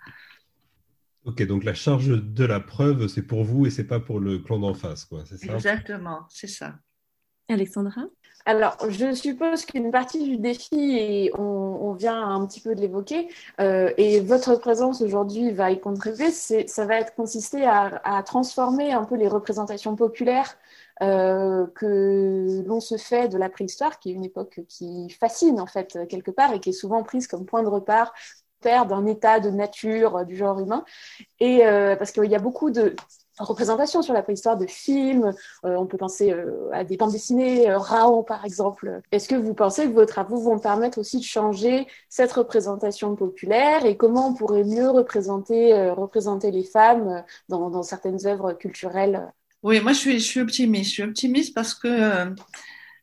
Ok, 1.24 1.42
donc 1.42 1.64
la 1.64 1.74
charge 1.74 2.22
de 2.22 2.44
la 2.44 2.60
preuve, 2.60 3.08
c'est 3.08 3.22
pour 3.22 3.42
vous 3.42 3.66
et 3.66 3.70
c'est 3.70 3.88
pas 3.88 3.98
pour 3.98 4.20
le 4.20 4.38
clan 4.38 4.60
d'en 4.60 4.74
face, 4.74 5.04
quoi, 5.04 5.24
c'est 5.26 5.38
ça? 5.38 5.52
Exactement, 5.52 6.24
c'est 6.30 6.46
ça. 6.46 6.78
Alexandra? 7.48 8.02
Alors, 8.44 8.76
je 8.88 9.12
suppose 9.12 9.64
qu'une 9.64 9.90
partie 9.90 10.22
du 10.22 10.36
défi, 10.36 10.96
et 10.98 11.32
on, 11.36 11.92
vient 11.94 12.28
un 12.28 12.46
petit 12.46 12.60
peu 12.60 12.74
de 12.74 12.80
l'évoquer, 12.80 13.28
euh, 13.60 13.90
et 13.96 14.20
votre 14.20 14.54
présence 14.56 15.00
aujourd'hui 15.00 15.50
va 15.50 15.70
y 15.70 15.80
contribuer, 15.80 16.30
ça 16.30 16.84
va 16.84 17.00
être 17.00 17.14
consister 17.14 17.64
à, 17.64 18.22
transformer 18.24 18.92
un 18.92 19.04
peu 19.04 19.16
les 19.16 19.28
représentations 19.28 19.96
populaires 19.96 20.56
euh, 21.02 21.66
que 21.74 22.62
l'on 22.66 22.80
se 22.80 22.96
fait 22.98 23.28
de 23.28 23.38
la 23.38 23.48
préhistoire, 23.48 23.98
qui 23.98 24.10
est 24.10 24.14
une 24.14 24.24
époque 24.24 24.60
qui 24.68 25.10
fascine 25.10 25.58
en 25.58 25.66
fait 25.66 25.98
quelque 26.08 26.30
part 26.30 26.52
et 26.52 26.60
qui 26.60 26.70
est 26.70 26.72
souvent 26.72 27.02
prise 27.02 27.26
comme 27.26 27.46
point 27.46 27.62
de 27.62 27.68
repère 27.68 28.12
d'un 28.62 29.06
état 29.06 29.40
de 29.40 29.50
nature 29.50 30.24
du 30.24 30.36
genre 30.36 30.58
humain. 30.58 30.84
Et 31.40 31.66
euh, 31.66 31.96
parce 31.96 32.12
qu'il 32.12 32.30
y 32.30 32.34
a 32.34 32.38
beaucoup 32.38 32.70
de 32.70 32.94
représentations 33.38 34.02
sur 34.02 34.14
la 34.14 34.22
préhistoire 34.22 34.56
de 34.56 34.66
films. 34.66 35.32
Euh, 35.64 35.76
on 35.76 35.86
peut 35.86 35.96
penser 35.96 36.32
euh, 36.32 36.70
à 36.72 36.84
des 36.84 36.96
bandes 36.96 37.12
dessinées, 37.12 37.70
euh, 37.70 37.78
par 38.26 38.44
exemple. 38.44 39.00
Est-ce 39.12 39.28
que 39.28 39.34
vous 39.34 39.54
pensez 39.54 39.84
que 39.84 39.92
vos 39.92 40.04
travaux 40.06 40.40
vont 40.40 40.58
permettre 40.58 40.98
aussi 40.98 41.18
de 41.18 41.24
changer 41.24 41.86
cette 42.08 42.32
représentation 42.32 43.14
populaire 43.16 43.84
et 43.84 43.96
comment 43.96 44.28
on 44.28 44.34
pourrait 44.34 44.64
mieux 44.64 44.88
représenter, 44.88 45.72
euh, 45.72 45.92
représenter 45.92 46.50
les 46.50 46.64
femmes 46.64 47.24
dans, 47.48 47.82
certaines 47.82 48.26
œuvres 48.26 48.52
culturelles? 48.52 49.32
Oui, 49.62 49.80
moi 49.80 49.92
je 49.92 49.98
suis, 49.98 50.18
je 50.18 50.24
suis 50.24 50.40
optimiste. 50.40 50.90
Je 50.90 50.94
suis 50.94 51.02
optimiste 51.02 51.54
parce 51.54 51.74
que 51.74 52.34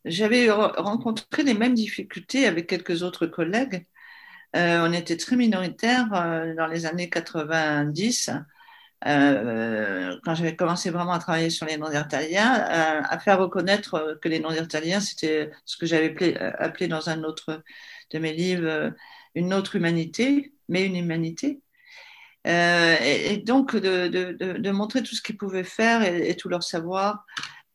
j'avais 0.05 0.49
rencontré 0.49 1.43
les 1.43 1.53
mêmes 1.53 1.73
difficultés 1.73 2.47
avec 2.47 2.67
quelques 2.67 3.03
autres 3.03 3.27
collègues. 3.27 3.85
on 4.53 4.93
était 4.93 5.17
très 5.17 5.35
minoritaires 5.35 6.09
dans 6.57 6.67
les 6.67 6.85
années 6.85 7.09
90 7.09 8.31
euh, 9.05 10.17
quand 10.23 10.35
j'avais 10.35 10.55
commencé 10.55 10.89
vraiment 10.89 11.13
à 11.13 11.19
travailler 11.19 11.49
sur 11.49 11.65
les 11.65 11.77
non-dertaliens, 11.77 12.55
euh, 12.55 13.01
à 13.03 13.19
faire 13.19 13.39
reconnaître 13.39 14.17
que 14.21 14.29
les 14.29 14.39
non-dertaliens, 14.39 14.99
c'était 14.99 15.51
ce 15.65 15.77
que 15.77 15.85
j'avais 15.85 16.11
appelé, 16.11 16.35
appelé, 16.35 16.87
dans 16.87 17.09
un 17.09 17.23
autre 17.23 17.63
de 18.11 18.19
mes 18.19 18.33
livres 18.33 18.93
une 19.35 19.53
autre 19.53 19.75
humanité, 19.75 20.53
mais 20.69 20.85
une 20.85 20.95
humanité. 20.95 21.61
Euh, 22.45 22.97
et, 23.01 23.37
donc 23.37 23.75
de, 23.75 24.07
de, 24.07 24.33
de, 24.33 24.53
de, 24.53 24.71
montrer 24.71 25.01
tout 25.01 25.15
ce 25.15 25.21
qu'ils 25.21 25.37
pouvaient 25.37 25.63
faire 25.63 26.03
et, 26.03 26.29
et, 26.29 26.35
tout 26.35 26.49
leur 26.49 26.63
savoir. 26.63 27.25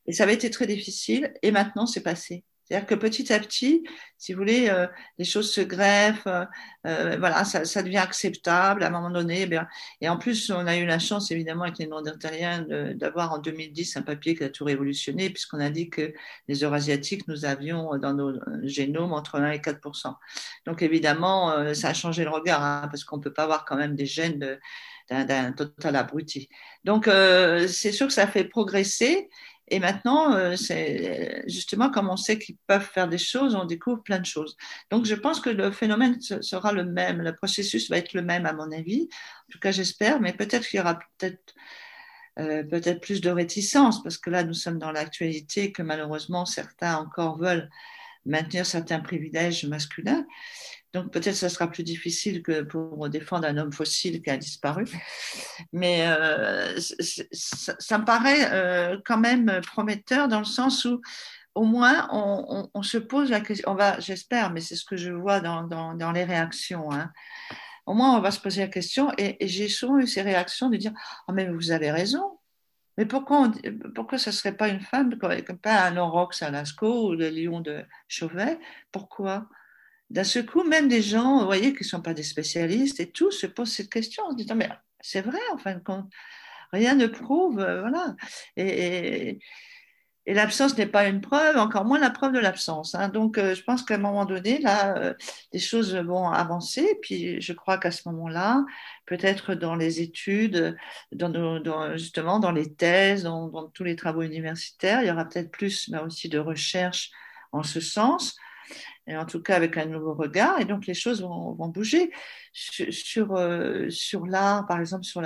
Et 0.07 0.13
ça 0.13 0.25
avait 0.25 0.35
été 0.35 0.51
très 0.51 0.67
difficile. 0.67 1.33
Et 1.43 1.51
maintenant, 1.51 1.87
c'est 1.87 2.03
passé. 2.03 2.45
C'est-à-dire 2.69 2.87
que 2.87 2.95
petit 2.95 3.33
à 3.33 3.39
petit, 3.39 3.83
si 4.19 4.35
vous 4.35 4.39
voulez, 4.41 4.69
euh, 4.69 4.87
les 5.17 5.25
choses 5.25 5.51
se 5.51 5.63
greffent, 5.63 6.27
euh, 6.27 6.45
euh, 6.87 7.17
voilà, 7.19 7.45
ça, 7.45 7.65
ça, 7.65 7.83
devient 7.83 7.99
acceptable 7.99 8.83
à 8.83 8.89
un 8.89 8.91
moment 8.91 9.11
donné. 9.11 9.49
Eh 9.51 9.59
et 10.03 10.09
en 10.09 10.19
plus, 10.19 10.51
on 10.51 10.67
a 10.67 10.77
eu 10.77 10.85
la 10.85 10.99
chance, 10.99 11.31
évidemment, 11.31 11.63
avec 11.63 11.79
les 11.79 11.87
Néandertaliens, 11.87 12.67
d'avoir 12.95 13.33
en 13.33 13.39
2010 13.39 13.97
un 13.97 14.03
papier 14.03 14.35
qui 14.37 14.45
a 14.45 14.51
tout 14.51 14.65
révolutionné, 14.65 15.31
puisqu'on 15.31 15.61
a 15.61 15.71
dit 15.71 15.89
que 15.89 16.13
les 16.47 16.63
Eurasiatiques, 16.63 17.27
nous 17.27 17.47
avions 17.47 17.97
dans 17.97 18.13
nos 18.13 18.35
génomes 18.65 19.15
entre 19.15 19.37
1 19.37 19.53
et 19.53 19.59
4% 19.59 20.15
Donc, 20.67 20.83
évidemment, 20.83 21.75
ça 21.75 21.89
a 21.89 21.95
changé 21.95 22.25
le 22.25 22.31
regard, 22.31 22.63
hein, 22.63 22.89
parce 22.91 23.05
qu'on 23.05 23.17
ne 23.17 23.23
peut 23.23 23.33
pas 23.33 23.45
avoir 23.45 23.65
quand 23.65 23.77
même 23.77 23.95
des 23.95 24.07
gènes 24.07 24.59
d'un 25.09 25.53
total 25.53 25.97
abruti. 25.97 26.51
Donc, 26.85 27.07
c'est 27.07 27.93
sûr 27.93 28.09
que 28.09 28.13
ça 28.13 28.27
fait 28.27 28.45
progresser. 28.45 29.31
Et 29.71 29.79
maintenant, 29.81 30.35
euh, 30.35 30.57
c'est 30.57 31.43
justement 31.47 31.91
comme 31.91 32.09
on 32.09 32.17
sait 32.17 32.39
qu'ils 32.39 32.57
peuvent 32.67 32.89
faire 32.89 33.09
des 33.09 33.19
choses, 33.19 33.55
on 33.55 33.65
découvre 33.65 34.03
plein 34.03 34.19
de 34.19 34.27
choses. 34.27 34.57
Donc, 34.91 35.05
je 35.05 35.15
pense 35.15 35.41
que 35.41 35.51
le 35.51 35.71
phénomène 35.71 36.21
sera 36.21 36.73
le 36.73 36.85
même, 36.85 37.23
le 37.23 37.35
processus 37.35 37.91
va 37.91 37.99
être 37.99 38.15
le 38.15 38.23
même 38.23 38.47
à 38.47 38.53
mon 38.53 38.71
avis. 38.73 39.09
En 39.49 39.53
tout 39.53 39.59
cas, 39.59 39.71
j'espère, 39.73 40.21
mais 40.21 40.33
peut-être 40.33 40.67
qu'il 40.67 40.79
y 40.79 40.81
aura 40.81 40.99
peut-être 41.19 41.55
euh, 42.39 42.63
peut-être 42.63 43.01
plus 43.01 43.21
de 43.21 43.31
réticence 43.31 44.03
parce 44.03 44.17
que 44.17 44.31
là, 44.31 44.45
nous 44.45 44.55
sommes 44.55 44.79
dans 44.79 44.93
l'actualité 44.93 45.73
que 45.73 45.83
malheureusement 45.83 46.47
certains 46.47 46.97
encore 46.97 47.37
veulent 47.37 47.69
maintenir 48.27 48.65
certains 48.65 49.01
privilèges 49.01 49.65
masculins. 49.65 50.25
Donc 50.95 51.13
peut-être 51.13 51.37
ce 51.37 51.49
sera 51.49 51.69
plus 51.69 51.83
difficile 51.83 52.43
que 52.43 52.63
pour 52.63 53.09
défendre 53.09 53.47
un 53.47 53.57
homme 53.59 53.73
fossile 53.73 54.23
qui 54.23 54.31
a 54.31 54.37
disparu. 54.37 54.85
Mais 55.73 56.07
euh, 56.07 56.79
ça, 57.33 57.99
me 57.99 58.05
paraît 58.05 58.51
euh, 58.53 58.99
quand 59.05 59.19
même 59.19 59.61
prometteur 59.67 60.29
dans 60.29 60.39
le 60.39 60.45
sens 60.45 60.85
où 60.85 61.01
au 61.55 61.65
moins 61.65 62.09
on, 62.13 62.83
se 62.83 62.99
pose 62.99 63.31
la 63.31 63.41
question, 63.41 63.73
on 63.73 63.75
va, 63.75 63.99
j'espère, 63.99 64.53
mais 64.53 64.61
c'est 64.61 64.77
ce 64.77 64.85
que 64.85 64.97
je 64.97 65.11
vois 65.11 65.41
dans, 65.41 65.65
dans, 65.65 66.13
les 66.13 66.23
réactions. 66.23 66.93
Hein. 66.93 67.11
Au 67.85 67.95
moins 67.95 68.17
on 68.17 68.21
va 68.21 68.31
se 68.31 68.39
poser 68.39 68.61
la 68.61 68.69
question 68.69 69.11
et, 69.19 69.37
j'ai 69.41 69.69
souvent 69.69 69.99
eu 69.99 70.07
ces 70.07 70.23
réactions 70.23 70.71
de 70.71 70.77
dire 70.77 70.93
oh, 71.27 71.33
mais 71.33 71.49
vous 71.49 71.73
avez 71.73 71.91
raison. 71.91 72.39
Mais 72.97 73.07
pourquoi, 73.07 73.51
pourquoi 73.95 74.19
ce 74.19 74.31
ne 74.31 74.35
serait 74.35 74.57
pas 74.57 74.69
une 74.69 74.81
femme, 74.81 75.19
comme 75.19 75.59
pas 75.59 75.87
un 75.87 75.97
Orox 75.97 76.43
à 76.43 76.51
Lascaux 76.51 77.11
ou 77.11 77.15
le 77.15 77.29
lion 77.29 77.61
de 77.61 77.85
Chauvet? 78.07 78.61
Pourquoi? 78.93 79.49
D'un 80.11 80.25
seul 80.25 80.47
coup, 80.47 80.65
même 80.65 80.89
des 80.89 81.03
gens, 81.03 81.41
vous 81.41 81.47
voyez, 81.47 81.73
qui 81.73 81.83
ne 81.83 81.89
sont 81.89 82.01
pas 82.01 82.15
des 82.15 82.23
spécialistes 82.23 83.01
et 83.01 83.11
tout, 83.11 83.31
se 83.31 83.47
posent 83.47 83.73
cette 83.73 83.91
question 83.91 84.25
en 84.25 84.31
se 84.31 84.37
disant, 84.37 84.55
mais 84.55 84.71
c'est 85.01 85.21
vrai, 85.21 85.39
en 85.53 85.59
fin 85.59 85.75
de 85.75 85.81
compte, 85.81 86.11
rien 86.73 86.95
ne 86.95 87.07
prouve, 87.07 87.61
euh, 87.61 87.81
voilà. 87.81 88.17
Et, 88.57 89.39
l'absence 90.27 90.77
n'est 90.77 90.87
pas 90.87 91.09
une 91.09 91.23
preuve, 91.23 91.57
encore 91.57 91.87
moins 91.87 91.99
la 91.99 92.11
preuve 92.11 92.33
de 92.33 92.39
l'absence. 92.39 92.95
Hein. 92.95 93.09
Donc, 93.09 93.39
euh, 93.39 93.55
je 93.55 93.63
pense 93.63 93.83
qu'à 93.83 93.95
un 93.95 93.99
moment 93.99 94.27
donné, 94.27 94.59
là, 94.59 94.95
euh, 94.99 95.15
les 95.55 95.59
choses 95.59 95.95
vont 95.97 96.29
avancer. 96.29 96.99
Puis, 97.01 97.41
je 97.41 97.53
crois 97.55 97.79
qu'à 97.79 97.91
ce 97.91 98.07
moment-là, 98.11 98.65
peut-être 99.07 99.55
dans 99.55 99.75
les 99.75 100.03
études, 100.03 100.77
justement 101.95 102.41
dans 102.41 102.53
les 102.53 102.75
thèses, 102.75 103.23
dans, 103.23 103.49
dans, 103.49 103.69
tous 103.69 103.85
les 103.85 103.97
travaux 103.97 104.21
universitaires, 104.21 105.01
il 105.03 105.09
y 105.09 105.11
aura 105.11 105.25
peut-être 105.25 105.51
plus, 105.51 105.89
là 105.89 106.05
aussi, 106.05 106.29
de 106.29 106.39
recherche 106.39 107.11
en 107.53 107.63
ce 107.63 107.81
sens 107.81 108.37
et 109.09 109.17
en 109.17 109.25
tout 109.25 109.43
cas 109.43 109.57
avec 109.57 109.77
un 109.79 109.87
nouveau 109.87 110.15
regard, 110.15 110.61
et 110.61 110.67
donc 110.67 110.87
les 110.87 110.95
choses 110.95 111.23
vont, 111.23 111.69
bouger. 111.69 112.13
Sur, 112.53 112.93
sur, 112.93 113.37
euh, 113.37 113.89
sur 113.89 114.27
l'art, 114.27 114.67
par 114.67 114.81
exemple, 114.81 115.05
sur 115.05 115.23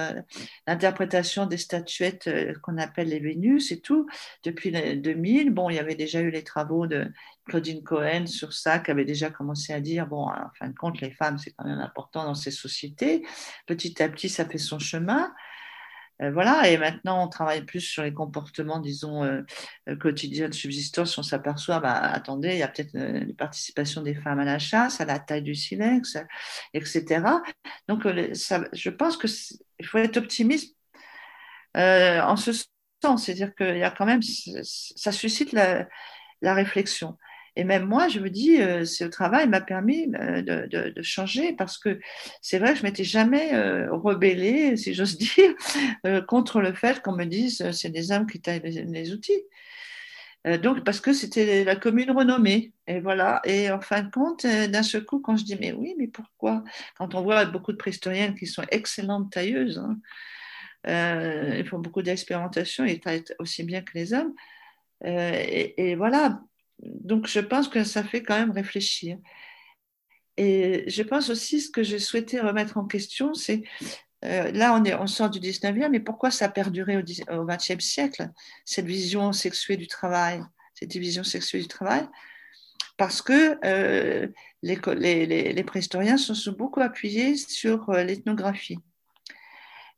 l'interprétation 0.66 1.46
des 1.46 1.56
statuettes 1.56 2.28
euh, 2.28 2.52
qu'on 2.62 2.78
appelle 2.78 3.08
les 3.08 3.18
Vénus 3.18 3.72
et 3.72 3.80
tout, 3.80 4.06
depuis 4.44 4.70
2000, 4.70 5.50
bon, 5.50 5.68
il 5.68 5.76
y 5.76 5.78
avait 5.78 5.94
déjà 5.94 6.20
eu 6.20 6.30
les 6.30 6.44
travaux 6.44 6.86
de 6.86 7.06
Claudine 7.46 7.82
Cohen 7.82 8.26
sur 8.26 8.52
ça, 8.52 8.78
qui 8.78 8.90
avait 8.90 9.04
déjà 9.04 9.30
commencé 9.30 9.72
à 9.72 9.80
dire, 9.80 10.06
bon, 10.06 10.28
en 10.28 10.50
fin 10.58 10.68
de 10.68 10.74
compte, 10.74 11.00
les 11.00 11.10
femmes, 11.10 11.38
c'est 11.38 11.50
quand 11.52 11.66
même 11.66 11.80
important 11.80 12.24
dans 12.24 12.34
ces 12.34 12.50
sociétés. 12.52 13.24
Petit 13.66 14.00
à 14.02 14.08
petit, 14.08 14.28
ça 14.28 14.44
fait 14.44 14.58
son 14.58 14.78
chemin. 14.78 15.32
Euh, 16.22 16.30
voilà, 16.30 16.68
et 16.68 16.78
maintenant 16.78 17.24
on 17.24 17.28
travaille 17.28 17.62
plus 17.64 17.80
sur 17.80 18.02
les 18.02 18.12
comportements, 18.12 18.78
disons, 18.78 19.24
euh, 19.24 19.42
euh, 19.88 19.96
quotidiens 19.96 20.48
de 20.48 20.54
subsistance. 20.54 21.18
On 21.18 21.22
s'aperçoit, 21.22 21.80
bah, 21.80 21.94
attendez, 21.94 22.50
il 22.50 22.58
y 22.58 22.62
a 22.62 22.68
peut-être 22.68 22.94
une 22.94 23.34
participation 23.34 24.02
des 24.02 24.14
femmes 24.14 24.38
à 24.38 24.44
la 24.44 24.58
chasse, 24.58 25.00
à 25.00 25.04
la 25.04 25.18
taille 25.18 25.42
du 25.42 25.54
silex, 25.54 26.16
etc. 26.74 27.24
Donc, 27.88 28.06
je 28.06 28.90
pense 28.90 29.16
qu'il 29.16 29.86
faut 29.86 29.98
être 29.98 30.16
optimiste 30.16 30.76
en 31.74 32.36
ce 32.36 32.52
sens, 33.02 33.24
c'est-à-dire 33.24 33.54
qu'il 33.54 33.78
y 33.78 33.82
a 33.82 33.90
quand 33.90 34.06
même, 34.06 34.22
ça 34.22 35.12
suscite 35.12 35.52
la, 35.52 35.88
la 36.42 36.54
réflexion. 36.54 37.18
Et 37.56 37.64
même 37.64 37.86
moi, 37.86 38.08
je 38.08 38.18
me 38.18 38.30
dis, 38.30 38.60
euh, 38.62 38.84
ce 38.84 39.04
travail 39.04 39.46
m'a 39.46 39.60
permis 39.60 40.10
euh, 40.14 40.42
de, 40.42 41.02
changer 41.02 41.52
parce 41.52 41.76
que 41.78 42.00
c'est 42.40 42.58
vrai 42.58 42.72
que 42.72 42.78
je 42.78 42.82
m'étais 42.84 43.04
jamais 43.04 43.54
euh, 43.54 43.92
rebellée, 43.92 44.76
si 44.76 44.94
j'ose 44.94 45.18
dire, 45.36 45.54
contre 46.26 46.60
le 46.60 46.72
fait 46.72 47.02
qu'on 47.02 47.12
me 47.12 47.24
dise 47.24 47.70
c'est 47.72 47.90
des 47.90 48.10
hommes 48.12 48.26
qui 48.26 48.40
taillent 48.40 48.62
les, 48.62 49.12
outils. 49.12 49.42
donc, 50.62 50.84
parce 50.84 51.00
que 51.00 51.12
c'était 51.12 51.64
la 51.64 51.76
commune 51.76 52.10
renommée. 52.10 52.72
Et 52.86 53.00
voilà. 53.00 53.40
Et 53.44 53.70
en 53.70 53.80
fin 53.80 54.02
de 54.02 54.10
compte, 54.10 54.46
d'un 54.46 54.82
seul 54.82 55.04
coup, 55.04 55.20
quand 55.20 55.36
je 55.36 55.44
dis, 55.44 55.56
mais 55.60 55.72
oui, 55.72 55.94
mais 55.98 56.08
pourquoi? 56.08 56.64
Quand 56.96 57.14
on 57.14 57.22
voit 57.22 57.44
beaucoup 57.44 57.72
de 57.72 57.76
préhistoriennes 57.76 58.34
qui 58.34 58.46
sont 58.46 58.64
excellentes 58.70 59.30
tailleuses, 59.30 59.78
hein, 60.86 61.64
font 61.66 61.78
beaucoup 61.80 62.02
d'expérimentation, 62.02 62.84
ils 62.84 63.00
taillent 63.00 63.24
aussi 63.38 63.62
bien 63.64 63.82
que 63.82 63.92
les 63.94 64.14
hommes. 64.14 64.32
Et, 65.04 65.94
voilà, 65.96 66.40
donc, 66.80 67.26
je 67.26 67.40
pense 67.40 67.68
que 67.68 67.84
ça 67.84 68.02
fait 68.02 68.22
quand 68.22 68.38
même 68.38 68.50
réfléchir. 68.50 69.18
Et 70.36 70.84
je 70.88 71.02
pense 71.02 71.30
aussi, 71.30 71.60
ce 71.60 71.70
que 71.70 71.82
je 71.82 71.98
souhaitais 71.98 72.40
remettre 72.40 72.78
en 72.78 72.86
question, 72.86 73.34
c'est 73.34 73.62
euh, 74.24 74.50
là, 74.52 74.74
on, 74.74 74.84
est, 74.84 74.94
on 74.94 75.06
sort 75.06 75.30
du 75.30 75.40
19e, 75.40 75.88
mais 75.88 76.00
pourquoi 76.00 76.30
ça 76.30 76.46
a 76.46 76.48
perduré 76.48 76.96
au, 76.96 77.00
au 77.00 77.46
20e 77.46 77.80
siècle, 77.80 78.28
cette 78.64 78.86
vision 78.86 79.32
sexuée 79.32 79.76
du 79.76 79.88
travail, 79.88 80.42
cette 80.74 80.90
division 80.90 81.24
sexuelle 81.24 81.62
du 81.62 81.68
travail? 81.68 82.08
Parce 82.96 83.20
que 83.20 83.58
euh, 83.64 84.28
les, 84.62 85.64
préhistoriens 85.64 86.16
se 86.16 86.34
sont 86.34 86.52
beaucoup 86.52 86.80
appuyés 86.80 87.36
sur 87.36 87.90
euh, 87.90 88.04
l'ethnographie. 88.04 88.78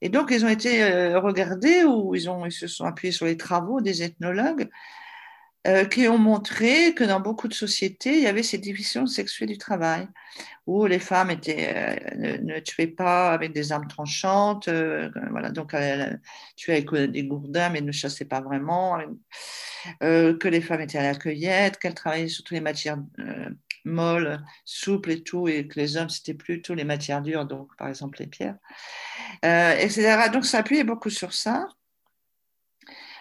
Et 0.00 0.08
donc, 0.08 0.30
ils 0.30 0.44
ont 0.44 0.48
été 0.48 0.84
regardés 1.14 1.84
ou 1.84 2.14
ils 2.14 2.52
se 2.52 2.66
sont 2.66 2.84
appuyés 2.84 3.12
sur 3.12 3.24
les 3.24 3.38
travaux 3.38 3.80
des 3.80 4.02
ethnologues 4.02 4.68
euh, 5.66 5.86
qui 5.86 6.06
ont 6.08 6.18
montré 6.18 6.92
que 6.92 7.04
dans 7.04 7.20
beaucoup 7.20 7.48
de 7.48 7.54
sociétés, 7.54 8.18
il 8.18 8.22
y 8.22 8.26
avait 8.26 8.42
ces 8.42 8.58
divisions 8.58 9.06
sexuelles 9.06 9.48
du 9.48 9.56
travail, 9.56 10.06
où 10.66 10.84
les 10.84 10.98
femmes 10.98 11.30
étaient, 11.30 11.72
euh, 11.74 12.36
ne, 12.42 12.58
tuaient 12.60 12.86
pas 12.86 13.32
avec 13.32 13.54
des 13.54 13.72
armes 13.72 13.88
tranchantes, 13.88 14.68
euh, 14.68 15.08
voilà, 15.30 15.50
donc 15.50 15.72
elles 15.72 16.20
tuaient 16.56 16.84
avec 16.86 17.10
des 17.10 17.24
gourdins, 17.24 17.70
mais 17.70 17.80
ne 17.80 17.92
chassaient 17.92 18.26
pas 18.26 18.42
vraiment, 18.42 18.98
que 20.00 20.48
les 20.48 20.60
femmes 20.60 20.82
étaient 20.82 20.98
à 20.98 21.02
la 21.02 21.14
cueillette, 21.14 21.78
qu'elles 21.78 21.94
travaillaient 21.94 22.28
sur 22.28 22.44
toutes 22.44 22.56
les 22.56 22.60
matières 22.60 22.98
molles, 23.86 24.44
souples 24.66 25.12
et 25.12 25.22
tout, 25.22 25.48
et 25.48 25.66
que 25.66 25.80
les 25.80 25.96
hommes, 25.96 26.10
c'était 26.10 26.34
plutôt 26.34 26.74
les 26.74 26.84
matières 26.84 27.22
dures, 27.22 27.46
donc 27.46 27.74
par 27.78 27.88
exemple 27.88 28.18
les 28.20 28.26
pierres, 28.26 28.56
etc. 29.42 30.28
Donc 30.30 30.44
ça 30.44 30.58
appuyait 30.58 30.84
beaucoup 30.84 31.10
sur 31.10 31.32
ça. 31.32 31.66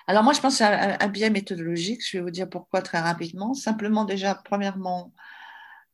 Alors 0.08 0.24
moi, 0.24 0.34
je 0.34 0.41
pense 0.41 0.60
à 0.62 1.01
un, 1.01 1.08
biais 1.08 1.30
méthodologique. 1.30 2.01
Je 2.06 2.18
vais 2.18 2.24
vous 2.24 2.32
dire 2.32 2.49
pourquoi 2.49 2.82
très 2.82 2.99
rapidement. 2.99 3.54
Simplement 3.54 4.04
déjà, 4.06 4.36
premièrement, 4.36 5.14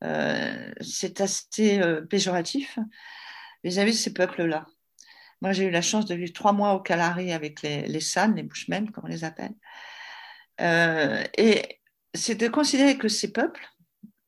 euh, 0.02 0.72
c'est 0.80 1.20
assez 1.20 1.80
euh, 1.80 2.02
péjoratif 2.02 2.78
vis-à-vis 3.62 3.92
de 3.92 3.96
ces 3.96 4.12
peuples-là. 4.12 4.66
Moi, 5.42 5.52
j'ai 5.52 5.64
eu 5.64 5.70
la 5.70 5.82
chance 5.82 6.06
de 6.06 6.14
vivre 6.14 6.32
trois 6.32 6.52
mois 6.52 6.74
au 6.74 6.80
Calari 6.80 7.32
avec 7.32 7.62
les, 7.62 7.86
les 7.86 8.00
San, 8.00 8.34
les 8.34 8.42
Bushmen, 8.42 8.90
comme 8.90 9.04
on 9.04 9.08
les 9.08 9.24
appelle. 9.24 9.54
Euh, 10.60 11.24
et 11.38 11.80
c'est 12.12 12.34
de 12.34 12.48
considérer 12.48 12.98
que 12.98 13.08
ces 13.08 13.32
peuples, 13.32 13.64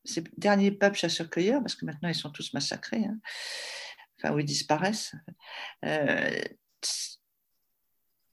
ces 0.05 0.23
derniers 0.37 0.71
peuples 0.71 0.97
chasseurs-cueilleurs, 0.97 1.61
parce 1.61 1.75
que 1.75 1.85
maintenant 1.85 2.09
ils 2.09 2.15
sont 2.15 2.31
tous 2.31 2.55
massacrés, 2.55 3.05
hein, 3.05 3.19
enfin, 4.19 4.35
ou 4.35 4.39
ils 4.39 4.45
disparaissent, 4.45 5.15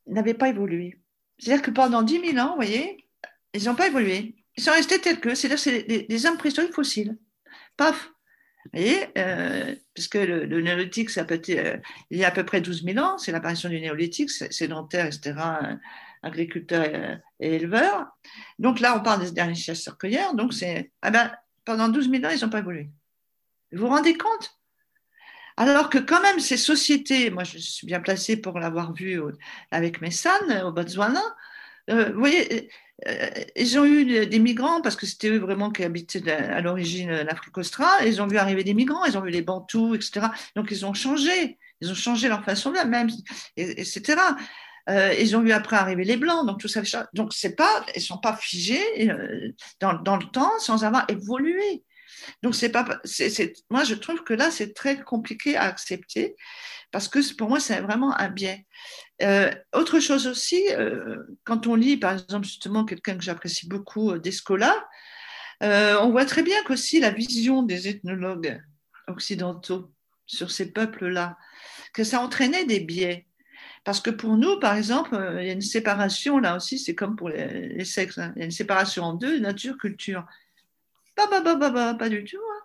n'avaient 0.08 0.34
pas 0.34 0.50
évolué. 0.50 1.02
C'est-à-dire 1.40 1.64
que 1.64 1.72
pendant 1.72 2.02
10 2.02 2.34
000 2.34 2.38
ans, 2.38 2.50
vous 2.50 2.56
voyez, 2.56 3.08
ils 3.54 3.66
n'ont 3.66 3.76
pas 3.76 3.88
évolué. 3.88 4.36
Ils 4.58 4.64
sont 4.64 4.72
restés 4.72 5.00
tels 5.00 5.20
que, 5.20 5.36
c'est-à-dire 5.36 5.60
c'est 5.60 5.84
des, 5.84 6.26
hommes 6.26 6.38
préhistoriques 6.38 6.74
fossiles. 6.74 7.18
Paf 7.78 8.12
Vous 8.66 8.72
voyez, 8.74 9.08
euh, 9.18 9.74
puisque 9.94 10.16
le, 10.16 10.46
néolithique, 10.62 11.10
ça 11.10 11.24
peut 11.24 11.42
euh, 11.50 11.78
il 12.10 12.18
y 12.18 12.26
a 12.26 12.28
à 12.28 12.32
peu 12.32 12.44
près 12.44 12.62
12 12.62 12.84
000 12.84 13.00
ans, 13.00 13.18
c'est 13.18 13.32
l'apparition 13.32 13.70
du 13.70 13.80
néolithique, 13.80 14.30
sédentaire, 14.30 15.06
etc., 15.06 15.34
agriculteur 16.22 16.84
et, 16.84 17.18
et 17.40 17.56
éleveur. 17.56 18.08
Donc 18.60 18.82
là, 18.82 18.98
on 18.98 19.02
parle 19.02 19.24
des 19.24 19.32
derniers 19.32 19.56
chasseurs-cueilleurs. 19.56 20.36
Donc 20.36 20.54
c'est, 20.54 20.92
ah 21.02 21.12
ben, 21.12 21.32
pendant 21.64 21.88
12 21.88 22.12
000 22.12 22.26
ans, 22.26 22.30
ils 22.30 22.44
n'ont 22.44 22.50
pas 22.50 22.60
évolué. 22.60 22.90
Vous 23.72 23.80
vous 23.80 23.88
rendez 23.88 24.18
compte? 24.18 24.59
Alors 25.60 25.90
que 25.90 25.98
quand 25.98 26.22
même 26.22 26.40
ces 26.40 26.58
sociétés, 26.58 27.30
moi 27.30 27.44
je 27.44 27.58
suis 27.58 27.86
bien 27.88 28.00
placée 28.00 28.38
pour 28.38 28.60
l'avoir 28.60 28.94
vu 28.94 29.20
avec 29.72 30.02
mes 30.02 30.12
au 30.64 30.72
Botswana, 30.72 31.22
euh, 31.90 32.12
vous 32.12 32.20
voyez, 32.20 32.70
euh, 33.08 33.30
ils 33.56 33.80
ont 33.80 33.86
eu 33.86 34.26
des- 34.28 34.40
migrants 34.40 34.82
parce 34.82 34.96
que 34.96 35.06
c'était 35.06 35.30
eux 35.30 35.40
vraiment 35.40 35.72
qui 35.72 35.84
habitaient 35.84 36.32
à 36.32 36.62
l'origine 36.62 37.12
l'Afrique 37.12 37.58
australe. 37.58 38.08
Ils 38.08 38.22
ont 38.22 38.28
vu 38.28 38.38
arriver 38.38 38.64
des 38.64 38.74
migrants, 38.74 39.06
ils 39.06 39.18
ont 39.18 39.22
vu 39.22 39.32
les 39.32 39.42
Bantous, 39.42 39.96
etc. 39.96 40.28
Donc 40.56 40.70
ils 40.72 40.86
ont 40.86 40.94
changé, 40.94 41.58
ils 41.82 41.92
ont 41.92 41.96
changé 41.96 42.28
leur 42.30 42.44
façon 42.44 42.72
de 42.72 42.78
etc. 43.58 44.38
Euh, 44.90 45.14
ils 45.20 45.36
ont 45.38 45.42
vu 45.42 45.52
après 45.52 45.76
arriver 45.76 46.04
les 46.04 46.18
blancs, 46.18 46.48
donc 46.48 46.60
tout 46.60 46.68
ça. 46.68 46.82
Donc 47.14 47.34
c'est 47.34 47.56
pas, 47.56 47.86
ils 47.96 48.02
sont 48.02 48.18
pas 48.18 48.36
figés 48.36 49.10
euh, 49.12 49.52
dans 49.82 50.18
le 50.18 50.26
temps 50.26 50.52
sans 50.60 50.84
avoir 50.84 51.06
évolué. 51.10 51.84
Donc 52.44 52.56
c'est 52.56 52.70
pas, 52.70 53.00
c'est, 53.04 53.54
moi 53.70 53.84
je 53.84 53.96
trouve 53.96 54.24
que 54.24 54.34
là 54.34 54.52
c'est 54.52 54.74
très 54.74 55.02
compliqué 55.02 55.56
à 55.56 55.64
accepter 55.64 56.36
parce 56.92 57.08
que 57.08 57.20
pour 57.36 57.50
moi 57.50 57.60
c'est 57.60 57.82
vraiment 57.82 58.18
un 58.18 58.30
biais. 58.30 58.66
Euh, 59.22 59.52
autre 59.74 60.00
chose 60.00 60.28
aussi, 60.28 60.64
euh, 60.72 61.18
quand 61.44 61.68
on 61.68 61.76
lit 61.76 61.98
par 61.98 62.14
exemple 62.14 62.46
justement 62.46 62.86
quelqu'un 62.86 63.16
que 63.18 63.24
j'apprécie 63.24 63.68
beaucoup, 63.68 64.12
euh, 64.12 64.20
Descola, 64.20 64.88
on 65.62 66.10
voit 66.12 66.26
très 66.26 66.44
bien 66.44 66.58
qu'aussi 66.66 67.00
la 67.00 67.12
vision 67.12 67.64
des 67.64 67.90
ethnologues 67.90 68.62
occidentaux 69.08 69.92
sur 70.26 70.52
ces 70.52 70.72
peuples-là, 70.72 71.38
que 71.94 72.04
ça 72.04 72.22
entraînait 72.22 72.66
des 72.66 72.80
biais. 72.80 73.26
Parce 73.84 74.00
que 74.00 74.10
pour 74.10 74.38
nous, 74.38 74.60
par 74.60 74.76
exemple, 74.76 75.18
il 75.40 75.48
y 75.48 75.50
a 75.50 75.54
une 75.54 75.62
séparation, 75.62 76.38
là 76.38 76.56
aussi, 76.56 76.80
c'est 76.80 76.96
comme 76.96 77.16
pour 77.16 77.30
les, 77.30 77.84
sexes, 77.86 78.20
hein. 78.20 78.32
il 78.36 78.40
y 78.40 78.42
a 78.44 78.46
une 78.46 78.52
séparation 78.52 79.04
en 79.04 79.14
deux, 79.14 79.40
nature-culture. 79.40 80.26
Pas, 81.28 81.42
pas, 81.42 81.56
pas, 81.72 81.94
pas, 81.94 82.10
du 82.10 82.24
tout. 82.24 82.38
hein. 82.38 82.60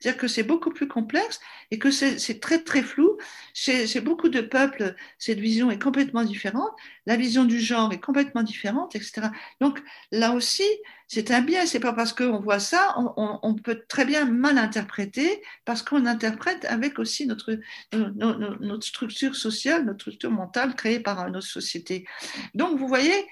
C'est-à-dire 0.00 0.20
que 0.20 0.28
c'est 0.28 0.44
beaucoup 0.44 0.70
plus 0.70 0.86
complexe 0.86 1.40
et 1.72 1.78
que 1.78 1.90
c'est 1.90 2.40
très, 2.40 2.62
très 2.62 2.82
flou. 2.82 3.16
Chez, 3.52 4.00
beaucoup 4.00 4.28
de 4.28 4.40
peuples, 4.40 4.94
cette 5.18 5.40
vision 5.40 5.72
est 5.72 5.82
complètement 5.82 6.22
différente. 6.22 6.70
La 7.06 7.16
vision 7.16 7.44
du 7.44 7.58
genre 7.58 7.92
est 7.92 7.98
complètement 7.98 8.44
différente, 8.44 8.94
etc. 8.94 9.30
Donc, 9.60 9.82
là 10.12 10.34
aussi, 10.34 10.62
c'est 11.08 11.32
un 11.32 11.40
biais. 11.40 11.66
C'est 11.66 11.80
pas 11.80 11.92
parce 11.92 12.12
qu'on 12.12 12.38
voit 12.38 12.60
ça, 12.60 12.94
on, 13.16 13.54
peut 13.56 13.82
très 13.88 14.04
bien 14.04 14.24
mal 14.24 14.56
interpréter 14.58 15.42
parce 15.64 15.82
qu'on 15.82 16.06
interprète 16.06 16.64
avec 16.66 17.00
aussi 17.00 17.26
notre, 17.26 17.58
no- 17.92 18.10
no- 18.10 18.38
no- 18.38 18.56
notre 18.60 18.86
structure 18.86 19.34
sociale, 19.34 19.84
notre 19.84 20.02
structure 20.02 20.30
mentale 20.30 20.76
créée 20.76 21.00
par 21.00 21.28
notre 21.28 21.46
société. 21.46 22.06
Donc, 22.54 22.78
vous 22.78 22.86
voyez, 22.86 23.16
euh, 23.16 23.24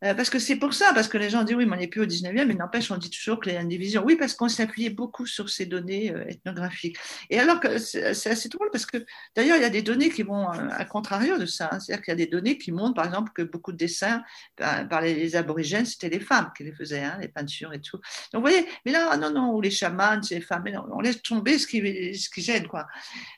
parce 0.00 0.28
que 0.28 0.38
c'est 0.38 0.56
pour 0.56 0.74
ça, 0.74 0.92
parce 0.94 1.08
que 1.08 1.16
les 1.16 1.30
gens 1.30 1.44
disent 1.44 1.56
oui, 1.56 1.66
mais 1.66 1.76
on 1.76 1.80
n'est 1.80 1.88
plus 1.88 2.02
au 2.02 2.06
19e, 2.06 2.46
mais 2.46 2.54
n'empêche, 2.54 2.90
on 2.90 2.96
dit 2.96 3.10
toujours 3.10 3.40
qu'il 3.40 3.52
y 3.52 3.56
a. 3.96 4.02
Oui, 4.02 4.16
parce 4.16 4.34
qu'on 4.34 4.48
s'appuyait 4.48 4.90
beaucoup 4.90 5.26
sur 5.26 5.48
ces 5.48 5.66
données 5.66 6.12
euh, 6.12 6.24
ethnographiques. 6.28 6.96
Et 7.30 7.38
alors 7.38 7.60
que 7.60 7.78
c'est 7.78 8.04
assez 8.04 8.48
drôle, 8.48 8.70
parce 8.70 8.86
que 8.86 9.04
d'ailleurs, 9.34 9.56
il 9.56 9.62
y 9.62 9.66
a 9.66 9.70
des 9.70 9.82
données 9.82 10.10
qui 10.10 10.22
vont 10.22 10.50
euh, 10.52 10.68
à 10.70 10.84
contrario 10.84 11.38
de 11.38 11.46
ça. 11.46 11.70
hein. 11.72 11.80
C'est-à-dire 11.80 12.04
qu'il 12.04 12.12
y 12.12 12.14
a 12.22 12.24
des 12.24 12.26
données 12.26 12.58
qui 12.58 12.72
montrent, 12.72 12.94
par 12.94 13.06
exemple, 13.06 13.32
que 13.34 13.42
beaucoup 13.42 13.72
de 13.72 13.76
dessins 13.76 14.22
par, 14.56 15.00
les, 15.00 15.36
aborigènes, 15.36 15.86
c'était 15.86 16.08
les 16.08 16.20
femmes 16.20 16.50
qui 16.56 16.64
les 16.64 16.72
faisaient, 16.72 17.02
hein, 17.02 17.18
les 17.20 17.28
peintures 17.28 17.72
et 17.72 17.80
tout. 17.80 17.98
Donc, 18.32 18.42
vous 18.44 18.48
voyez, 18.48 18.66
mais 18.84 18.92
là, 18.92 19.16
non, 19.16 19.30
non, 19.30 19.52
ou 19.52 19.60
les 19.60 19.70
chamans, 19.70 20.22
c'est 20.22 20.36
les 20.36 20.40
femmes, 20.40 20.62
mais 20.64 20.72
non, 20.72 20.86
on 20.92 21.00
laisse 21.00 21.22
tomber 21.22 21.58
ce 21.58 21.66
qui, 21.66 21.78
ce 22.14 22.28
qui 22.28 22.42
gêne, 22.42 22.66
quoi. 22.66 22.86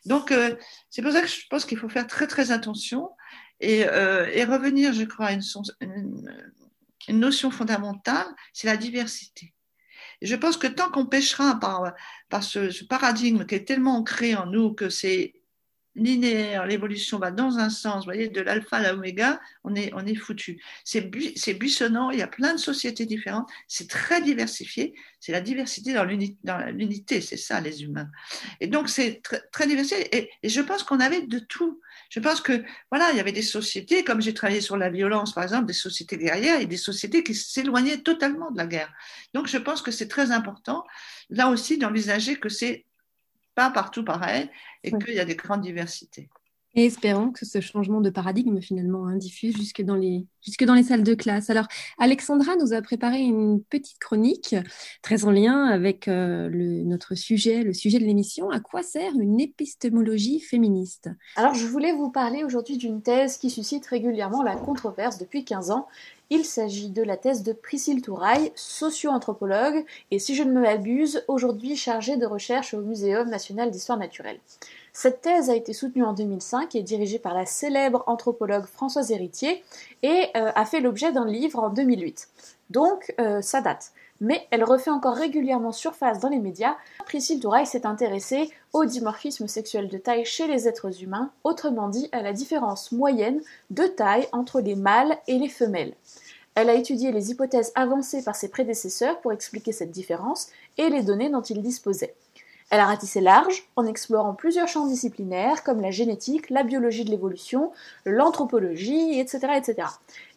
Donc, 0.04 0.32
euh, 0.32 0.54
c'est 0.90 1.02
pour 1.02 1.12
ça 1.12 1.20
que 1.20 1.28
je 1.28 1.46
pense 1.48 1.64
qu'il 1.64 1.78
faut 1.78 1.88
faire 1.88 2.06
très, 2.06 2.26
très 2.26 2.50
attention 2.50 3.10
et, 3.60 3.86
euh, 3.88 4.26
et 4.32 4.44
revenir, 4.44 4.92
je 4.92 5.04
crois, 5.04 5.26
à 5.26 5.32
une, 5.32 5.42
notion 7.08 7.50
fondamentale, 7.50 8.26
c'est 8.52 8.66
la 8.66 8.76
diversité. 8.76 9.54
Je 10.22 10.34
pense 10.34 10.56
que 10.56 10.66
tant 10.66 10.90
qu'on 10.90 11.06
pêchera 11.06 11.58
par, 11.60 11.94
ce, 12.42 12.84
paradigme 12.84 13.44
qui 13.46 13.54
est 13.54 13.64
tellement 13.64 13.98
ancré 13.98 14.34
en 14.34 14.46
nous 14.46 14.72
que 14.72 14.88
c'est 14.88 15.34
linéaire, 15.94 16.66
l'évolution 16.66 17.18
va 17.18 17.30
dans 17.30 17.58
un 17.58 17.70
sens, 17.70 18.04
voyez, 18.04 18.28
de 18.28 18.42
l'alpha 18.42 18.76
à 18.76 18.92
l'oméga, 18.92 19.40
on 19.64 19.74
est, 19.74 19.92
on 19.94 20.04
est 20.04 20.14
foutu. 20.14 20.62
C'est 20.84 21.00
bui- 21.00 21.32
c'est 21.36 21.54
buissonnant, 21.54 22.10
il 22.10 22.18
y 22.18 22.22
a 22.22 22.26
plein 22.26 22.52
de 22.52 22.58
sociétés 22.58 23.06
différentes, 23.06 23.48
c'est 23.66 23.88
très 23.88 24.20
diversifié, 24.20 24.94
c'est 25.20 25.32
la 25.32 25.40
diversité 25.40 25.94
dans 25.94 26.04
l'uni- 26.04 26.36
dans 26.44 26.58
l'unité, 26.70 27.22
c'est 27.22 27.38
ça 27.38 27.62
les 27.62 27.82
humains. 27.82 28.10
Et 28.60 28.66
donc 28.66 28.90
c'est 28.90 29.22
très, 29.22 29.66
diversifié, 29.66 30.28
et 30.42 30.48
je 30.48 30.60
pense 30.60 30.82
qu'on 30.82 31.00
avait 31.00 31.22
de 31.22 31.38
tout. 31.38 31.80
Je 32.10 32.20
pense 32.20 32.40
que, 32.40 32.64
voilà, 32.90 33.10
il 33.12 33.16
y 33.16 33.20
avait 33.20 33.32
des 33.32 33.42
sociétés, 33.42 34.04
comme 34.04 34.20
j'ai 34.20 34.34
travaillé 34.34 34.60
sur 34.60 34.76
la 34.76 34.90
violence, 34.90 35.32
par 35.34 35.44
exemple, 35.44 35.66
des 35.66 35.72
sociétés 35.72 36.16
guerrières 36.18 36.60
et 36.60 36.66
des 36.66 36.76
sociétés 36.76 37.22
qui 37.22 37.34
s'éloignaient 37.34 37.98
totalement 38.02 38.50
de 38.50 38.56
la 38.56 38.66
guerre. 38.66 38.92
Donc 39.34 39.46
je 39.48 39.58
pense 39.58 39.82
que 39.82 39.90
c'est 39.90 40.08
très 40.08 40.30
important, 40.32 40.84
là 41.30 41.48
aussi, 41.48 41.78
d'envisager 41.78 42.36
que 42.38 42.48
c'est 42.48 42.86
pas 43.54 43.70
partout 43.70 44.04
pareil 44.04 44.50
et 44.84 44.92
Oui. 44.92 44.98
qu'il 44.98 45.14
y 45.14 45.20
a 45.20 45.24
des 45.24 45.36
grandes 45.36 45.62
diversités. 45.62 46.28
Et 46.78 46.84
espérons 46.84 47.30
que 47.30 47.46
ce 47.46 47.62
changement 47.62 48.02
de 48.02 48.10
paradigme 48.10 48.60
finalement 48.60 49.06
hein, 49.06 49.16
diffuse 49.16 49.56
jusque 49.56 49.80
dans 49.80 49.94
les, 49.94 50.26
jusque 50.42 50.62
dans 50.64 50.74
les 50.74 50.82
salles 50.82 51.02
de 51.02 51.14
classe. 51.14 51.48
Alors, 51.48 51.66
Alexandra 51.96 52.54
nous 52.56 52.74
a 52.74 52.82
préparé 52.82 53.20
une 53.20 53.62
petite 53.64 53.98
chronique 53.98 54.54
très 55.00 55.24
en 55.24 55.30
lien 55.30 55.64
avec 55.64 56.06
euh, 56.06 56.50
le- 56.50 56.82
notre 56.84 57.14
sujet, 57.14 57.62
le 57.62 57.72
sujet 57.72 57.98
de 57.98 58.04
l'émission. 58.04 58.50
À 58.50 58.60
quoi 58.60 58.82
sert 58.82 59.12
une 59.18 59.40
épistémologie 59.40 60.38
féministe? 60.40 61.08
Alors, 61.36 61.54
je 61.54 61.66
voulais 61.66 61.92
vous 61.92 62.10
parler 62.10 62.44
aujourd'hui 62.44 62.76
d'une 62.76 63.00
thèse 63.00 63.38
qui 63.38 63.48
suscite 63.48 63.86
régulièrement 63.86 64.42
la 64.42 64.54
controverse 64.54 65.16
depuis 65.16 65.46
15 65.46 65.70
ans. 65.70 65.86
Il 66.28 66.44
s'agit 66.44 66.90
de 66.90 67.02
la 67.02 67.16
thèse 67.16 67.42
de 67.42 67.52
Priscille 67.52 68.02
Touraille, 68.02 68.50
socio-anthropologue, 68.54 69.84
et 70.10 70.18
si 70.18 70.34
je 70.34 70.42
ne 70.42 70.52
me 70.52 71.22
aujourd'hui 71.28 71.76
chargée 71.76 72.16
de 72.16 72.26
recherche 72.26 72.74
au 72.74 72.82
Muséum 72.82 73.30
national 73.30 73.70
d'histoire 73.70 73.98
naturelle. 73.98 74.40
Cette 74.98 75.20
thèse 75.20 75.50
a 75.50 75.54
été 75.54 75.74
soutenue 75.74 76.04
en 76.04 76.14
2005 76.14 76.74
et 76.74 76.82
dirigée 76.82 77.18
par 77.18 77.34
la 77.34 77.44
célèbre 77.44 78.02
anthropologue 78.06 78.64
Françoise 78.64 79.10
Héritier 79.10 79.62
et 80.02 80.28
euh, 80.34 80.50
a 80.54 80.64
fait 80.64 80.80
l'objet 80.80 81.12
d'un 81.12 81.26
livre 81.26 81.58
en 81.62 81.68
2008. 81.68 82.30
Donc, 82.70 83.14
euh, 83.20 83.42
ça 83.42 83.60
date. 83.60 83.92
Mais 84.22 84.48
elle 84.50 84.64
refait 84.64 84.88
encore 84.88 85.14
régulièrement 85.14 85.72
surface 85.72 86.18
dans 86.20 86.30
les 86.30 86.38
médias. 86.38 86.76
Priscille 87.04 87.40
Touraille 87.40 87.66
s'est 87.66 87.84
intéressée 87.84 88.50
au 88.72 88.86
dimorphisme 88.86 89.48
sexuel 89.48 89.88
de 89.88 89.98
taille 89.98 90.24
chez 90.24 90.46
les 90.46 90.66
êtres 90.66 91.02
humains, 91.02 91.30
autrement 91.44 91.90
dit 91.90 92.08
à 92.12 92.22
la 92.22 92.32
différence 92.32 92.90
moyenne 92.90 93.42
de 93.68 93.84
taille 93.84 94.26
entre 94.32 94.62
les 94.62 94.76
mâles 94.76 95.18
et 95.28 95.38
les 95.38 95.50
femelles. 95.50 95.92
Elle 96.54 96.70
a 96.70 96.74
étudié 96.74 97.12
les 97.12 97.30
hypothèses 97.30 97.72
avancées 97.74 98.24
par 98.24 98.34
ses 98.34 98.48
prédécesseurs 98.48 99.20
pour 99.20 99.34
expliquer 99.34 99.72
cette 99.72 99.90
différence 99.90 100.48
et 100.78 100.88
les 100.88 101.02
données 101.02 101.28
dont 101.28 101.42
ils 101.42 101.60
disposaient. 101.60 102.14
Elle 102.70 102.80
a 102.80 102.86
ratissé 102.86 103.20
large 103.20 103.68
en 103.76 103.86
explorant 103.86 104.34
plusieurs 104.34 104.66
champs 104.66 104.88
disciplinaires 104.88 105.62
comme 105.62 105.80
la 105.80 105.92
génétique, 105.92 106.50
la 106.50 106.64
biologie 106.64 107.04
de 107.04 107.10
l'évolution, 107.10 107.70
l'anthropologie, 108.04 109.20
etc., 109.20 109.48
etc. 109.56 109.88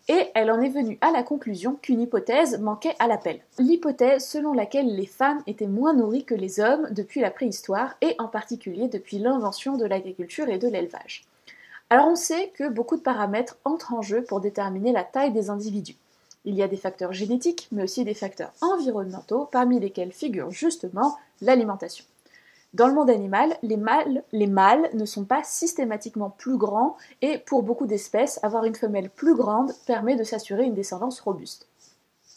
Et 0.09 0.29
elle 0.35 0.51
en 0.51 0.61
est 0.61 0.69
venue 0.69 0.99
à 1.01 1.11
la 1.11 1.23
conclusion 1.23 1.75
qu'une 1.81 2.01
hypothèse 2.01 2.59
manquait 2.59 2.95
à 2.99 3.07
l'appel. 3.07 3.41
L'hypothèse 3.57 4.27
selon 4.27 4.53
laquelle 4.53 4.95
les 4.95 5.07
femmes 5.07 5.41
étaient 5.47 5.67
moins 5.67 5.93
nourries 5.93 6.25
que 6.25 6.35
les 6.35 6.59
hommes 6.59 6.87
depuis 6.91 7.21
la 7.21 7.31
préhistoire 7.31 7.95
et 8.01 8.15
en 8.19 8.27
particulier 8.27 8.87
depuis 8.87 9.17
l'invention 9.17 9.77
de 9.77 9.85
l'agriculture 9.85 10.49
et 10.49 10.59
de 10.59 10.67
l'élevage. 10.67 11.25
Alors 11.89 12.07
on 12.07 12.15
sait 12.15 12.51
que 12.55 12.69
beaucoup 12.69 12.97
de 12.97 13.01
paramètres 13.01 13.57
entrent 13.65 13.93
en 13.93 14.03
jeu 14.03 14.23
pour 14.23 14.39
déterminer 14.39 14.91
la 14.91 15.03
taille 15.03 15.31
des 15.31 15.49
individus. 15.49 15.97
Il 16.45 16.55
y 16.55 16.63
a 16.63 16.67
des 16.67 16.77
facteurs 16.77 17.13
génétiques, 17.13 17.67
mais 17.71 17.83
aussi 17.83 18.03
des 18.03 18.13
facteurs 18.13 18.53
environnementaux, 18.61 19.47
parmi 19.51 19.79
lesquels 19.79 20.11
figure 20.11 20.51
justement 20.51 21.17
l'alimentation. 21.41 22.05
Dans 22.73 22.87
le 22.87 22.93
monde 22.93 23.09
animal, 23.09 23.57
les 23.63 23.77
mâles, 23.77 24.23
les 24.31 24.45
mâles 24.45 24.89
ne 24.93 25.05
sont 25.05 25.25
pas 25.25 25.43
systématiquement 25.43 26.29
plus 26.29 26.55
grands 26.55 26.97
et 27.23 27.39
pour 27.39 27.63
beaucoup 27.63 27.87
d'espèces, 27.87 28.39
avoir 28.43 28.63
une 28.63 28.75
femelle 28.75 29.09
plus 29.09 29.35
grande 29.35 29.73
permet 29.87 30.15
de 30.15 30.23
s'assurer 30.23 30.65
une 30.65 30.75
descendance 30.75 31.19
robuste. 31.19 31.67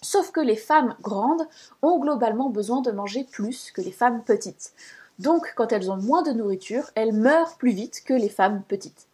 Sauf 0.01 0.33
que 0.33 0.41
les 0.41 0.57
femmes 0.57 0.97
grandes 1.03 1.47
ont 1.83 1.99
globalement 1.99 2.49
besoin 2.49 2.80
de 2.80 2.91
manger 2.91 3.24
plus 3.30 3.70
que 3.72 3.83
les 3.83 3.93
femmes 3.93 4.22
petites. 4.24 4.72
Donc 5.18 5.53
quand 5.55 5.70
elles 5.70 5.91
ont 5.91 5.99
moins 5.99 6.22
de 6.22 6.33
nourriture, 6.33 6.91
elles 6.95 7.12
meurent 7.12 7.57
plus 7.59 7.72
vite 7.72 8.03
que 8.03 8.14
les 8.14 8.30
femmes 8.30 8.62
petites. 8.66 9.07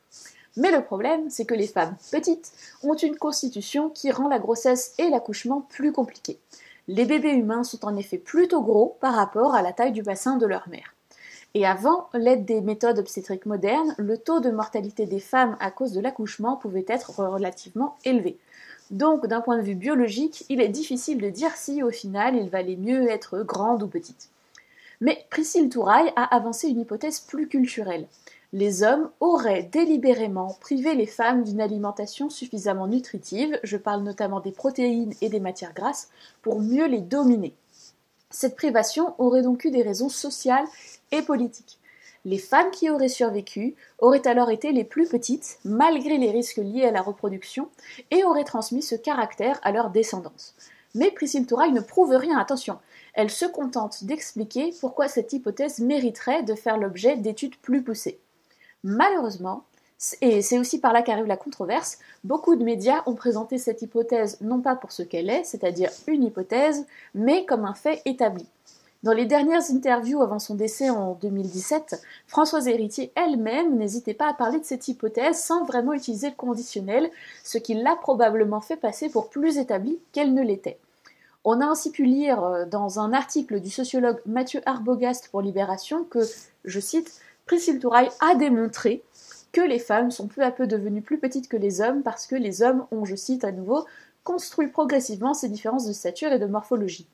Mais 0.56 0.70
le 0.70 0.84
problème, 0.84 1.30
c'est 1.30 1.44
que 1.44 1.54
les 1.54 1.66
femmes 1.66 1.96
petites 2.12 2.52
ont 2.84 2.94
une 2.94 3.16
constitution 3.16 3.90
qui 3.90 4.12
rend 4.12 4.28
la 4.28 4.38
grossesse 4.38 4.94
et 4.98 5.10
l'accouchement 5.10 5.62
plus 5.62 5.92
compliqués. 5.92 6.38
Les 6.86 7.04
bébés 7.04 7.32
humains 7.32 7.64
sont 7.64 7.84
en 7.84 7.96
effet 7.96 8.18
plutôt 8.18 8.62
gros 8.62 8.96
par 9.00 9.14
rapport 9.14 9.56
à 9.56 9.62
la 9.62 9.72
taille 9.72 9.92
du 9.92 10.02
bassin 10.02 10.36
de 10.36 10.46
leur 10.46 10.68
mère. 10.68 10.94
Et 11.54 11.66
avant 11.66 12.08
l'aide 12.12 12.44
des 12.44 12.60
méthodes 12.60 12.98
obstétriques 12.98 13.46
modernes, 13.46 13.94
le 13.98 14.18
taux 14.18 14.40
de 14.40 14.50
mortalité 14.50 15.06
des 15.06 15.20
femmes 15.20 15.56
à 15.60 15.70
cause 15.70 15.92
de 15.92 16.00
l'accouchement 16.00 16.56
pouvait 16.56 16.84
être 16.88 17.18
relativement 17.18 17.96
élevé. 18.04 18.38
Donc, 18.90 19.26
d'un 19.26 19.40
point 19.40 19.56
de 19.56 19.62
vue 19.62 19.74
biologique, 19.74 20.44
il 20.48 20.60
est 20.60 20.68
difficile 20.68 21.18
de 21.18 21.30
dire 21.30 21.54
si 21.56 21.82
au 21.82 21.90
final 21.90 22.36
il 22.36 22.48
valait 22.48 22.76
mieux 22.76 23.08
être 23.10 23.42
grande 23.42 23.82
ou 23.82 23.86
petite. 23.86 24.30
Mais 25.00 25.26
Priscille 25.30 25.68
Touraille 25.68 26.12
a 26.16 26.34
avancé 26.34 26.68
une 26.68 26.80
hypothèse 26.80 27.20
plus 27.20 27.48
culturelle. 27.48 28.06
Les 28.54 28.82
hommes 28.82 29.10
auraient 29.20 29.68
délibérément 29.70 30.56
privé 30.60 30.94
les 30.94 31.06
femmes 31.06 31.44
d'une 31.44 31.60
alimentation 31.60 32.30
suffisamment 32.30 32.86
nutritive, 32.86 33.60
je 33.62 33.76
parle 33.76 34.02
notamment 34.02 34.40
des 34.40 34.52
protéines 34.52 35.12
et 35.20 35.28
des 35.28 35.40
matières 35.40 35.74
grasses, 35.74 36.08
pour 36.40 36.60
mieux 36.60 36.86
les 36.86 37.02
dominer. 37.02 37.54
Cette 38.30 38.56
privation 38.56 39.14
aurait 39.18 39.42
donc 39.42 39.64
eu 39.64 39.70
des 39.70 39.82
raisons 39.82 40.08
sociales 40.08 40.66
et 41.12 41.22
politiques. 41.22 41.78
Les 42.24 42.38
femmes 42.38 42.70
qui 42.70 42.90
auraient 42.90 43.08
survécu 43.08 43.74
auraient 43.98 44.26
alors 44.26 44.50
été 44.50 44.72
les 44.72 44.84
plus 44.84 45.08
petites, 45.08 45.58
malgré 45.64 46.18
les 46.18 46.30
risques 46.30 46.58
liés 46.58 46.84
à 46.84 46.90
la 46.90 47.00
reproduction, 47.00 47.68
et 48.10 48.24
auraient 48.24 48.44
transmis 48.44 48.82
ce 48.82 48.96
caractère 48.96 49.60
à 49.62 49.72
leur 49.72 49.90
descendance. 49.90 50.54
Mais 50.94 51.10
Priscille 51.10 51.46
Touraille 51.46 51.72
ne 51.72 51.80
prouve 51.80 52.14
rien, 52.16 52.38
attention. 52.38 52.78
Elle 53.14 53.30
se 53.30 53.46
contente 53.46 54.04
d'expliquer 54.04 54.74
pourquoi 54.80 55.08
cette 55.08 55.32
hypothèse 55.32 55.78
mériterait 55.78 56.42
de 56.42 56.54
faire 56.54 56.78
l'objet 56.78 57.16
d'études 57.16 57.56
plus 57.56 57.82
poussées. 57.82 58.18
Malheureusement, 58.84 59.64
et 60.20 60.42
c'est 60.42 60.58
aussi 60.58 60.80
par 60.80 60.92
là 60.92 61.02
qu'arrive 61.02 61.26
la 61.26 61.36
controverse, 61.36 61.98
beaucoup 62.22 62.54
de 62.54 62.64
médias 62.64 63.02
ont 63.06 63.14
présenté 63.14 63.58
cette 63.58 63.82
hypothèse 63.82 64.38
non 64.40 64.60
pas 64.60 64.76
pour 64.76 64.92
ce 64.92 65.02
qu'elle 65.02 65.28
est, 65.28 65.44
c'est-à-dire 65.44 65.90
une 66.06 66.24
hypothèse, 66.24 66.86
mais 67.14 67.44
comme 67.44 67.64
un 67.64 67.74
fait 67.74 68.00
établi. 68.04 68.46
Dans 69.04 69.12
les 69.12 69.26
dernières 69.26 69.70
interviews 69.70 70.22
avant 70.22 70.40
son 70.40 70.56
décès 70.56 70.90
en 70.90 71.14
2017, 71.22 72.02
Françoise 72.26 72.66
Héritier 72.66 73.12
elle-même 73.14 73.76
n'hésitait 73.76 74.12
pas 74.12 74.28
à 74.28 74.34
parler 74.34 74.58
de 74.58 74.64
cette 74.64 74.88
hypothèse 74.88 75.38
sans 75.38 75.64
vraiment 75.64 75.92
utiliser 75.92 76.30
le 76.30 76.34
conditionnel, 76.34 77.08
ce 77.44 77.58
qui 77.58 77.74
l'a 77.74 77.94
probablement 77.94 78.60
fait 78.60 78.76
passer 78.76 79.08
pour 79.08 79.30
plus 79.30 79.56
établi 79.58 80.00
qu'elle 80.10 80.34
ne 80.34 80.42
l'était. 80.42 80.80
On 81.44 81.60
a 81.60 81.66
ainsi 81.66 81.92
pu 81.92 82.06
lire 82.06 82.42
euh, 82.42 82.66
dans 82.66 82.98
un 82.98 83.12
article 83.12 83.60
du 83.60 83.70
sociologue 83.70 84.20
Mathieu 84.26 84.60
Arbogast 84.66 85.28
pour 85.28 85.42
Libération 85.42 86.02
que, 86.02 86.18
je 86.64 86.80
cite, 86.80 87.20
Priscille 87.46 87.78
Touraille 87.78 88.10
a 88.18 88.34
démontré 88.34 89.04
que 89.52 89.60
les 89.60 89.78
femmes 89.78 90.10
sont 90.10 90.26
peu 90.26 90.42
à 90.42 90.50
peu 90.50 90.66
devenues 90.66 91.02
plus 91.02 91.18
petites 91.18 91.48
que 91.48 91.56
les 91.56 91.80
hommes 91.80 92.02
parce 92.02 92.26
que 92.26 92.34
les 92.34 92.62
hommes 92.62 92.84
ont, 92.90 93.04
je 93.04 93.14
cite 93.14 93.44
à 93.44 93.52
nouveau, 93.52 93.86
construit 94.24 94.66
progressivement 94.66 95.34
ces 95.34 95.48
différences 95.48 95.86
de 95.86 95.92
stature 95.92 96.32
et 96.32 96.40
de 96.40 96.46
morphologie. 96.46 97.06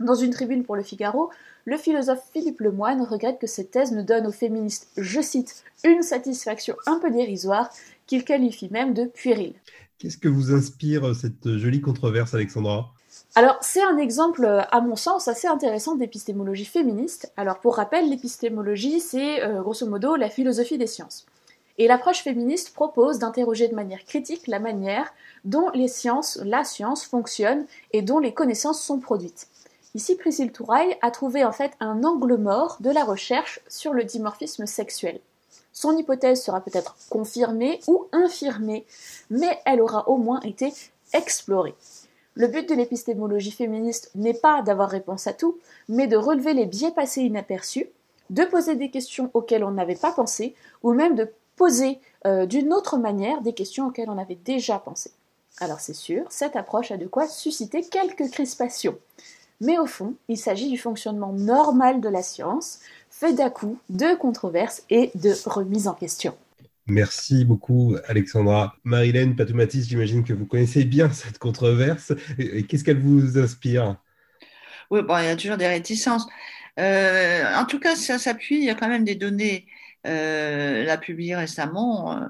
Dans 0.00 0.16
une 0.16 0.30
tribune 0.30 0.64
pour 0.64 0.74
le 0.74 0.82
Figaro, 0.82 1.30
le 1.66 1.76
philosophe 1.76 2.28
Philippe 2.32 2.60
Lemoine 2.60 3.02
regrette 3.02 3.38
que 3.38 3.46
cette 3.46 3.70
thèse 3.70 3.92
ne 3.92 4.02
donne 4.02 4.26
aux 4.26 4.32
féministes, 4.32 4.88
je 4.96 5.20
cite, 5.20 5.62
une 5.84 6.02
satisfaction 6.02 6.74
un 6.86 6.98
peu 6.98 7.12
dérisoire, 7.12 7.70
qu'il 8.08 8.24
qualifie 8.24 8.68
même 8.70 8.92
de 8.92 9.04
puérile. 9.04 9.54
Qu'est-ce 9.98 10.18
que 10.18 10.28
vous 10.28 10.52
inspire 10.52 11.14
cette 11.14 11.56
jolie 11.58 11.80
controverse, 11.80 12.34
Alexandra? 12.34 12.92
Alors, 13.36 13.56
c'est 13.60 13.84
un 13.84 13.96
exemple, 13.96 14.44
à 14.68 14.80
mon 14.80 14.96
sens, 14.96 15.28
assez 15.28 15.46
intéressant 15.46 15.94
d'épistémologie 15.94 16.64
féministe. 16.64 17.32
Alors, 17.36 17.60
pour 17.60 17.76
rappel, 17.76 18.10
l'épistémologie, 18.10 18.98
c'est 18.98 19.44
euh, 19.44 19.62
grosso 19.62 19.86
modo 19.86 20.16
la 20.16 20.28
philosophie 20.28 20.76
des 20.76 20.88
sciences. 20.88 21.24
Et 21.78 21.86
l'approche 21.86 22.22
féministe 22.22 22.74
propose 22.74 23.20
d'interroger 23.20 23.68
de 23.68 23.74
manière 23.74 24.04
critique 24.04 24.48
la 24.48 24.58
manière 24.58 25.12
dont 25.44 25.70
les 25.72 25.88
sciences, 25.88 26.40
la 26.44 26.64
science 26.64 27.04
fonctionne 27.04 27.64
et 27.92 28.02
dont 28.02 28.18
les 28.18 28.34
connaissances 28.34 28.82
sont 28.82 28.98
produites. 28.98 29.48
Ici, 29.94 30.16
Priscille 30.16 30.50
Touraille 30.50 30.96
a 31.02 31.10
trouvé 31.12 31.44
en 31.44 31.52
fait 31.52 31.72
un 31.78 32.02
angle 32.02 32.36
mort 32.36 32.78
de 32.80 32.90
la 32.90 33.04
recherche 33.04 33.60
sur 33.68 33.92
le 33.92 34.02
dimorphisme 34.02 34.66
sexuel. 34.66 35.20
Son 35.72 35.96
hypothèse 35.96 36.42
sera 36.42 36.60
peut-être 36.60 36.96
confirmée 37.10 37.80
ou 37.86 38.06
infirmée, 38.12 38.86
mais 39.30 39.60
elle 39.64 39.80
aura 39.80 40.08
au 40.08 40.16
moins 40.16 40.40
été 40.40 40.72
explorée. 41.12 41.74
Le 42.34 42.48
but 42.48 42.68
de 42.68 42.74
l'épistémologie 42.74 43.52
féministe 43.52 44.10
n'est 44.16 44.34
pas 44.34 44.62
d'avoir 44.62 44.90
réponse 44.90 45.28
à 45.28 45.32
tout, 45.32 45.58
mais 45.88 46.08
de 46.08 46.16
relever 46.16 46.54
les 46.54 46.66
biais 46.66 46.90
passés 46.90 47.22
inaperçus, 47.22 47.86
de 48.30 48.44
poser 48.44 48.74
des 48.74 48.90
questions 48.90 49.30
auxquelles 49.34 49.62
on 49.62 49.70
n'avait 49.70 49.94
pas 49.94 50.10
pensé, 50.10 50.56
ou 50.82 50.92
même 50.92 51.14
de 51.14 51.32
poser 51.54 52.00
euh, 52.26 52.46
d'une 52.46 52.72
autre 52.72 52.98
manière 52.98 53.42
des 53.42 53.52
questions 53.52 53.86
auxquelles 53.86 54.10
on 54.10 54.18
avait 54.18 54.34
déjà 54.34 54.80
pensé. 54.80 55.12
Alors 55.60 55.78
c'est 55.78 55.94
sûr, 55.94 56.24
cette 56.30 56.56
approche 56.56 56.90
a 56.90 56.96
de 56.96 57.06
quoi 57.06 57.28
susciter 57.28 57.82
quelques 57.82 58.28
crispations. 58.32 58.98
Mais 59.60 59.78
au 59.78 59.86
fond, 59.86 60.14
il 60.28 60.36
s'agit 60.36 60.70
du 60.70 60.78
fonctionnement 60.78 61.32
normal 61.32 62.00
de 62.00 62.08
la 62.08 62.22
science, 62.22 62.80
fait 63.10 63.32
d'à-coups, 63.32 63.78
de 63.88 64.14
controverses 64.16 64.82
et 64.90 65.10
de 65.14 65.32
remises 65.46 65.88
en 65.88 65.94
question. 65.94 66.36
Merci 66.86 67.44
beaucoup, 67.44 67.96
Alexandra. 68.06 68.76
Marilène 68.84 69.36
Patoumatis, 69.36 69.88
j'imagine 69.88 70.22
que 70.22 70.34
vous 70.34 70.44
connaissez 70.44 70.84
bien 70.84 71.10
cette 71.10 71.38
controverse. 71.38 72.12
Qu'est-ce 72.68 72.84
qu'elle 72.84 73.00
vous 73.00 73.38
inspire? 73.38 73.96
Oui, 74.90 75.00
bon, 75.02 75.16
il 75.18 75.24
y 75.24 75.28
a 75.28 75.36
toujours 75.36 75.56
des 75.56 75.66
réticences. 75.66 76.26
Euh, 76.78 77.44
en 77.54 77.64
tout 77.64 77.78
cas, 77.78 77.96
ça 77.96 78.18
s'appuie, 78.18 78.58
il 78.58 78.64
y 78.64 78.70
a 78.70 78.74
quand 78.74 78.88
même 78.88 79.04
des 79.04 79.14
données, 79.14 79.66
euh, 80.06 80.84
là 80.84 80.98
publiées 80.98 81.36
récemment, 81.36 82.18
euh, 82.18 82.26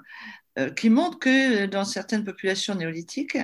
euh, 0.59 0.71
qui 0.71 0.91
montrent 0.91 1.19
que 1.19 1.67
dans 1.67 1.85
certaines 1.85 2.25
populations 2.25 2.77
néolithiques, 2.77 3.39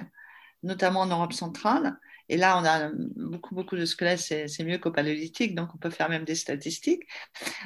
notamment 0.62 1.00
en 1.00 1.06
Europe 1.06 1.32
centrale, 1.32 1.98
et 2.30 2.36
là, 2.36 2.56
on 2.58 2.64
a 2.64 2.90
beaucoup, 3.16 3.56
beaucoup 3.56 3.76
de 3.76 3.84
squelettes, 3.84 4.20
c'est 4.20 4.64
mieux 4.64 4.78
qu'au 4.78 4.92
paléolithique, 4.92 5.56
donc 5.56 5.70
on 5.74 5.78
peut 5.78 5.90
faire 5.90 6.08
même 6.08 6.24
des 6.24 6.36
statistiques. 6.36 7.02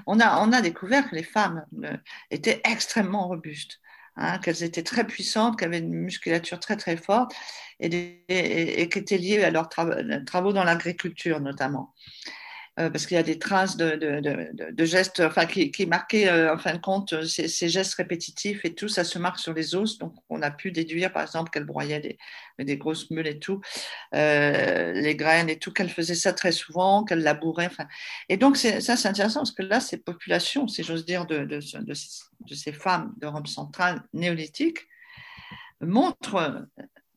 On 0.06 0.20
a, 0.20 0.62
découvert 0.62 1.10
que 1.10 1.14
les 1.14 1.22
femmes 1.22 1.66
euh, 1.84 1.94
étaient 2.30 2.62
extrêmement 2.64 3.28
robustes. 3.28 3.80
Hein, 4.16 4.38
qu'elles 4.38 4.62
étaient 4.62 4.84
très 4.84 5.04
puissantes, 5.04 5.58
qu'elles 5.58 5.68
avaient 5.68 5.80
une 5.80 5.92
musculature 5.92 6.60
très 6.60 6.76
très 6.76 6.96
forte 6.96 7.32
et, 7.80 8.22
et, 8.28 8.88
qui 8.88 9.00
étaient 9.00 9.18
liées 9.18 9.42
à 9.42 9.50
leurs 9.50 9.68
travaux 9.68 10.52
dans 10.52 10.62
l'agriculture 10.62 11.40
notamment. 11.40 11.92
Euh, 12.80 12.90
parce 12.90 13.06
qu'il 13.06 13.14
y 13.14 13.20
a 13.20 13.22
des 13.22 13.38
traces 13.38 13.76
de, 13.76 14.84
gestes, 14.84 15.20
enfin, 15.20 15.46
qui, 15.46 15.86
marquaient, 15.86 16.28
euh, 16.28 16.52
en 16.52 16.58
fin 16.58 16.74
de 16.74 16.80
compte, 16.80 17.12
euh, 17.12 17.24
ces, 17.24 17.68
gestes 17.68 17.94
répétitifs 17.94 18.64
et 18.64 18.74
tout, 18.74 18.88
ça 18.88 19.04
se 19.04 19.16
marque 19.16 19.38
sur 19.38 19.52
les 19.52 19.76
os. 19.76 19.98
Donc, 19.98 20.12
on 20.28 20.42
a 20.42 20.50
pu 20.50 20.72
déduire, 20.72 21.12
par 21.12 21.22
exemple, 21.22 21.50
qu'elle 21.50 21.66
broyait 21.66 22.18
des, 22.58 22.76
grosses 22.76 23.10
mules 23.12 23.28
et 23.28 23.38
tout, 23.38 23.60
les 24.12 25.14
graines 25.16 25.48
et 25.48 25.58
tout, 25.58 25.72
qu'elle 25.72 25.88
faisait 25.88 26.16
ça 26.16 26.32
très 26.32 26.50
souvent, 26.50 27.04
qu'elle 27.04 27.22
labourait. 27.22 27.66
Enfin. 27.66 27.86
Et 28.28 28.36
donc, 28.36 28.56
ça, 28.56 28.80
c'est 28.80 29.08
intéressant 29.08 29.40
parce 29.40 29.52
que 29.52 29.62
là, 29.62 29.78
ces 29.78 29.98
populations, 29.98 30.66
si 30.66 30.82
j'ose 30.82 31.04
dire, 31.04 31.26
de, 31.26 31.60
ces 31.60 32.72
femmes 32.72 33.14
d'Europe 33.18 33.46
centrale 33.46 34.02
néolithique 34.12 34.80
montrent 35.80 36.66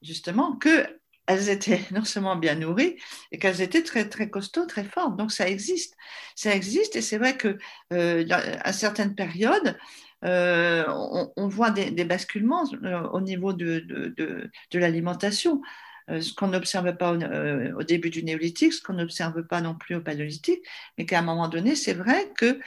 justement 0.03 0.55
que 0.55 0.85
elles 1.27 1.49
étaient 1.49 1.81
non 1.91 2.03
seulement 2.03 2.35
bien 2.35 2.55
nourries, 2.55 2.97
et 3.31 3.37
qu'elles 3.37 3.61
étaient 3.61 3.83
très, 3.83 4.09
très 4.09 4.29
costauds, 4.29 4.65
très 4.65 4.83
fortes. 4.83 5.17
Donc 5.17 5.31
ça 5.31 5.47
existe. 5.47 5.95
Ça 6.35 6.55
existe, 6.55 6.95
et 6.95 7.01
c'est 7.01 7.17
vrai 7.17 7.37
que 7.37 7.57
euh, 7.93 8.25
à 8.29 8.73
certaines 8.73 9.15
périodes, 9.15 9.77
euh, 10.25 10.83
on, 10.87 11.31
on, 11.37 11.47
voit 11.47 11.69
des, 11.69 11.91
des 11.91 12.05
basculements 12.05 12.63
euh, 12.83 13.07
au 13.09 13.21
niveau 13.21 13.53
de, 13.53 13.79
de, 13.79 14.13
de, 14.17 14.49
de 14.71 14.79
l'alimentation. 14.79 15.61
Euh, 16.09 16.21
ce 16.21 16.33
qu'on 16.33 16.47
n'observe 16.47 16.95
pas 16.95 17.11
au, 17.11 17.21
euh, 17.21 17.73
au, 17.75 17.83
début 17.83 18.09
du 18.09 18.23
néolithique, 18.23 18.73
ce 18.73 18.81
qu'on 18.81 18.93
n'observe 18.93 19.43
pas 19.43 19.61
non 19.61 19.75
plus 19.75 19.95
au 19.95 20.01
paléolithique, 20.01 20.61
mais 20.97 21.05
qu'à 21.05 21.19
un 21.19 21.21
moment 21.21 21.49
donné, 21.49 21.75
c'est 21.75 21.93
vrai 21.93 22.31
que 22.37 22.59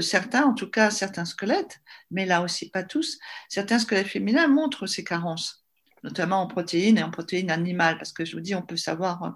certains, 0.00 0.44
en 0.44 0.54
tout 0.54 0.70
cas 0.70 0.90
certains 0.90 1.26
squelettes, 1.26 1.80
mais 2.10 2.26
là 2.26 2.42
aussi 2.42 2.70
pas 2.70 2.82
tous, 2.82 3.18
certains 3.48 3.78
squelettes 3.78 4.08
féminins 4.08 4.48
montrent 4.48 4.86
ces 4.86 5.04
carences 5.04 5.59
notamment 6.02 6.42
en 6.42 6.46
protéines 6.46 6.98
et 6.98 7.02
en 7.02 7.10
protéines 7.10 7.50
animales, 7.50 7.98
parce 7.98 8.12
que 8.12 8.24
je 8.24 8.34
vous 8.34 8.40
dis, 8.40 8.54
on 8.54 8.62
peut 8.62 8.76
savoir 8.76 9.34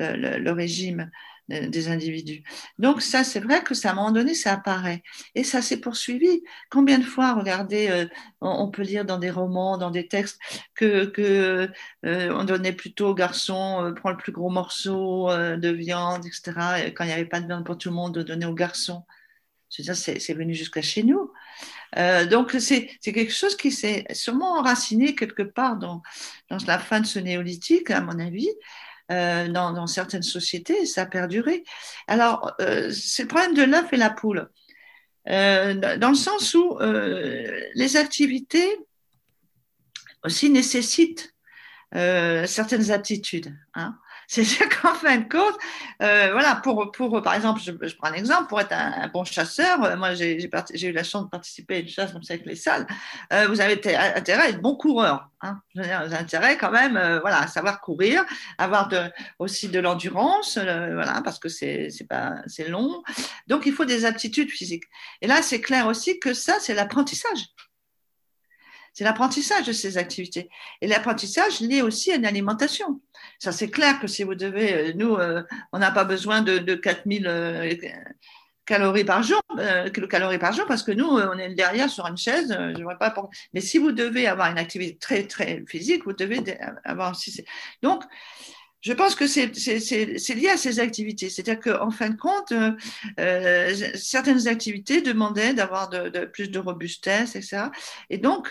euh, 0.00 0.38
le, 0.38 0.52
régime 0.52 1.10
des 1.48 1.88
individus. 1.88 2.42
Donc 2.78 3.00
ça, 3.00 3.24
c'est 3.24 3.40
vrai 3.40 3.62
que 3.64 3.74
ça, 3.74 3.88
à 3.88 3.92
un 3.92 3.94
moment 3.94 4.12
donné, 4.12 4.34
ça 4.34 4.52
apparaît. 4.52 5.02
Et 5.34 5.44
ça 5.44 5.62
s'est 5.62 5.80
poursuivi. 5.80 6.42
Combien 6.70 6.98
de 6.98 7.04
fois, 7.04 7.32
regardez, 7.34 7.88
euh, 7.88 8.06
on, 8.42 8.70
peut 8.70 8.82
lire 8.82 9.06
dans 9.06 9.18
des 9.18 9.30
romans, 9.30 9.78
dans 9.78 9.90
des 9.90 10.06
textes, 10.08 10.38
que, 10.74 11.10
euh, 11.16 11.68
on 12.04 12.44
donnait 12.44 12.74
plutôt 12.74 13.08
aux 13.08 13.14
garçons, 13.14 13.94
prends 13.96 14.10
le 14.10 14.18
plus 14.18 14.32
gros 14.32 14.50
morceau 14.50 15.30
de 15.30 15.68
viande, 15.70 16.26
etc. 16.26 16.86
Et 16.86 16.94
quand 16.94 17.04
il 17.04 17.08
n'y 17.08 17.14
avait 17.14 17.24
pas 17.24 17.40
de 17.40 17.46
viande 17.46 17.64
pour 17.64 17.78
tout 17.78 17.88
le 17.88 17.94
monde, 17.94 18.14
de 18.14 18.22
donner 18.22 18.46
aux 18.46 18.54
garçons. 18.54 19.04
C'est 19.68 20.34
venu 20.34 20.54
jusqu'à 20.54 20.82
chez 20.82 21.02
nous. 21.02 21.30
Euh, 21.96 22.26
donc 22.26 22.54
c'est 22.58 22.86
quelque 23.02 23.32
chose 23.32 23.56
qui 23.56 23.72
s'est 23.72 24.04
sûrement 24.12 24.58
enraciné 24.58 25.14
quelque 25.14 25.42
part 25.42 25.76
dans, 25.76 26.02
la 26.66 26.78
fin 26.78 27.00
de 27.00 27.06
ce 27.06 27.18
néolithique, 27.18 27.90
à 27.90 28.00
mon 28.00 28.18
avis, 28.18 28.50
euh, 29.10 29.48
dans, 29.48 29.86
certaines 29.86 30.22
sociétés, 30.22 30.84
ça 30.84 31.02
a 31.02 31.06
perduré. 31.06 31.64
Alors 32.08 32.54
euh, 32.60 32.90
c'est 32.90 33.22
le 33.22 33.28
problème 33.28 33.54
de 33.54 33.62
l'œuf 33.62 33.90
et 33.92 33.96
la 33.96 34.10
poule, 34.10 34.50
euh, 35.28 35.96
dans 35.96 36.10
le 36.10 36.14
sens 36.14 36.54
où 36.54 36.78
les 37.74 37.96
activités 37.96 38.76
aussi 40.24 40.50
nécessitent 40.50 41.34
certaines 41.92 42.90
aptitudes. 42.90 43.56
Hein. 43.74 43.96
C'est-à-dire 44.28 44.68
qu'en 44.82 44.94
fin 44.94 45.16
de 45.16 45.28
compte, 45.28 45.56
euh, 46.02 46.28
voilà, 46.32 46.56
pour, 46.56 46.92
pour, 46.92 47.20
par 47.22 47.34
exemple, 47.34 47.60
je, 47.64 47.72
je, 47.82 47.96
prends 47.96 48.08
un 48.08 48.12
exemple, 48.12 48.46
pour 48.46 48.60
être 48.60 48.72
un, 48.72 49.08
bon 49.08 49.24
chasseur, 49.24 49.82
euh, 49.82 49.96
moi 49.96 50.14
j'ai 50.14 50.44
eu 50.44 50.92
la 50.92 51.02
chance 51.02 51.24
de 51.24 51.30
participer 51.30 51.76
à 51.76 51.78
une 51.80 51.88
chasse 51.88 52.12
comme 52.12 52.22
ça 52.22 52.34
avec 52.34 52.46
les 52.46 52.54
salles, 52.54 52.86
euh, 53.32 53.48
vous 53.48 53.60
avez 53.60 53.72
intérêt 53.72 54.42
à 54.42 54.48
être 54.50 54.60
bon 54.60 54.76
coureur. 54.76 55.30
Hein. 55.40 55.60
Vous 55.74 55.80
avez 55.80 56.16
intérêt 56.16 56.58
quand 56.58 56.70
même 56.70 56.96
euh, 56.96 57.20
voilà, 57.20 57.40
à 57.40 57.46
savoir 57.46 57.80
courir, 57.80 58.24
avoir 58.58 58.88
de, 58.88 59.10
aussi 59.38 59.68
de 59.68 59.78
l'endurance, 59.80 60.58
euh, 60.58 60.92
voilà, 60.94 61.22
parce 61.22 61.38
que 61.38 61.48
c'est 61.48 61.88
long. 62.68 63.02
Donc 63.46 63.64
il 63.64 63.72
faut 63.72 63.86
des 63.86 64.04
aptitudes 64.04 64.50
physiques. 64.50 64.84
Et 65.22 65.26
là, 65.26 65.40
c'est 65.42 65.60
clair 65.60 65.86
aussi 65.86 66.20
que 66.20 66.34
ça, 66.34 66.58
c'est 66.60 66.74
l'apprentissage. 66.74 67.46
C'est 68.92 69.04
l'apprentissage 69.04 69.64
de 69.64 69.72
ces 69.72 69.96
activités. 69.96 70.50
Et 70.80 70.88
l'apprentissage 70.88 71.60
lié 71.60 71.82
aussi 71.82 72.10
à 72.10 72.16
une 72.16 72.26
alimentation. 72.26 73.00
Ça, 73.38 73.52
c'est 73.52 73.70
clair 73.70 74.00
que 74.00 74.06
si 74.08 74.24
vous 74.24 74.34
devez, 74.34 74.74
euh, 74.74 74.92
nous, 74.94 75.14
euh, 75.14 75.42
on 75.72 75.78
n'a 75.78 75.90
pas 75.92 76.04
besoin 76.04 76.42
de, 76.42 76.58
de 76.58 76.74
4000, 76.74 77.26
euh, 77.26 77.72
calories 78.66 79.04
par 79.04 79.22
jour, 79.22 79.40
euh, 79.58 79.88
kilocalories 79.90 80.38
par 80.38 80.52
jour, 80.52 80.66
parce 80.66 80.82
que 80.82 80.92
nous, 80.92 81.06
on 81.06 81.38
est 81.38 81.54
derrière 81.54 81.88
sur 81.88 82.06
une 82.06 82.18
chaise. 82.18 82.54
je 82.76 82.82
vois 82.82 82.96
pas. 82.96 83.14
Mais 83.54 83.60
si 83.60 83.78
vous 83.78 83.92
devez 83.92 84.26
avoir 84.26 84.50
une 84.50 84.58
activité 84.58 84.98
très 84.98 85.26
très 85.26 85.64
physique, 85.66 86.04
vous 86.04 86.12
devez 86.12 86.40
de- 86.40 86.54
avoir 86.84 87.12
aussi. 87.12 87.44
Donc, 87.82 88.02
je 88.80 88.92
pense 88.92 89.14
que 89.14 89.26
c'est 89.26 89.46
lié 90.34 90.48
à 90.50 90.56
ces 90.56 90.80
activités. 90.80 91.30
C'est-à-dire 91.30 91.60
qu'en 91.60 91.90
fin 91.90 92.10
de 92.10 92.16
compte, 92.16 92.52
certaines 93.96 94.48
activités 94.48 95.00
demandaient 95.00 95.54
d'avoir 95.54 95.90
plus 96.32 96.50
de 96.50 96.58
robustesse, 96.58 97.36
etc. 97.36 97.70
Et 98.10 98.18
donc, 98.18 98.48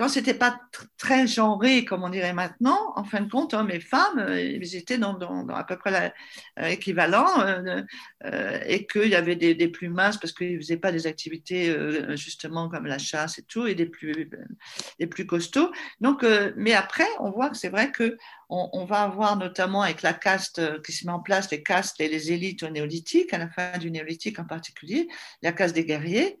quand 0.00 0.08
c'était 0.08 0.32
pas 0.32 0.58
tr- 0.72 0.86
très 0.96 1.26
genré, 1.26 1.84
comme 1.84 2.02
on 2.04 2.08
dirait 2.08 2.32
maintenant, 2.32 2.94
en 2.96 3.04
fin 3.04 3.20
de 3.20 3.28
compte, 3.28 3.52
hommes 3.52 3.70
et 3.70 3.80
femmes, 3.80 4.18
euh, 4.18 4.40
ils 4.40 4.74
étaient 4.74 4.96
dans, 4.96 5.12
dans- 5.12 5.46
à 5.48 5.62
peu 5.62 5.76
près 5.76 5.90
la- 5.90 6.14
euh, 6.58 7.82
euh, 8.24 8.60
et 8.66 8.86
qu'il 8.86 9.08
y 9.08 9.14
avait 9.14 9.36
des, 9.36 9.68
plus 9.68 9.90
minces 9.90 10.16
parce 10.16 10.32
qu'ils 10.32 10.56
faisaient 10.56 10.78
pas 10.78 10.90
des 10.90 11.06
activités 11.06 11.76
justement 12.16 12.70
comme 12.70 12.86
la 12.86 12.96
chasse 12.96 13.38
et 13.38 13.42
tout, 13.42 13.66
et 13.66 13.74
des 13.74 13.84
plus 13.84 15.26
costauds. 15.26 15.70
Donc, 16.00 16.24
mais 16.56 16.72
après, 16.72 17.06
on 17.18 17.30
voit 17.30 17.50
que 17.50 17.58
c'est 17.58 17.68
vrai 17.68 17.92
que 17.92 18.16
on, 18.48 18.86
va 18.86 19.02
avoir 19.02 19.36
notamment 19.36 19.82
avec 19.82 20.00
la 20.00 20.14
caste 20.14 20.82
qui 20.82 20.92
se 20.92 21.04
met 21.04 21.12
en 21.12 21.20
place, 21.20 21.50
les 21.50 21.62
castes 21.62 22.00
et 22.00 22.08
les 22.08 22.32
élites 22.32 22.62
au 22.62 22.70
néolithique, 22.70 23.34
à 23.34 23.38
la 23.38 23.50
fin 23.50 23.76
du 23.76 23.90
néolithique 23.90 24.38
en 24.38 24.46
particulier, 24.46 25.08
la 25.42 25.52
caste 25.52 25.74
des 25.74 25.84
guerriers. 25.84 26.40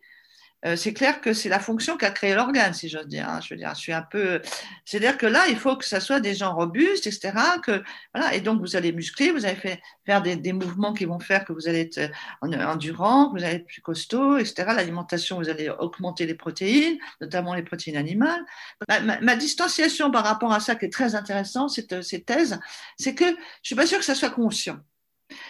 Euh, 0.66 0.76
c'est 0.76 0.92
clair 0.92 1.20
que 1.22 1.32
c'est 1.32 1.48
la 1.48 1.58
fonction 1.58 1.96
qu'a 1.96 2.10
créé 2.10 2.34
l'organe, 2.34 2.74
si 2.74 2.88
j'ose 2.90 3.06
dire. 3.06 3.26
hein. 3.28 3.40
Je 3.40 3.54
veux 3.54 3.58
dire, 3.58 3.72
je 3.74 3.80
suis 3.80 3.92
un 3.94 4.02
peu. 4.02 4.42
C'est-à-dire 4.84 5.16
que 5.16 5.24
là, 5.26 5.46
il 5.48 5.56
faut 5.56 5.74
que 5.76 5.86
ça 5.86 6.00
soit 6.00 6.20
des 6.20 6.34
gens 6.34 6.54
robustes, 6.54 7.06
etc. 7.06 7.32
Que 7.64 7.82
voilà. 8.14 8.34
Et 8.34 8.40
donc, 8.42 8.60
vous 8.60 8.76
allez 8.76 8.92
muscler, 8.92 9.30
vous 9.32 9.46
allez 9.46 9.56
faire, 10.06 10.22
des, 10.22 10.36
des 10.36 10.52
mouvements 10.52 10.92
qui 10.92 11.06
vont 11.06 11.18
faire 11.18 11.44
que 11.46 11.52
vous 11.54 11.66
allez 11.68 11.80
être 11.80 11.98
euh, 11.98 12.08
en- 12.42 12.52
endurant, 12.52 13.30
que 13.30 13.38
vous 13.38 13.44
allez 13.44 13.56
être 13.56 13.66
plus 13.66 13.80
costaud, 13.80 14.36
etc. 14.36 14.72
L'alimentation, 14.76 15.38
vous 15.38 15.48
allez 15.48 15.70
augmenter 15.70 16.26
les 16.26 16.34
protéines, 16.34 16.98
notamment 17.22 17.54
les 17.54 17.62
protéines 17.62 17.96
animales. 17.96 18.44
Ma, 18.88 19.00
ma- 19.00 19.20
ma 19.20 19.36
distanciation 19.36 20.10
par 20.10 20.24
rapport 20.24 20.52
à 20.52 20.60
ça, 20.60 20.74
qui 20.74 20.84
est 20.84 20.92
très 20.92 21.14
intéressant, 21.14 21.68
cette, 21.68 22.02
cette 22.02 22.26
thèse, 22.26 22.58
c'est 22.98 23.14
que 23.14 23.24
je 23.24 23.34
suis 23.62 23.74
pas 23.76 23.86
sûre 23.86 23.98
que 23.98 24.04
ça 24.04 24.14
soit 24.14 24.30
conscient. 24.30 24.78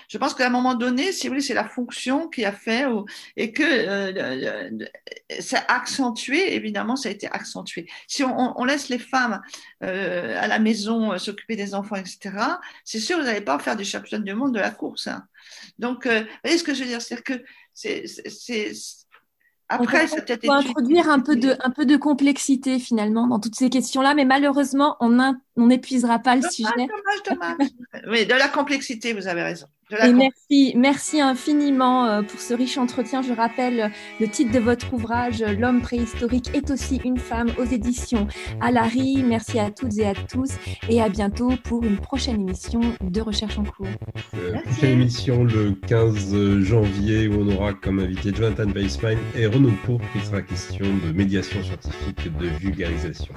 Je 0.09 0.19
pense 0.19 0.35
qu'à 0.35 0.47
un 0.47 0.51
moment 0.51 0.75
donné, 0.75 1.13
si 1.13 1.27
vous 1.27 1.33
voulez, 1.35 1.41
c'est 1.43 1.55
la 1.55 1.69
fonction 1.69 2.29
qui 2.29 2.45
a 2.45 2.53
fait 2.53 2.87
ou- 2.87 3.05
et 3.37 3.53
que 3.53 3.63
euh, 3.65 4.87
ça 5.41 5.59
a 5.69 5.77
accentué, 5.77 6.55
évidemment, 6.55 6.97
ça 6.97 7.09
a 7.09 7.13
été 7.13 7.27
accentué. 7.29 7.89
Si 8.07 8.23
on, 8.25 8.39
on- 8.39 8.55
on 8.57 8.65
laisse 8.65 8.89
les 8.89 8.99
femmes 8.99 9.41
euh, 9.83 10.37
à 10.41 10.47
la 10.47 10.59
maison 10.59 11.13
euh, 11.13 11.19
s'occuper 11.19 11.57
des 11.57 11.75
enfants, 11.75 11.97
etc., 11.97 12.19
c'est 12.85 13.01
sûr, 13.01 13.19
vous 13.19 13.25
n'allez 13.25 13.41
pas 13.41 13.59
faire 13.59 13.77
du 13.77 13.85
champion 13.85 14.19
du 14.19 14.35
monde 14.35 14.55
de 14.55 14.61
la 14.61 14.71
course. 14.71 15.07
hein. 15.07 15.25
Donc, 15.79 16.07
euh, 16.07 16.21
vous 16.21 16.27
voyez 16.45 16.59
ce 16.59 16.65
que 16.65 16.75
je 16.75 16.81
veux 16.83 16.89
dire? 16.89 17.01
C'est-à-dire 17.03 17.25
que 17.25 17.45
c'est. 17.73 18.05
Après, 19.73 20.09
ça 20.09 20.17
a 20.17 20.21
peut-être 20.23 20.43
Il 20.43 20.49
faut 20.49 20.59
été- 20.61 20.69
introduire 20.71 21.09
un 21.09 21.21
peu, 21.21 21.37
de, 21.37 21.55
un 21.61 21.71
peu 21.71 21.87
de 21.87 21.97
complexité 21.97 22.81
finalement 22.81 23.29
dans 23.29 23.39
toutes 23.39 23.55
ces 23.55 23.71
questions-là, 23.71 24.15
mais 24.15 24.25
malheureusement, 24.25 24.97
on 24.99 25.21
in- 25.21 25.41
on 25.57 25.67
n'épuisera 25.67 26.19
pas 26.19 26.37
le 26.37 26.43
sujet. 26.43 26.69
Dommage, 26.77 27.23
dommage. 27.29 27.69
Oui, 28.09 28.27
de 28.27 28.35
la 28.35 28.49
complexité, 28.49 29.13
vous 29.13 29.27
avez 29.27 29.43
raison. 29.43 29.67
Et 30.07 30.13
merci, 30.13 30.73
merci 30.77 31.21
infiniment 31.21 32.07
euh, 32.07 32.23
pour 32.23 32.41
ce 32.41 32.55
riche 32.55 32.79
entretien. 32.79 33.23
Je 33.23 33.33
rappelle 33.33 33.81
euh, 33.81 33.89
le 34.21 34.29
titre 34.29 34.53
de 34.53 34.59
votre 34.59 34.93
ouvrage, 34.95 35.43
euh, 35.43 35.53
L'homme 35.53 35.81
préhistorique 35.81 36.51
est 36.55 36.71
aussi 36.71 37.01
une 37.05 37.19
femme 37.19 37.51
aux 37.59 37.65
éditions 37.65 38.29
Alary. 38.61 39.25
Merci 39.27 39.59
à 39.59 39.71
toutes 39.71 39.99
et 39.99 40.07
à 40.07 40.15
tous 40.15 40.51
et 40.89 41.03
à 41.03 41.09
bientôt 41.09 41.53
pour 41.65 41.83
une 41.83 41.99
prochaine 41.99 42.41
émission 42.41 42.81
de 43.03 43.21
Recherche 43.21 43.59
en 43.59 43.65
cours. 43.65 43.89
Euh, 44.37 44.61
prochaine 44.63 44.91
émission 44.91 45.45
le 45.45 45.73
15 45.87 46.61
janvier 46.61 47.27
où 47.27 47.41
on 47.41 47.57
aura 47.57 47.73
comme 47.75 47.99
invité 47.99 48.33
Jonathan 48.33 48.71
Weissman 48.71 49.19
et 49.35 49.47
Renaud 49.47 49.73
Pourpre 49.85 50.05
qui 50.13 50.25
sera 50.25 50.41
question 50.43 50.87
de 51.05 51.13
médiation 51.13 51.63
scientifique, 51.63 52.39
de 52.39 52.47
vulgarisation. 52.47 53.35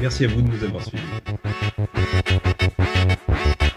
Merci 0.00 0.24
à 0.24 0.28
vous 0.28 0.40
de 0.40 0.48
nous 0.48 0.64
avoir 0.64 0.82
suivis. 0.82 1.04
Thank 1.60 3.62
you. 3.62 3.69